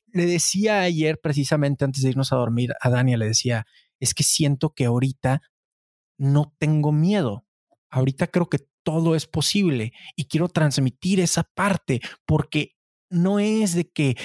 le 0.07 0.25
decía 0.25 0.81
ayer 0.81 1.19
precisamente 1.21 1.85
antes 1.85 2.03
de 2.03 2.09
irnos 2.09 2.31
a 2.31 2.37
dormir 2.37 2.73
a 2.79 2.89
Dania, 2.89 3.17
le 3.17 3.27
decía, 3.27 3.65
es 3.99 4.13
que 4.13 4.23
siento 4.23 4.73
que 4.73 4.85
ahorita 4.85 5.41
no 6.17 6.53
tengo 6.57 6.91
miedo. 6.91 7.45
Ahorita 7.89 8.27
creo 8.27 8.47
que 8.49 8.59
todo 8.83 9.15
es 9.15 9.25
posible 9.25 9.93
y 10.15 10.25
quiero 10.25 10.47
transmitir 10.47 11.19
esa 11.19 11.43
parte 11.43 12.01
porque 12.25 12.74
no 13.09 13.39
es 13.39 13.73
de 13.73 13.89
que 13.89 14.15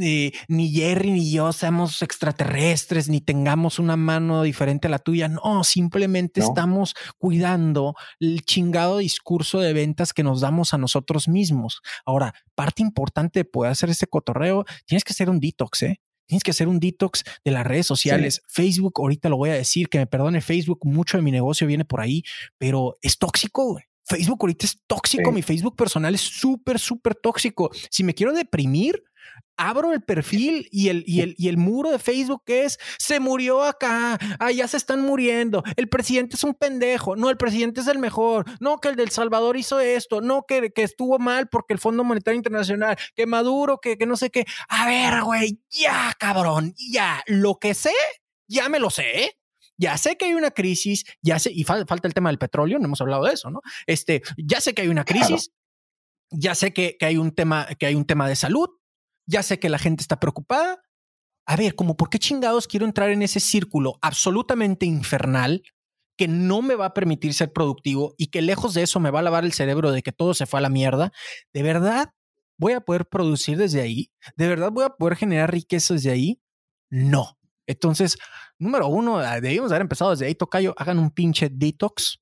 eh, 0.00 0.32
ni 0.48 0.70
Jerry 0.70 1.10
ni 1.10 1.32
yo 1.32 1.52
seamos 1.52 2.02
extraterrestres, 2.02 3.08
ni 3.08 3.20
tengamos 3.20 3.78
una 3.78 3.96
mano 3.96 4.42
diferente 4.42 4.86
a 4.86 4.90
la 4.90 4.98
tuya. 4.98 5.28
No, 5.28 5.64
simplemente 5.64 6.40
estamos 6.40 6.94
cuidando 7.18 7.94
el 8.20 8.42
chingado 8.42 8.98
discurso 8.98 9.60
de 9.60 9.72
ventas 9.72 10.12
que 10.12 10.22
nos 10.22 10.40
damos 10.40 10.72
a 10.72 10.78
nosotros 10.78 11.28
mismos. 11.28 11.80
Ahora, 12.04 12.34
parte 12.54 12.82
importante 12.82 13.40
de 13.40 13.44
poder 13.44 13.72
hacer 13.72 13.90
este 13.90 14.06
cotorreo, 14.06 14.64
tienes 14.86 15.04
que 15.04 15.12
hacer 15.12 15.30
un 15.30 15.40
detox, 15.40 15.82
¿eh? 15.82 16.00
Tienes 16.26 16.42
que 16.44 16.50
hacer 16.50 16.68
un 16.68 16.78
detox 16.78 17.24
de 17.42 17.50
las 17.50 17.66
redes 17.66 17.86
sociales. 17.86 18.42
Facebook, 18.48 18.92
ahorita 18.98 19.30
lo 19.30 19.38
voy 19.38 19.48
a 19.48 19.54
decir, 19.54 19.88
que 19.88 19.98
me 19.98 20.06
perdone 20.06 20.42
Facebook, 20.42 20.80
mucho 20.84 21.16
de 21.16 21.22
mi 21.22 21.30
negocio 21.30 21.66
viene 21.66 21.86
por 21.86 22.02
ahí, 22.02 22.22
pero 22.58 22.98
es 23.00 23.16
tóxico. 23.16 23.78
Facebook 24.08 24.38
ahorita 24.40 24.66
es 24.66 24.80
tóxico, 24.86 25.30
mi 25.32 25.42
Facebook 25.42 25.76
personal 25.76 26.14
es 26.14 26.22
súper, 26.22 26.78
súper 26.78 27.14
tóxico. 27.14 27.70
Si 27.90 28.02
me 28.04 28.14
quiero 28.14 28.32
deprimir, 28.32 29.02
abro 29.58 29.92
el 29.92 30.02
perfil 30.02 30.68
y 30.70 30.88
el, 30.88 31.04
y 31.06 31.20
el, 31.20 31.34
y 31.36 31.48
el 31.48 31.58
muro 31.58 31.90
de 31.90 31.98
Facebook 31.98 32.44
es, 32.46 32.78
se 32.98 33.20
murió 33.20 33.62
acá, 33.62 34.18
allá 34.38 34.66
se 34.68 34.76
están 34.76 35.02
muriendo, 35.02 35.62
el 35.76 35.88
presidente 35.88 36.36
es 36.36 36.44
un 36.44 36.54
pendejo, 36.54 37.16
no, 37.16 37.28
el 37.28 37.36
presidente 37.36 37.80
es 37.80 37.88
el 37.88 37.98
mejor, 37.98 38.46
no, 38.60 38.78
que 38.78 38.88
el 38.88 38.96
del 38.96 39.10
Salvador 39.10 39.56
hizo 39.56 39.80
esto, 39.80 40.20
no, 40.20 40.44
que, 40.46 40.70
que 40.70 40.84
estuvo 40.84 41.18
mal 41.18 41.48
porque 41.48 41.74
el 41.74 41.80
Fondo 41.80 42.04
Monetario 42.04 42.36
Internacional, 42.36 42.96
que 43.14 43.26
Maduro, 43.26 43.80
que, 43.80 43.98
que 43.98 44.06
no 44.06 44.16
sé 44.16 44.30
qué. 44.30 44.46
A 44.68 44.86
ver, 44.86 45.22
güey, 45.22 45.60
ya, 45.68 46.14
cabrón, 46.18 46.74
ya, 46.90 47.22
lo 47.26 47.56
que 47.56 47.74
sé, 47.74 47.92
ya 48.46 48.68
me 48.68 48.78
lo 48.78 48.90
sé, 48.90 49.24
¿eh? 49.24 49.37
Ya 49.78 49.96
sé 49.96 50.16
que 50.16 50.26
hay 50.26 50.34
una 50.34 50.50
crisis, 50.50 51.04
ya 51.22 51.38
sé, 51.38 51.50
y 51.52 51.64
falta 51.64 52.06
el 52.08 52.14
tema 52.14 52.28
del 52.28 52.38
petróleo, 52.38 52.78
no 52.78 52.86
hemos 52.86 53.00
hablado 53.00 53.24
de 53.24 53.32
eso, 53.32 53.50
¿no? 53.50 53.60
Este, 53.86 54.22
ya 54.36 54.60
sé 54.60 54.74
que 54.74 54.82
hay 54.82 54.88
una 54.88 55.04
crisis, 55.04 55.52
ya 56.30 56.54
sé 56.54 56.72
que, 56.72 56.96
que, 56.98 57.06
hay 57.06 57.16
un 57.16 57.32
tema, 57.32 57.66
que 57.78 57.86
hay 57.86 57.94
un 57.94 58.04
tema 58.04 58.28
de 58.28 58.36
salud, 58.36 58.68
ya 59.26 59.42
sé 59.42 59.58
que 59.58 59.68
la 59.68 59.78
gente 59.78 60.02
está 60.02 60.20
preocupada. 60.20 60.82
A 61.46 61.56
ver, 61.56 61.74
como 61.74 61.96
por 61.96 62.10
qué 62.10 62.18
chingados 62.18 62.66
quiero 62.66 62.84
entrar 62.84 63.10
en 63.10 63.22
ese 63.22 63.40
círculo 63.40 63.98
absolutamente 64.02 64.84
infernal 64.84 65.62
que 66.18 66.28
no 66.28 66.60
me 66.62 66.74
va 66.74 66.86
a 66.86 66.94
permitir 66.94 67.32
ser 67.32 67.52
productivo 67.52 68.14
y 68.18 68.26
que 68.26 68.42
lejos 68.42 68.74
de 68.74 68.82
eso 68.82 68.98
me 69.00 69.10
va 69.10 69.20
a 69.20 69.22
lavar 69.22 69.44
el 69.44 69.52
cerebro 69.52 69.92
de 69.92 70.02
que 70.02 70.12
todo 70.12 70.34
se 70.34 70.46
fue 70.46 70.58
a 70.58 70.62
la 70.62 70.68
mierda. 70.68 71.12
¿De 71.54 71.62
verdad 71.62 72.12
voy 72.58 72.72
a 72.72 72.80
poder 72.80 73.06
producir 73.06 73.56
desde 73.56 73.80
ahí? 73.80 74.10
¿De 74.36 74.48
verdad 74.48 74.72
voy 74.72 74.84
a 74.84 74.90
poder 74.90 75.16
generar 75.16 75.52
riqueza 75.52 75.94
desde 75.94 76.10
ahí? 76.10 76.42
No. 76.90 77.38
Entonces, 77.66 78.18
número 78.58 78.88
uno, 78.88 79.18
ah, 79.18 79.40
debimos 79.40 79.70
haber 79.70 79.82
empezado 79.82 80.10
desde 80.10 80.26
ahí, 80.26 80.34
Tocayo, 80.34 80.74
hagan 80.76 80.98
un 80.98 81.10
pinche 81.10 81.48
detox, 81.50 82.20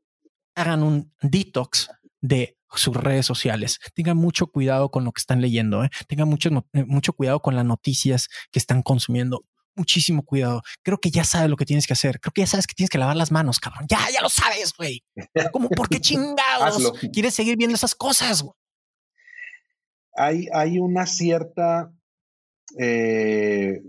hagan 0.55 0.83
un 0.83 1.13
detox 1.23 1.89
de 2.21 2.57
sus 2.75 2.97
redes 2.97 3.27
sociales. 3.27 3.79
Tengan 3.95 4.17
mucho 4.17 4.49
cuidado 4.49 4.91
con 4.91 5.05
lo 5.05 5.13
que 5.13 5.21
están 5.21 5.41
leyendo, 5.41 5.85
¿eh? 5.85 5.91
tengan 6.09 6.29
mucho, 6.29 6.51
eh, 6.73 6.85
mucho 6.85 7.13
cuidado 7.13 7.41
con 7.41 7.55
las 7.55 7.65
noticias 7.65 8.29
que 8.51 8.59
están 8.59 8.83
consumiendo. 8.83 9.45
Muchísimo 9.79 10.25
cuidado. 10.25 10.63
Creo 10.83 10.99
que 10.99 11.11
ya 11.11 11.23
sabes 11.23 11.51
lo 11.51 11.57
que 11.57 11.67
tienes 11.67 11.87
que 11.87 11.93
hacer. 11.93 12.19
Creo 12.19 12.33
que 12.33 12.41
ya 12.41 12.47
sabes 12.47 12.67
que 12.67 12.73
tienes 12.75 12.89
que 12.89 12.97
lavar 12.97 13.15
las 13.15 13.31
manos, 13.31 13.59
cabrón. 13.59 13.85
Ya, 13.91 13.99
ya 14.11 14.23
lo 14.23 14.31
sabes, 14.31 14.73
güey. 14.73 15.05
¿Cómo? 15.53 15.69
¿Por 15.69 15.91
qué 15.91 16.01
chingados 16.01 16.93
quieres 17.13 17.35
seguir 17.35 17.59
viendo 17.59 17.77
esas 17.77 17.95
cosas? 17.95 18.43
Hay, 20.15 20.47
hay 20.55 20.79
una 20.79 21.05
cierta 21.05 21.93
eh, 22.79 23.83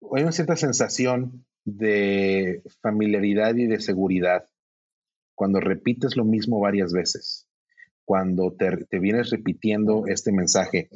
hay 0.00 0.22
una 0.22 0.32
cierta 0.32 0.56
sensación 0.56 1.44
de 1.64 2.62
familiaridad 2.80 3.54
y 3.56 3.66
de 3.66 3.80
seguridad 3.80 4.48
cuando 5.34 5.60
repites 5.60 6.16
lo 6.16 6.24
mismo 6.24 6.58
varias 6.60 6.92
veces, 6.92 7.46
cuando 8.04 8.52
te, 8.52 8.98
vienes 8.98 9.30
repitiendo 9.30 10.06
este 10.06 10.32
mensaje. 10.32 10.88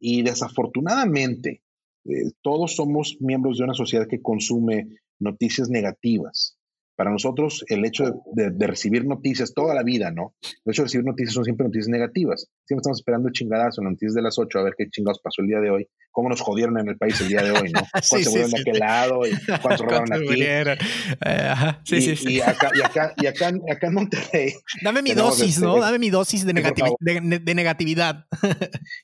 Y 0.00 0.22
desafortunadamente, 0.22 1.62
eh, 2.04 2.32
todos 2.40 2.76
somos 2.76 3.18
miembros 3.20 3.58
de 3.58 3.64
una 3.64 3.74
sociedad 3.74 4.06
que 4.08 4.22
consume 4.22 4.96
noticias 5.18 5.68
negativas 5.68 6.56
para 6.96 7.10
nosotros 7.10 7.64
el 7.68 7.84
hecho 7.84 8.22
de, 8.34 8.66
recibir 8.66 9.06
noticias 9.06 9.54
toda 9.54 9.74
la 9.74 9.82
vida, 9.82 10.10
¿no? 10.10 10.34
El 10.64 10.72
hecho 10.72 10.82
de 10.82 10.86
recibir 10.86 11.06
noticias 11.06 11.34
son 11.34 11.44
siempre 11.44 11.64
noticias 11.64 11.88
negativas. 11.88 12.48
Siempre 12.64 12.82
estamos 12.82 12.98
esperando 12.98 13.30
chingadazo, 13.30 13.82
noticias 13.82 14.14
de 14.14 14.22
las 14.22 14.38
8, 14.38 14.58
a 14.58 14.62
ver 14.62 14.74
qué 14.76 14.88
chingados 14.90 15.20
pasó 15.22 15.42
el 15.42 15.48
día 15.48 15.60
de 15.60 15.70
hoy, 15.70 15.88
cómo 16.10 16.28
nos 16.28 16.40
jodieron 16.40 16.78
en 16.78 16.88
el 16.88 16.98
país 16.98 17.20
el 17.20 17.28
día 17.28 17.42
de 17.42 17.50
hoy, 17.52 17.72
¿no? 17.72 17.80
Cuántos 18.10 18.32
se 18.32 18.38
de 18.38 18.60
aquel 18.60 18.78
lado 18.78 19.26
y 19.26 19.30
cuántos 19.62 19.80
robaron 19.80 20.12
aquí. 20.12 20.42
Eh, 20.42 20.74
sí, 21.84 22.00
sí, 22.02 22.16
sí. 22.16 22.34
Y 22.34 22.40
acá, 22.40 22.70
y 22.74 22.82
acá, 22.82 23.14
y 23.16 23.26
acá, 23.26 23.52
acá 23.70 23.86
en 23.86 23.94
Monterrey. 23.94 24.52
Dame 24.82 25.02
mi 25.02 25.14
dosis, 25.14 25.60
¿no? 25.60 25.80
Dame 25.80 25.98
mi 25.98 26.10
dosis 26.10 26.44
de, 26.44 26.52
de 26.52 27.54
negatividad. 27.54 28.26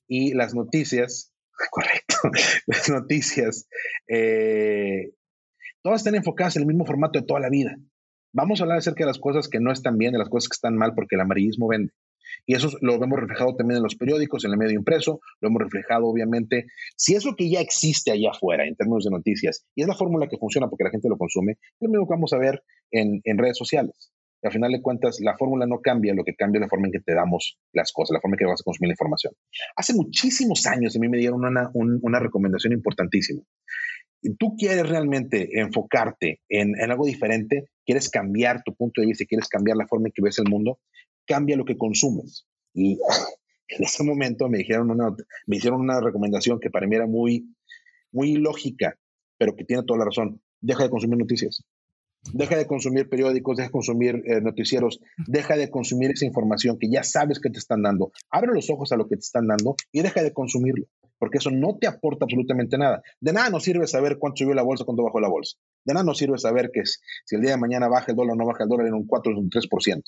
y 0.06 0.34
las 0.34 0.54
noticias, 0.54 1.32
correcto, 1.70 2.16
las 2.66 2.88
noticias 2.90 3.66
eh, 4.08 5.12
todas 5.88 6.02
están 6.02 6.16
enfocadas 6.16 6.54
en 6.56 6.64
el 6.64 6.68
mismo 6.68 6.84
formato 6.84 7.18
de 7.18 7.24
toda 7.24 7.40
la 7.40 7.48
vida. 7.48 7.74
Vamos 8.34 8.60
a 8.60 8.64
hablar 8.64 8.76
acerca 8.76 9.04
de 9.04 9.06
las 9.06 9.18
cosas 9.18 9.48
que 9.48 9.58
no 9.58 9.72
están 9.72 9.96
bien, 9.96 10.12
de 10.12 10.18
las 10.18 10.28
cosas 10.28 10.50
que 10.50 10.52
están 10.52 10.76
mal, 10.76 10.92
porque 10.94 11.14
el 11.14 11.22
amarillismo 11.22 11.66
vende. 11.66 11.94
Y 12.44 12.54
eso 12.56 12.68
lo 12.82 12.98
vemos 12.98 13.18
reflejado 13.18 13.56
también 13.56 13.78
en 13.78 13.84
los 13.84 13.96
periódicos, 13.96 14.44
en 14.44 14.50
el 14.50 14.58
medio 14.58 14.74
impreso, 14.74 15.20
lo 15.40 15.48
hemos 15.48 15.62
reflejado 15.62 16.04
obviamente. 16.04 16.66
Si 16.94 17.14
eso 17.14 17.34
que 17.34 17.48
ya 17.48 17.60
existe 17.60 18.10
allá 18.10 18.32
afuera 18.32 18.66
en 18.66 18.76
términos 18.76 19.04
de 19.04 19.12
noticias, 19.12 19.64
y 19.74 19.80
es 19.80 19.88
la 19.88 19.94
fórmula 19.94 20.28
que 20.28 20.36
funciona 20.36 20.68
porque 20.68 20.84
la 20.84 20.90
gente 20.90 21.08
lo 21.08 21.16
consume, 21.16 21.52
es 21.52 21.80
lo 21.80 21.88
mismo 21.88 22.06
que 22.06 22.12
vamos 22.12 22.34
a 22.34 22.38
ver 22.38 22.62
en, 22.90 23.22
redes 23.38 23.56
sociales. 23.56 24.12
Y 24.42 24.46
al 24.46 24.52
final 24.52 24.70
de 24.70 24.82
cuentas, 24.82 25.20
la 25.22 25.38
fórmula 25.38 25.64
no 25.64 25.80
cambia, 25.80 26.12
lo 26.12 26.22
que 26.22 26.34
cambia 26.34 26.58
es 26.58 26.64
la 26.64 26.68
forma 26.68 26.88
en 26.88 26.92
que 26.92 27.00
te 27.00 27.14
damos 27.14 27.58
las 27.72 27.92
cosas, 27.92 28.12
la 28.12 28.20
forma 28.20 28.34
en 28.34 28.40
que 28.40 28.44
vas 28.44 28.60
a 28.60 28.64
consumir 28.64 28.88
la 28.88 28.92
información. 28.92 29.32
Hace 29.74 29.94
muchísimos 29.94 30.66
años 30.66 30.94
a 30.94 30.98
mí 30.98 31.08
me 31.08 31.16
dieron 31.16 31.42
una, 31.42 31.70
una 31.72 32.18
recomendación 32.18 32.74
importantísima 32.74 33.40
tú 34.38 34.56
quieres 34.56 34.88
realmente 34.88 35.60
enfocarte 35.60 36.40
en, 36.48 36.74
algo 36.80 37.06
diferente, 37.06 37.70
quieres 37.84 38.10
cambiar 38.10 38.62
tu 38.64 38.74
punto 38.74 39.00
de 39.00 39.06
vista, 39.06 39.24
quieres 39.24 39.48
cambiar 39.48 39.76
la 39.76 39.86
forma 39.86 40.08
en 40.08 40.12
que 40.12 40.22
ves 40.22 40.38
el 40.38 40.50
mundo, 40.50 40.80
cambia 41.26 41.56
lo 41.56 41.64
que 41.64 41.78
consumes. 41.78 42.46
Y 42.74 42.98
en 43.68 43.84
ese 43.84 44.02
momento 44.02 44.48
me, 44.48 44.58
dijeron 44.58 44.90
una, 44.90 45.14
me 45.46 45.56
hicieron 45.56 45.80
una 45.80 46.00
recomendación 46.00 46.58
que 46.60 46.70
para 46.70 46.86
mí 46.86 46.96
era 46.96 47.06
muy, 47.06 47.54
muy 48.12 48.34
lógica, 48.34 48.98
pero 49.36 49.54
que 49.54 49.64
tiene 49.64 49.84
toda 49.84 50.00
la 50.00 50.06
razón. 50.06 50.40
Deja 50.60 50.84
de 50.84 50.90
consumir 50.90 51.18
noticias. 51.18 51.64
Deja 52.32 52.56
de 52.56 52.66
consumir 52.66 53.08
periódicos, 53.08 53.56
deja 53.56 53.68
de 53.68 53.72
consumir 53.72 54.22
eh, 54.26 54.40
noticieros, 54.40 55.00
deja 55.28 55.56
de 55.56 55.70
consumir 55.70 56.10
esa 56.10 56.26
información 56.26 56.76
que 56.78 56.90
ya 56.90 57.04
sabes 57.04 57.38
que 57.38 57.48
te 57.48 57.58
están 57.58 57.82
dando. 57.82 58.10
Abre 58.28 58.52
los 58.52 58.68
ojos 58.70 58.90
a 58.90 58.96
lo 58.96 59.06
que 59.06 59.14
te 59.14 59.20
están 59.20 59.46
dando 59.46 59.76
y 59.92 60.02
deja 60.02 60.22
de 60.22 60.32
consumirlo 60.32 60.86
porque 61.18 61.38
eso 61.38 61.50
no 61.50 61.76
te 61.78 61.86
aporta 61.86 62.24
absolutamente 62.24 62.78
nada. 62.78 63.02
De 63.20 63.32
nada 63.32 63.50
nos 63.50 63.64
sirve 63.64 63.86
saber 63.86 64.18
cuánto 64.18 64.38
subió 64.38 64.54
la 64.54 64.62
bolsa, 64.62 64.84
cuánto 64.84 65.02
bajó 65.02 65.20
la 65.20 65.28
bolsa. 65.28 65.56
De 65.84 65.94
nada 65.94 66.04
nos 66.04 66.18
sirve 66.18 66.38
saber 66.38 66.70
que 66.72 66.82
si 66.84 67.36
el 67.36 67.42
día 67.42 67.52
de 67.52 67.56
mañana 67.58 67.88
baja 67.88 68.12
el 68.12 68.16
dólar 68.16 68.34
o 68.34 68.36
no 68.36 68.46
baja 68.46 68.64
el 68.64 68.68
dólar 68.68 68.86
en 68.86 68.94
un 68.94 69.06
4 69.06 69.32
o 69.34 69.38
un 69.38 69.50
3%. 69.50 70.02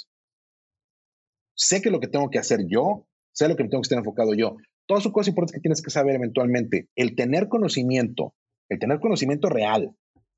Sé 1.55 1.83
que 1.83 1.91
lo 1.91 2.01
que 2.01 2.09
tengo 2.09 2.31
que 2.31 2.39
hacer 2.39 2.61
yo, 2.67 3.07
sé 3.33 3.49
lo 3.49 3.57
que 3.57 3.65
tengo 3.65 3.83
que 3.83 3.87
estar 3.87 3.99
enfocado 3.99 4.35
yo. 4.35 4.57
todas 4.87 5.03
son 5.03 5.13
cosas 5.13 5.29
importantes 5.29 5.55
que 5.55 5.61
tienes 5.61 5.83
que 5.83 5.91
saber 5.91 6.15
eventualmente. 6.15 6.89
El 6.97 7.15
tener 7.15 7.49
conocimiento, 7.49 8.35
el 8.69 8.79
tener 8.79 8.99
conocimiento 8.99 9.49
real, 9.49 9.95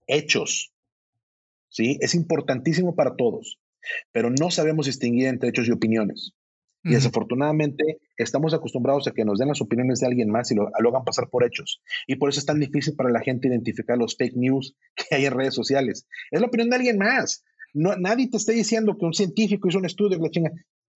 hechos, 0.07 0.73
¿sí? 1.69 1.99
Es 2.01 2.15
importantísimo 2.15 2.95
para 2.95 3.17
todos, 3.17 3.59
pero 4.13 4.31
no 4.31 4.51
sabemos 4.51 4.87
distinguir 4.87 5.27
entre 5.27 5.51
hechos 5.51 5.69
y 5.69 5.73
opiniones. 5.73 6.35
Y 6.85 6.91
desafortunadamente 6.91 8.01
estamos 8.17 8.55
acostumbrados 8.55 9.07
a 9.07 9.13
que 9.13 9.25
nos 9.25 9.39
den 9.39 9.49
las 9.49 9.61
opiniones 9.61 10.01
de 10.01 10.07
alguien 10.07 10.31
más 10.31 10.51
y 10.51 10.57
lo, 10.57 10.69
hagan 10.69 11.05
pasar 11.05 11.29
por 11.31 11.45
hechos. 11.45 11.81
Y 12.07 12.17
por 12.17 12.29
eso 12.29 12.41
es 12.41 12.47
tan 12.47 12.59
difícil 12.59 12.97
para 12.97 13.11
la 13.11 13.21
gente 13.21 13.49
identificar 13.49 13.97
los 13.97 14.17
fake 14.17 14.37
news 14.37 14.75
que 14.97 15.15
hay 15.15 15.27
en 15.27 15.33
redes 15.33 15.55
sociales. 15.55 16.07
Es 16.31 16.41
la 16.41 16.49
opinión 16.49 16.71
de 16.71 16.77
alguien 16.77 16.99
más. 16.99 17.45
No, 17.73 17.97
nadie 17.97 18.29
te 18.29 18.37
está 18.37 18.53
diciendo 18.53 18.97
que 18.99 19.07
un 19.07 19.15
científico 19.15 19.69
hizo 19.69 19.79
un 19.79 19.87
estudio 19.87 20.19
que 20.19 20.25
la 20.25 20.31
chinga. 20.31 20.51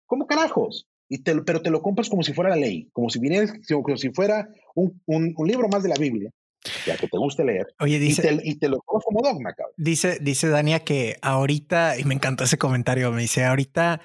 ¿Cómo 0.05 0.25
carajos? 0.25 0.87
Y 1.09 1.19
te, 1.19 1.35
pero 1.41 1.61
te 1.61 1.69
lo 1.69 1.81
compras 1.81 2.09
como 2.09 2.23
si 2.23 2.33
fuera 2.33 2.51
la 2.51 2.55
ley, 2.55 2.89
como 2.93 3.09
si, 3.09 3.19
viniera, 3.19 3.53
como 3.69 3.97
si 3.97 4.09
fuera 4.11 4.49
un, 4.73 5.01
un, 5.05 5.47
libro 5.47 5.67
más 5.67 5.83
de 5.83 5.89
la 5.89 5.95
Biblia 5.95 6.31
ya 6.85 6.95
que 6.95 7.09
te 7.09 7.17
guste 7.17 7.43
leer. 7.43 7.67
Oye, 7.79 7.99
dice, 7.99 8.39
y, 8.41 8.55
te, 8.55 8.69
lo 8.69 8.79
compras 8.79 9.03
como 9.05 9.21
dogma, 9.21 9.53
cabrón. 9.53 9.73
Dice, 9.75 10.17
dice 10.21 10.47
Dania 10.47 10.79
que 10.79 11.17
ahorita, 11.21 11.99
y 11.99 12.05
me 12.05 12.13
encantó 12.13 12.45
ese 12.45 12.57
comentario, 12.57 13.11
me 13.11 13.21
dice, 13.21 13.43
ahorita 13.43 13.99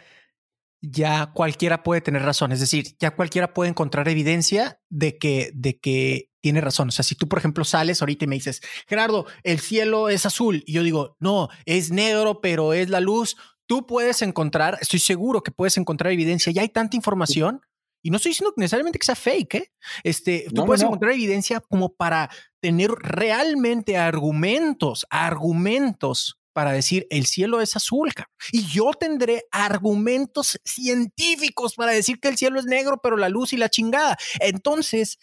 ya 0.81 1.33
cualquiera 1.33 1.83
puede 1.83 2.01
tener 2.01 2.23
razón. 2.23 2.53
Es 2.53 2.61
decir, 2.61 2.97
ya 2.99 3.15
cualquiera 3.15 3.53
puede 3.53 3.71
encontrar 3.71 4.09
evidencia 4.09 4.81
de 4.89 5.19
que, 5.19 5.51
de 5.55 5.79
que 5.79 6.31
tiene 6.41 6.61
razón. 6.61 6.89
O 6.89 6.93
sea, 6.93 7.03
si 7.03 7.15
tú, 7.15 7.29
por 7.29 7.39
ejemplo, 7.39 7.65
sales 7.65 8.01
ahorita 8.01 8.25
y 8.25 8.29
me 8.29 8.37
dices, 8.37 8.61
Gerardo, 8.87 9.27
el 9.43 9.59
cielo 9.59 10.09
es 10.09 10.27
azul, 10.27 10.63
y 10.67 10.73
yo 10.73 10.83
digo, 10.83 11.17
no, 11.19 11.49
es 11.67 11.91
negro, 11.91 12.41
pero 12.41 12.73
es 12.73 12.89
la 12.89 13.01
luz. 13.01 13.37
Tú 13.67 13.87
puedes 13.87 14.23
encontrar, 14.23 14.79
estoy 14.81 15.01
seguro 15.01 15.43
que 15.43 15.51
puedes 15.51 15.77
encontrar 15.77 16.13
evidencia. 16.13 16.53
Ya 16.53 16.63
hay 16.63 16.69
tanta 16.69 16.97
información. 16.97 17.61
Y 18.01 18.11
no 18.11 18.17
estoy 18.17 18.31
diciendo 18.31 18.55
necesariamente 18.57 18.99
que 19.01 19.05
sea 19.05 19.17
fake, 19.17 19.55
¿eh? 19.57 19.73
Este, 20.05 20.47
tú 20.55 20.65
puedes 20.65 20.83
encontrar 20.83 21.13
evidencia 21.13 21.61
como 21.61 21.95
para 21.95 22.31
tener 22.61 22.91
realmente 22.93 23.97
argumentos, 23.97 25.05
argumentos 25.11 26.38
para 26.59 26.73
decir 26.73 27.07
el 27.11 27.25
cielo 27.27 27.61
es 27.61 27.77
azul. 27.77 28.11
Y 28.51 28.67
yo 28.67 28.91
tendré 28.91 29.45
argumentos 29.53 30.59
científicos 30.65 31.77
para 31.77 31.93
decir 31.93 32.19
que 32.19 32.27
el 32.27 32.37
cielo 32.37 32.59
es 32.59 32.65
negro, 32.65 32.99
pero 33.01 33.17
la 33.17 33.29
luz 33.29 33.53
y 33.53 33.57
la 33.57 33.69
chingada. 33.69 34.17
Entonces, 34.41 35.21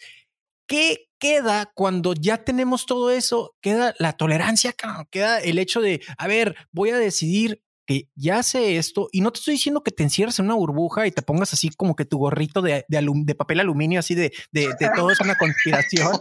¿qué 0.66 1.10
queda 1.18 1.70
cuando 1.74 2.14
ya 2.14 2.42
tenemos 2.42 2.86
todo 2.86 3.10
eso? 3.10 3.54
Queda 3.60 3.94
la 3.98 4.14
tolerancia, 4.14 4.74
queda 5.10 5.38
el 5.38 5.58
hecho 5.58 5.82
de, 5.82 6.00
a 6.16 6.26
ver, 6.26 6.56
voy 6.72 6.88
a 6.88 6.96
decidir 6.96 7.62
que 7.86 8.08
ya 8.16 8.42
sé 8.42 8.76
esto 8.76 9.08
y 9.12 9.20
no 9.20 9.30
te 9.30 9.38
estoy 9.38 9.52
diciendo 9.54 9.82
que 9.82 9.92
te 9.92 10.02
encierres 10.02 10.38
en 10.38 10.46
una 10.46 10.54
burbuja 10.54 11.06
y 11.06 11.12
te 11.12 11.22
pongas 11.22 11.52
así 11.52 11.70
como 11.70 11.94
que 11.94 12.04
tu 12.04 12.18
gorrito 12.18 12.60
de, 12.60 12.84
de, 12.88 13.34
papel 13.34 13.60
aluminio, 13.60 14.00
así 14.00 14.14
de, 14.14 14.32
de, 14.50 14.74
todo 14.94 15.12
es 15.12 15.20
una 15.20 15.36
conspiración. 15.36 16.20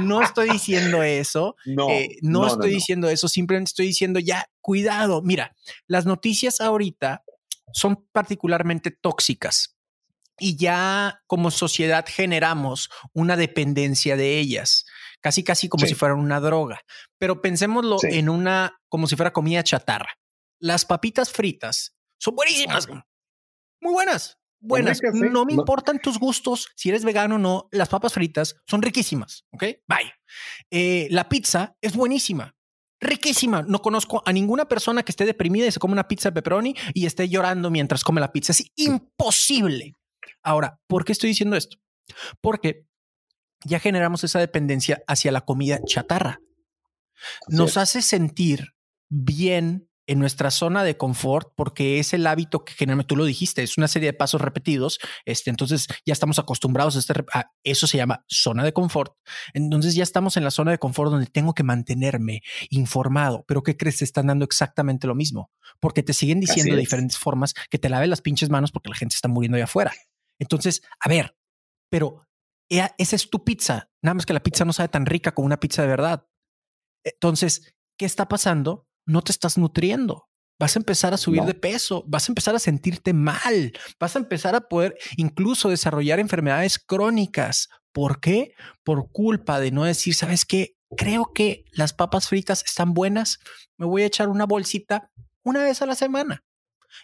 No 0.00 0.22
estoy 0.22 0.50
diciendo 0.50 1.02
eso. 1.02 1.56
No, 1.64 1.88
eh, 1.90 2.16
no, 2.22 2.46
estoy 2.46 2.70
diciendo 2.70 3.08
eso. 3.08 3.28
Simplemente 3.28 3.70
estoy 3.70 3.86
diciendo 3.86 4.18
ya, 4.18 4.46
cuidado. 4.60 5.22
Mira, 5.22 5.54
las 5.86 6.06
noticias 6.06 6.60
ahorita 6.60 7.24
son 7.72 8.06
particularmente 8.12 8.90
tóxicas 8.90 9.76
y 10.38 10.56
ya 10.56 11.22
como 11.26 11.50
sociedad 11.50 12.04
generamos 12.06 12.90
una 13.12 13.36
dependencia 13.36 14.16
de 14.16 14.38
ellas, 14.38 14.84
casi 15.20 15.44
casi 15.44 15.68
como 15.68 15.86
si 15.86 15.94
fueran 15.94 16.18
una 16.18 16.40
droga. 16.40 16.80
Pero 17.18 17.40
pensémoslo 17.40 17.98
en 18.02 18.28
una 18.28 18.78
como 18.88 19.06
si 19.06 19.16
fuera 19.16 19.32
comida 19.32 19.62
chatarra 19.62 20.10
las 20.62 20.84
papitas 20.84 21.30
fritas 21.30 21.96
son 22.18 22.36
buenísimas. 22.36 22.88
Muy 23.80 23.92
buenas. 23.92 24.38
Buenas. 24.60 25.00
no 25.12 25.44
me 25.44 25.54
importan 25.54 25.98
tus 25.98 26.20
gustos, 26.20 26.68
si 26.76 26.88
eres 26.88 27.04
vegano 27.04 27.34
o 27.34 27.38
no, 27.38 27.68
las 27.72 27.88
papas 27.88 28.12
fritas 28.12 28.54
son 28.64 28.80
riquísimas. 28.80 29.44
Ok, 29.50 29.64
bye. 29.88 30.14
Eh, 30.70 31.08
la 31.10 31.28
pizza 31.28 31.76
es 31.80 31.96
buenísima. 31.96 32.54
Riquísima. 33.00 33.62
No 33.62 33.82
conozco 33.82 34.22
a 34.24 34.32
ninguna 34.32 34.68
persona 34.68 35.02
que 35.02 35.10
esté 35.10 35.26
deprimida 35.26 35.66
y 35.66 35.72
se 35.72 35.80
come 35.80 35.94
una 35.94 36.06
pizza 36.06 36.28
de 36.28 36.34
pepperoni 36.34 36.76
y 36.94 37.06
esté 37.06 37.28
llorando 37.28 37.70
mientras 37.72 38.04
come 38.04 38.20
la 38.20 38.30
pizza. 38.30 38.52
Es 38.52 38.70
imposible. 38.76 39.96
Ahora, 40.44 40.78
¿por 40.86 41.04
qué 41.04 41.10
estoy 41.10 41.30
diciendo 41.30 41.56
esto? 41.56 41.78
Porque 42.40 42.86
ya 43.64 43.80
generamos 43.80 44.22
esa 44.22 44.38
dependencia 44.38 45.02
hacia 45.08 45.32
la 45.32 45.40
comida 45.40 45.80
chatarra. 45.84 46.40
Nos 47.48 47.76
hace 47.76 48.00
sentir 48.00 48.76
bien 49.08 49.88
en 50.06 50.18
nuestra 50.18 50.50
zona 50.50 50.84
de 50.84 50.96
confort, 50.96 51.52
porque 51.54 51.98
es 51.98 52.12
el 52.12 52.26
hábito 52.26 52.64
que 52.64 52.72
generalmente 52.74 53.08
tú 53.08 53.16
lo 53.16 53.24
dijiste, 53.24 53.62
es 53.62 53.78
una 53.78 53.88
serie 53.88 54.08
de 54.08 54.12
pasos 54.12 54.40
repetidos. 54.40 54.98
Este, 55.24 55.50
entonces 55.50 55.86
ya 56.04 56.12
estamos 56.12 56.38
acostumbrados 56.38 56.96
a, 56.96 56.98
este, 56.98 57.14
eso, 57.62 57.86
se 57.86 57.98
llama 57.98 58.24
zona 58.28 58.64
de 58.64 58.72
confort. 58.72 59.14
Entonces 59.54 59.94
ya 59.94 60.02
estamos 60.02 60.36
en 60.36 60.44
la 60.44 60.50
zona 60.50 60.72
de 60.72 60.78
confort 60.78 61.10
donde 61.10 61.26
tengo 61.26 61.54
que 61.54 61.62
mantenerme 61.62 62.42
informado. 62.70 63.44
Pero 63.46 63.62
¿qué 63.62 63.76
crees? 63.76 63.98
Te 63.98 64.04
están 64.04 64.26
dando 64.26 64.44
exactamente 64.44 65.06
lo 65.06 65.14
mismo, 65.14 65.50
porque 65.80 66.02
te 66.02 66.12
siguen 66.12 66.40
diciendo 66.40 66.74
de 66.74 66.80
diferentes 66.80 67.18
formas 67.18 67.54
que 67.70 67.78
te 67.78 67.88
laves 67.88 68.08
las 68.08 68.20
pinches 68.20 68.50
manos 68.50 68.72
porque 68.72 68.90
la 68.90 68.96
gente 68.96 69.14
está 69.14 69.28
muriendo 69.28 69.56
allá 69.56 69.64
afuera. 69.64 69.92
Entonces, 70.38 70.82
a 71.00 71.08
ver, 71.08 71.36
pero 71.90 72.26
esa 72.68 73.16
es 73.16 73.30
tu 73.30 73.44
pizza. 73.44 73.90
Nada 74.02 74.14
más 74.14 74.26
que 74.26 74.32
la 74.32 74.42
pizza 74.42 74.64
no 74.64 74.72
sabe 74.72 74.88
tan 74.88 75.06
rica 75.06 75.32
como 75.34 75.46
una 75.46 75.60
pizza 75.60 75.82
de 75.82 75.88
verdad. 75.88 76.26
Entonces, 77.04 77.74
¿qué 77.98 78.06
está 78.06 78.28
pasando? 78.28 78.88
No 79.06 79.22
te 79.22 79.32
estás 79.32 79.58
nutriendo. 79.58 80.28
Vas 80.58 80.76
a 80.76 80.78
empezar 80.78 81.12
a 81.12 81.16
subir 81.16 81.42
de 81.42 81.54
peso, 81.54 82.04
vas 82.06 82.28
a 82.28 82.30
empezar 82.30 82.54
a 82.54 82.60
sentirte 82.60 83.12
mal, 83.12 83.72
vas 83.98 84.14
a 84.14 84.20
empezar 84.20 84.54
a 84.54 84.68
poder 84.68 84.96
incluso 85.16 85.68
desarrollar 85.68 86.20
enfermedades 86.20 86.78
crónicas. 86.78 87.68
¿Por 87.90 88.20
qué? 88.20 88.54
Por 88.84 89.10
culpa 89.10 89.58
de 89.58 89.72
no 89.72 89.84
decir, 89.84 90.14
¿sabes 90.14 90.44
qué? 90.44 90.76
Creo 90.96 91.32
que 91.34 91.64
las 91.72 91.92
papas 91.92 92.28
fritas 92.28 92.62
están 92.64 92.94
buenas, 92.94 93.38
me 93.76 93.86
voy 93.86 94.02
a 94.02 94.06
echar 94.06 94.28
una 94.28 94.46
bolsita 94.46 95.10
una 95.42 95.64
vez 95.64 95.82
a 95.82 95.86
la 95.86 95.96
semana. 95.96 96.44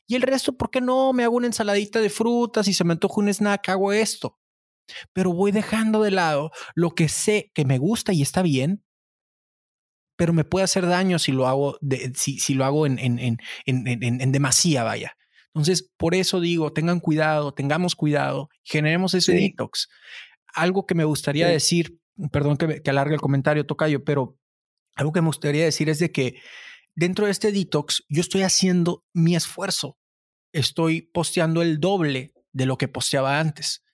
Y 0.07 0.15
el 0.15 0.23
resto, 0.23 0.57
¿por 0.57 0.71
qué 0.71 0.81
no? 0.81 1.13
Me 1.13 1.25
hago 1.25 1.37
una 1.37 1.47
ensaladita 1.47 2.01
de 2.01 2.11
frutas 2.11 2.69
y 2.69 2.75
se 2.75 2.85
me 2.85 2.93
antoja 2.93 3.21
un 3.21 3.29
snack, 3.29 3.71
hago 3.71 3.93
esto. 3.93 4.39
Pero 5.13 5.33
voy 5.33 5.51
dejando 5.51 6.03
de 6.03 6.11
lado 6.11 6.51
lo 6.75 6.91
que 6.91 7.09
sé 7.09 7.51
que 7.55 7.65
me 7.65 7.79
gusta 7.79 8.13
y 8.13 8.23
está 8.23 8.43
bien 8.43 8.85
pero 10.19 10.33
me 10.33 10.43
puede 10.43 10.65
hacer 10.65 10.85
daño 10.85 11.21
si 11.21 11.31
lo 11.31 11.47
hago, 11.47 11.79
de, 11.81 12.13
si, 12.17 12.41
si, 12.41 12.55
lo 12.55 12.65
hago 12.65 12.87
en, 12.87 12.99
en, 12.99 13.21
en, 13.21 13.39
en, 13.87 14.33
demasía, 14.33 14.83
vaya. 14.83 15.17
Entonces, 15.55 15.93
por 15.97 16.17
eso 16.17 16.41
digo, 16.41 16.73
tengan 16.73 16.99
cuidado, 16.99 17.55
tengamos 17.55 17.95
cuidado, 17.95 18.51
generemos 18.65 19.15
ese 19.15 19.33
detox. 19.33 19.89
Algo 20.53 20.87
que 20.87 20.97
me 20.97 21.05
gustaría 21.05 21.47
decir, 21.47 22.01
perdón 22.33 22.57
que, 22.57 22.83
que 22.83 22.91
alargue 22.91 23.15
el 23.15 23.21
comentario, 23.21 23.65
Tocayo, 23.65 24.03
pero 24.03 24.37
algo 24.97 25.13
que 25.13 25.21
me 25.21 25.29
gustaría 25.29 25.65
decir 25.65 25.89
es 25.89 26.01
de 26.01 26.11
que 26.11 26.41
dentro 26.97 27.27
de 27.27 27.31
este 27.31 27.53
detox 27.53 28.03
yo 28.09 28.21
estoy 28.21 28.43
haciendo 28.43 29.05
mi 29.13 29.37
esfuerzo. 29.37 29.99
Estoy 30.53 31.03
posteando 31.03 31.63
el 31.63 31.79
doble 31.79 32.35
de 32.53 32.67
lo 32.67 32.77
que 32.77 32.89
posteaba 32.89 33.39
antes. 33.39 33.85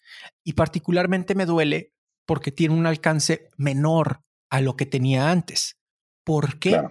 Y 0.42 0.54
particularmente 0.54 1.34
me 1.34 1.44
duele 1.44 1.92
porque 2.24 2.50
tiene 2.50 2.74
un 2.74 2.86
alcance 2.86 3.50
menor 3.58 4.22
a 4.48 4.62
lo 4.62 4.74
que 4.74 4.86
tenía 4.86 5.30
antes. 5.30 5.76
¿Por 6.24 6.58
qué? 6.58 6.82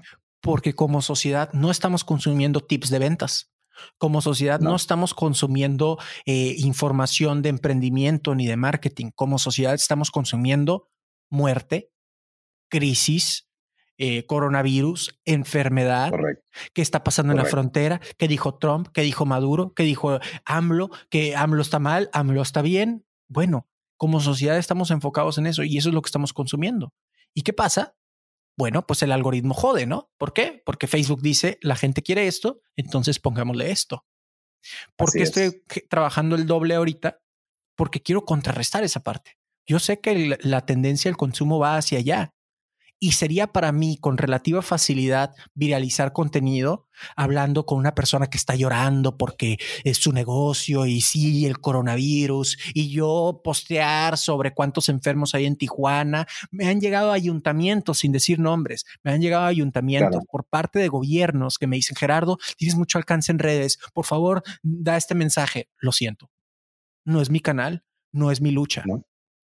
Porque 0.41 0.73
como 0.73 1.01
sociedad 1.01 1.51
no 1.53 1.71
estamos 1.71 2.03
consumiendo 2.03 2.61
tips 2.61 2.89
de 2.89 2.99
ventas. 2.99 3.51
Como 3.97 4.21
sociedad 4.21 4.59
no, 4.59 4.75
estamos 4.75 5.13
consumiendo 5.13 5.97
eh, 6.25 6.55
información 6.59 7.41
de 7.41 7.49
emprendimiento 7.49 8.36
ni 8.36 8.45
de 8.45 8.55
marketing. 8.57 9.11
Como 9.15 9.39
sociedad 9.39 9.73
estamos 9.73 10.11
consumiendo 10.11 10.89
muerte, 11.29 11.89
crisis, 12.69 13.49
eh, 13.97 14.25
coronavirus, 14.25 15.19
enfermedad, 15.25 16.11
qué 16.73 16.81
está 16.81 17.03
pasando 17.03 17.31
en 17.31 17.38
la 17.38 17.45
frontera, 17.45 18.01
qué 18.17 18.27
dijo 18.27 18.55
Trump, 18.55 18.89
qué 18.93 19.01
dijo 19.01 19.25
Maduro, 19.25 19.73
qué 19.73 19.84
dijo 19.84 20.19
AMLO, 20.45 20.89
que 21.09 21.36
AMLO 21.36 21.61
está 21.61 21.79
mal, 21.79 22.09
AMLO 22.13 22.41
está 22.41 22.61
bien. 22.61 23.05
Bueno, 23.27 23.67
como 23.97 24.19
sociedad 24.19 24.57
estamos 24.57 24.91
enfocados 24.91 25.38
en 25.38 25.47
eso 25.47 25.63
y 25.63 25.77
eso 25.77 25.89
es 25.89 25.95
lo 25.95 26.01
que 26.01 26.07
estamos 26.07 26.34
consumiendo. 26.34 26.93
¿Y 27.34 27.43
qué 27.43 27.53
pasa? 27.53 27.95
Bueno, 28.57 28.85
pues 28.85 29.01
el 29.03 29.11
algoritmo 29.11 29.53
jode, 29.53 29.85
¿no? 29.85 30.11
¿Por 30.17 30.33
qué? 30.33 30.61
Porque 30.65 30.87
Facebook 30.87 31.21
dice, 31.21 31.57
la 31.61 31.75
gente 31.75 32.03
quiere 32.03 32.27
esto, 32.27 32.61
entonces 32.75 33.19
pongámosle 33.19 33.71
esto. 33.71 34.05
¿Por 34.95 35.11
qué 35.11 35.23
estoy 35.23 35.63
trabajando 35.89 36.35
el 36.35 36.45
doble 36.45 36.75
ahorita? 36.75 37.21
Porque 37.75 38.01
quiero 38.01 38.25
contrarrestar 38.25 38.83
esa 38.83 39.01
parte. 39.01 39.37
Yo 39.65 39.79
sé 39.79 39.99
que 39.99 40.37
la 40.41 40.65
tendencia 40.65 41.09
al 41.09 41.17
consumo 41.17 41.57
va 41.59 41.77
hacia 41.77 41.99
allá, 41.99 42.33
y 43.03 43.11
sería 43.11 43.47
para 43.47 43.73
mí 43.73 43.97
con 43.99 44.17
relativa 44.17 44.61
facilidad 44.61 45.35
viralizar 45.55 46.13
contenido 46.13 46.87
hablando 47.17 47.65
con 47.65 47.77
una 47.77 47.93
persona 47.95 48.27
que 48.27 48.37
está 48.37 48.55
llorando 48.55 49.17
porque 49.17 49.57
es 49.83 49.97
su 49.97 50.13
negocio 50.13 50.85
y 50.85 51.01
sí, 51.01 51.45
el 51.45 51.59
coronavirus 51.59 52.57
y 52.73 52.91
yo 52.91 53.41
postear 53.43 54.17
sobre 54.17 54.53
cuántos 54.53 54.87
enfermos 54.87 55.35
hay 55.35 55.47
en 55.47 55.57
Tijuana. 55.57 56.27
Me 56.49 56.69
han 56.69 56.79
llegado 56.79 57.11
ayuntamientos, 57.11 57.99
sin 57.99 58.13
decir 58.13 58.39
nombres, 58.39 58.85
me 59.03 59.11
han 59.11 59.19
llegado 59.19 59.47
ayuntamientos 59.47 60.23
por 60.31 60.45
parte 60.45 60.79
de 60.79 60.87
gobiernos 60.87 61.57
que 61.57 61.67
me 61.67 61.75
dicen, 61.75 61.97
Gerardo, 61.97 62.37
tienes 62.55 62.77
mucho 62.77 62.99
alcance 62.99 63.33
en 63.33 63.39
redes, 63.39 63.79
por 63.93 64.05
favor, 64.05 64.43
da 64.61 64.95
este 64.95 65.13
mensaje. 65.13 65.67
Lo 65.77 65.91
siento, 65.91 66.31
no 67.03 67.19
es 67.19 67.29
mi 67.29 67.41
canal, 67.41 67.83
no 68.13 68.31
es 68.31 68.39
mi 68.39 68.51
lucha. 68.51 68.85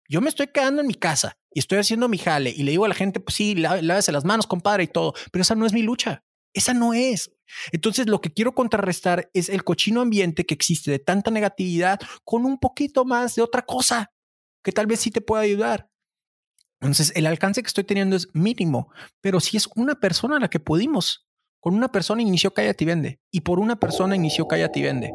Yo 0.09 0.19
me 0.19 0.29
estoy 0.29 0.47
quedando 0.47 0.81
en 0.81 0.87
mi 0.87 0.95
casa 0.95 1.37
y 1.55 1.59
estoy 1.59 1.77
haciendo 1.77 2.09
mi 2.09 2.17
jale 2.17 2.49
y 2.49 2.63
le 2.63 2.71
digo 2.71 2.83
a 2.83 2.89
la 2.89 2.93
gente, 2.93 3.21
pues 3.21 3.35
sí, 3.35 3.55
lávese 3.55 4.11
las 4.11 4.25
manos, 4.25 4.45
compadre, 4.45 4.83
y 4.83 4.87
todo, 4.87 5.13
pero 5.31 5.41
esa 5.41 5.55
no 5.55 5.65
es 5.65 5.71
mi 5.71 5.83
lucha. 5.83 6.21
Esa 6.53 6.73
no 6.73 6.93
es. 6.93 7.31
Entonces, 7.71 8.07
lo 8.07 8.19
que 8.19 8.33
quiero 8.33 8.53
contrarrestar 8.53 9.29
es 9.33 9.47
el 9.47 9.63
cochino 9.63 10.01
ambiente 10.01 10.45
que 10.45 10.53
existe 10.53 10.91
de 10.91 10.99
tanta 10.99 11.31
negatividad 11.31 11.99
con 12.25 12.45
un 12.45 12.59
poquito 12.59 13.05
más 13.05 13.35
de 13.35 13.41
otra 13.41 13.61
cosa 13.61 14.11
que 14.63 14.73
tal 14.73 14.85
vez 14.85 14.99
sí 14.99 15.11
te 15.11 15.21
pueda 15.21 15.43
ayudar. 15.43 15.89
Entonces, 16.81 17.13
el 17.15 17.25
alcance 17.25 17.61
que 17.63 17.67
estoy 17.67 17.85
teniendo 17.85 18.17
es 18.17 18.27
mínimo, 18.33 18.89
pero 19.21 19.39
si 19.39 19.55
es 19.55 19.67
una 19.75 19.95
persona 19.95 20.35
a 20.35 20.39
la 20.41 20.49
que 20.49 20.59
pudimos, 20.59 21.25
con 21.61 21.73
una 21.73 21.89
persona 21.89 22.21
inició 22.21 22.53
Cállate 22.53 22.83
y 22.83 22.87
Vende 22.87 23.21
y 23.31 23.41
por 23.41 23.59
una 23.59 23.79
persona 23.79 24.15
inició 24.17 24.45
Cállate 24.45 24.79
y 24.79 24.83
Vende. 24.83 25.11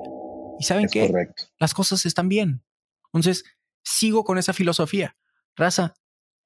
Y 0.58 0.64
saben 0.64 0.88
que 0.88 1.12
las 1.58 1.74
cosas 1.74 2.06
están 2.06 2.30
bien. 2.30 2.64
Entonces, 3.12 3.44
sigo 3.84 4.24
con 4.24 4.38
esa 4.38 4.54
filosofía. 4.54 5.16
Raza, 5.56 5.94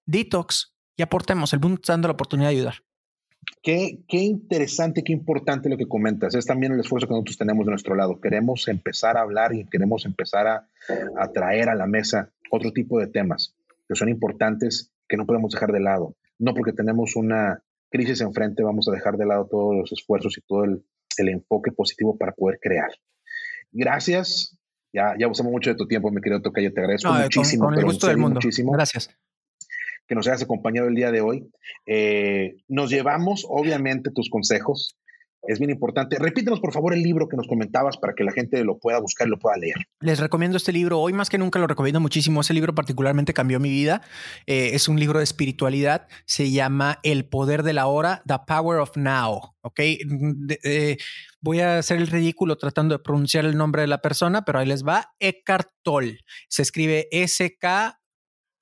detox 0.06 0.74
y 0.96 1.02
aportemos. 1.02 1.52
El 1.52 1.60
mundo 1.60 1.76
está 1.76 1.92
dando 1.92 2.08
la 2.08 2.14
oportunidad 2.14 2.50
de 2.50 2.56
ayudar. 2.56 2.74
Qué, 3.62 4.00
qué, 4.08 4.18
interesante, 4.18 5.02
qué 5.04 5.12
importante 5.12 5.68
lo 5.68 5.76
que 5.76 5.86
comentas. 5.86 6.34
Es 6.34 6.46
también 6.46 6.72
el 6.72 6.80
esfuerzo 6.80 7.06
que 7.06 7.12
nosotros 7.12 7.38
tenemos 7.38 7.66
de 7.66 7.70
nuestro 7.70 7.94
lado. 7.94 8.20
Queremos 8.20 8.68
empezar 8.68 9.16
a 9.16 9.20
hablar 9.20 9.54
y 9.54 9.66
queremos 9.66 10.06
empezar 10.06 10.46
a, 10.46 10.68
a 11.18 11.32
traer 11.32 11.68
a 11.68 11.74
la 11.74 11.86
mesa 11.86 12.30
otro 12.50 12.72
tipo 12.72 12.98
de 12.98 13.06
temas 13.06 13.54
que 13.88 13.94
son 13.94 14.08
importantes, 14.08 14.92
que 15.08 15.16
no 15.16 15.26
podemos 15.26 15.52
dejar 15.52 15.72
de 15.72 15.80
lado. 15.80 16.16
No 16.38 16.54
porque 16.54 16.72
tenemos 16.72 17.16
una 17.16 17.62
crisis 17.90 18.20
enfrente 18.22 18.62
vamos 18.62 18.88
a 18.88 18.92
dejar 18.92 19.16
de 19.16 19.26
lado 19.26 19.46
todos 19.46 19.76
los 19.76 19.92
esfuerzos 19.92 20.36
y 20.38 20.40
todo 20.40 20.64
el, 20.64 20.84
el 21.18 21.28
enfoque 21.28 21.70
positivo 21.70 22.16
para 22.16 22.32
poder 22.32 22.58
crear. 22.60 22.90
Gracias 23.70 24.58
ya, 24.94 25.14
ya 25.18 25.26
usamos 25.26 25.50
mucho 25.50 25.70
de 25.70 25.76
tu 25.76 25.88
tiempo, 25.88 26.10
mi 26.12 26.20
querido 26.20 26.40
Tocayo. 26.40 26.72
Te 26.72 26.80
agradezco 26.80 27.12
muchísimo. 27.12 27.64
Con, 27.64 27.74
el 27.74 27.84
gusto 27.84 28.06
del 28.06 28.16
mundo. 28.16 28.36
Muchísimo 28.36 28.72
Gracias. 28.72 29.10
Que 30.06 30.14
nos 30.14 30.26
hayas 30.28 30.42
acompañado 30.42 30.88
el 30.88 30.94
día 30.94 31.10
de 31.10 31.20
hoy. 31.20 31.48
Eh, 31.86 32.56
nos 32.68 32.90
llevamos, 32.90 33.46
obviamente, 33.48 34.10
tus 34.10 34.28
consejos. 34.28 34.96
Es 35.46 35.58
bien 35.58 35.70
importante. 35.70 36.16
Repítenos, 36.18 36.60
por 36.60 36.72
favor, 36.72 36.94
el 36.94 37.02
libro 37.02 37.28
que 37.28 37.36
nos 37.36 37.46
comentabas 37.46 37.98
para 37.98 38.14
que 38.14 38.24
la 38.24 38.32
gente 38.32 38.64
lo 38.64 38.78
pueda 38.78 38.98
buscar 38.98 39.26
y 39.26 39.30
lo 39.30 39.38
pueda 39.38 39.56
leer. 39.58 39.76
Les 40.00 40.18
recomiendo 40.18 40.56
este 40.56 40.72
libro. 40.72 41.00
Hoy 41.00 41.12
más 41.12 41.28
que 41.28 41.36
nunca 41.36 41.58
lo 41.58 41.66
recomiendo 41.66 42.00
muchísimo. 42.00 42.40
Ese 42.40 42.54
libro 42.54 42.74
particularmente 42.74 43.34
cambió 43.34 43.60
mi 43.60 43.68
vida. 43.68 44.00
Eh, 44.46 44.70
es 44.72 44.88
un 44.88 44.98
libro 44.98 45.18
de 45.18 45.24
espiritualidad. 45.24 46.08
Se 46.24 46.50
llama 46.50 46.98
El 47.02 47.26
Poder 47.28 47.62
de 47.62 47.74
la 47.74 47.86
Hora, 47.86 48.22
The 48.26 48.36
Power 48.46 48.78
of 48.78 48.96
Now. 48.96 49.54
¿Ok? 49.60 49.80
Eh, 49.80 50.96
voy 51.40 51.60
a 51.60 51.78
hacer 51.78 51.98
el 51.98 52.06
ridículo 52.06 52.56
tratando 52.56 52.96
de 52.96 53.02
pronunciar 53.02 53.44
el 53.44 53.56
nombre 53.56 53.82
de 53.82 53.88
la 53.88 53.98
persona, 53.98 54.44
pero 54.46 54.58
ahí 54.58 54.66
les 54.66 54.84
va. 54.84 55.12
Eckhart 55.18 55.68
Tolle. 55.82 56.20
Se 56.48 56.62
escribe 56.62 57.08
S-K 57.10 58.00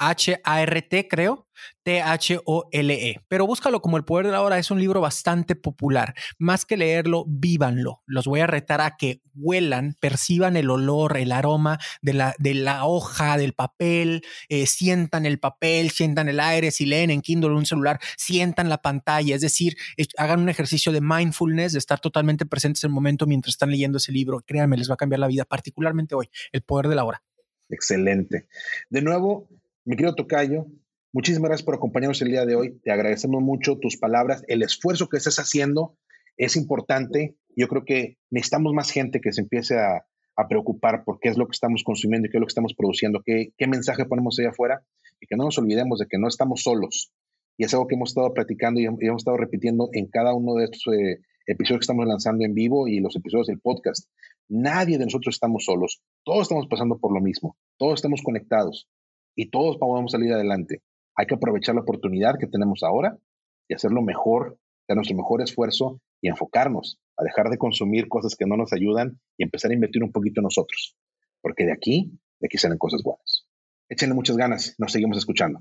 H-A-R-T, 0.09 1.09
creo, 1.09 1.46
T-H-O-L-E. 1.82 3.20
Pero 3.28 3.46
búscalo 3.46 3.80
como 3.80 3.96
El 3.96 4.05
Poder 4.05 4.26
de 4.26 4.32
la 4.32 4.42
Hora. 4.42 4.59
Es 4.59 4.70
un 4.70 4.78
libro 4.78 5.00
bastante 5.00 5.55
popular. 5.55 6.14
Más 6.38 6.64
que 6.64 6.76
leerlo, 6.76 7.24
vívanlo. 7.26 8.03
Los 8.07 8.26
voy 8.26 8.40
a 8.40 8.46
retar 8.46 8.80
a 8.80 8.96
que 8.96 9.20
huelan, 9.34 9.96
perciban 10.00 10.57
el 10.57 10.70
olor, 10.70 11.16
el 11.16 11.32
aroma 11.32 11.78
de 12.00 12.14
la, 12.14 12.34
de 12.38 12.55
la 12.55 12.84
hoja, 12.84 13.36
del 13.36 13.53
papel, 13.53 14.22
eh, 14.48 14.66
sientan 14.66 15.26
el 15.26 15.38
papel, 15.38 15.90
sientan 15.90 16.28
el 16.28 16.40
aire. 16.40 16.70
Si 16.70 16.86
leen 16.86 17.11
en 17.11 17.20
Kindle 17.20 17.50
un 17.50 17.66
celular, 17.66 18.00
sientan 18.16 18.68
la 18.68 18.78
pantalla. 18.78 19.34
Es 19.34 19.40
decir, 19.40 19.76
hagan 20.18 20.40
un 20.40 20.48
ejercicio 20.48 20.92
de 20.92 21.00
mindfulness, 21.00 21.72
de 21.72 21.78
estar 21.78 22.00
totalmente 22.00 22.46
presentes 22.46 22.84
en 22.84 22.90
el 22.90 22.94
momento 22.94 23.26
mientras 23.26 23.55
están 23.55 23.70
leyendo 23.70 23.98
ese 23.98 24.12
libro. 24.12 24.40
Créanme, 24.46 24.76
les 24.76 24.90
va 24.90 24.94
a 24.94 24.98
cambiar 24.98 25.20
la 25.20 25.28
vida, 25.28 25.44
particularmente 25.44 26.14
hoy. 26.14 26.28
El 26.53 26.62
Poder 26.62 26.88
de 26.88 26.96
la 26.96 27.05
Hora. 27.05 27.22
Excelente. 27.68 28.48
De 28.90 29.00
nuevo, 29.00 29.48
mi 29.85 29.97
querido 29.97 30.14
Tocayo, 30.14 30.66
muchísimas 31.12 31.49
gracias 31.49 31.64
por 31.64 31.74
acompañarnos 31.74 32.22
el 32.22 32.28
día 32.28 32.47
de 32.47 32.55
hoy. 32.55 32.78
Te 32.85 32.93
agradecemos 32.93 33.43
mucho 33.43 33.78
tus 33.78 33.97
palabras. 33.97 34.45
El 34.47 34.62
esfuerzo 34.62 35.09
que 35.09 35.16
estás 35.16 35.39
haciendo 35.39 35.97
es 36.37 36.57
importante. 36.57 37.37
Yo 37.57 37.68
creo 37.68 37.85
que 37.85 38.16
necesitamos 38.30 38.72
más 38.74 38.91
gente 38.91 39.20
que 39.20 39.33
se 39.33 39.41
empiece 39.43 39.78
a, 39.78 40.05
preocupar 40.49 41.05
por 41.05 41.20
qué 41.20 41.28
es 41.28 41.39
lo 41.39 41.47
que 41.47 41.53
estamos 41.53 41.85
consumiendo 41.85 42.26
y 42.26 42.30
qué 42.30 42.37
es 42.37 42.41
lo 42.41 42.47
que 42.47 42.51
estamos 42.51 42.74
produciendo, 42.74 43.22
qué, 43.24 43.53
qué 43.57 43.68
mensaje 43.68 44.07
ponemos 44.07 44.37
allá 44.41 44.49
afuera 44.49 44.83
y 45.20 45.28
que 45.28 45.37
no 45.37 45.45
nos 45.45 45.57
olvidemos 45.57 46.01
de 46.01 46.07
que 46.09 46.18
no 46.18 46.26
estamos 46.26 46.64
solos. 46.64 47.12
Y 47.57 47.64
es 47.64 47.72
algo 47.74 47.87
que 47.87 47.95
hemos 47.95 48.11
estado 48.11 48.35
practicando 48.35 48.80
y 48.80 48.87
hemos 48.87 49.20
estado 49.20 49.37
repitiendo 49.37 49.91
en 49.93 50.09
cada 50.09 50.35
uno 50.35 50.55
de 50.55 50.64
estos 50.64 50.83
eh, 50.95 51.20
episodios 51.47 51.78
que 51.78 51.85
estamos 51.85 52.09
lanzando 52.09 52.45
en 52.45 52.55
vivo 52.55 52.89
y 52.89 52.99
los 52.99 53.14
episodios 53.14 53.47
del 53.47 53.61
podcast. 53.61 54.09
Nadie 54.49 54.99
de 54.99 55.05
nosotros 55.05 55.37
estamos 55.37 55.64
solos. 55.64 56.03
Todos 56.24 56.43
estamos 56.43 56.66
pasando 56.66 56.99
por 56.99 57.14
lo 57.14 57.20
mismo. 57.20 57.57
Todos 57.78 57.95
estamos 57.95 58.20
conectados 58.22 58.89
y 59.35 59.51
todos 59.51 59.78
podemos 59.78 60.12
salir 60.12 60.33
adelante. 60.33 60.83
Hay 61.16 61.26
que 61.26 61.35
aprovechar 61.35 61.74
la 61.74 61.83
oportunidad 61.83 62.39
que 62.39 62.47
tenemos 62.47 62.83
ahora 62.83 63.18
y 63.68 63.74
hacerlo 63.74 64.03
mejor, 64.03 64.59
hacer 64.85 64.97
nuestro 64.97 65.16
mejor 65.16 65.43
esfuerzo 65.43 66.01
y 66.20 66.28
enfocarnos 66.28 66.99
a 67.16 67.24
dejar 67.24 67.51
de 67.51 67.59
consumir 67.59 68.09
cosas 68.09 68.37
que 68.37 68.47
no 68.47 68.57
nos 68.57 68.72
ayudan 68.72 69.20
y 69.37 69.45
empezar 69.45 69.70
a 69.70 69.74
invertir 69.74 70.03
un 70.03 70.12
poquito 70.12 70.41
en 70.41 70.45
nosotros. 70.45 70.97
Porque 71.41 71.64
de 71.64 71.72
aquí, 71.72 72.18
de 72.41 72.47
aquí 72.47 72.59
salen 72.59 72.78
cosas 72.78 73.03
buenas. 73.03 73.47
Échenle 73.89 74.14
muchas 74.14 74.37
ganas, 74.37 74.74
nos 74.78 74.93
seguimos 74.93 75.18
escuchando. 75.18 75.61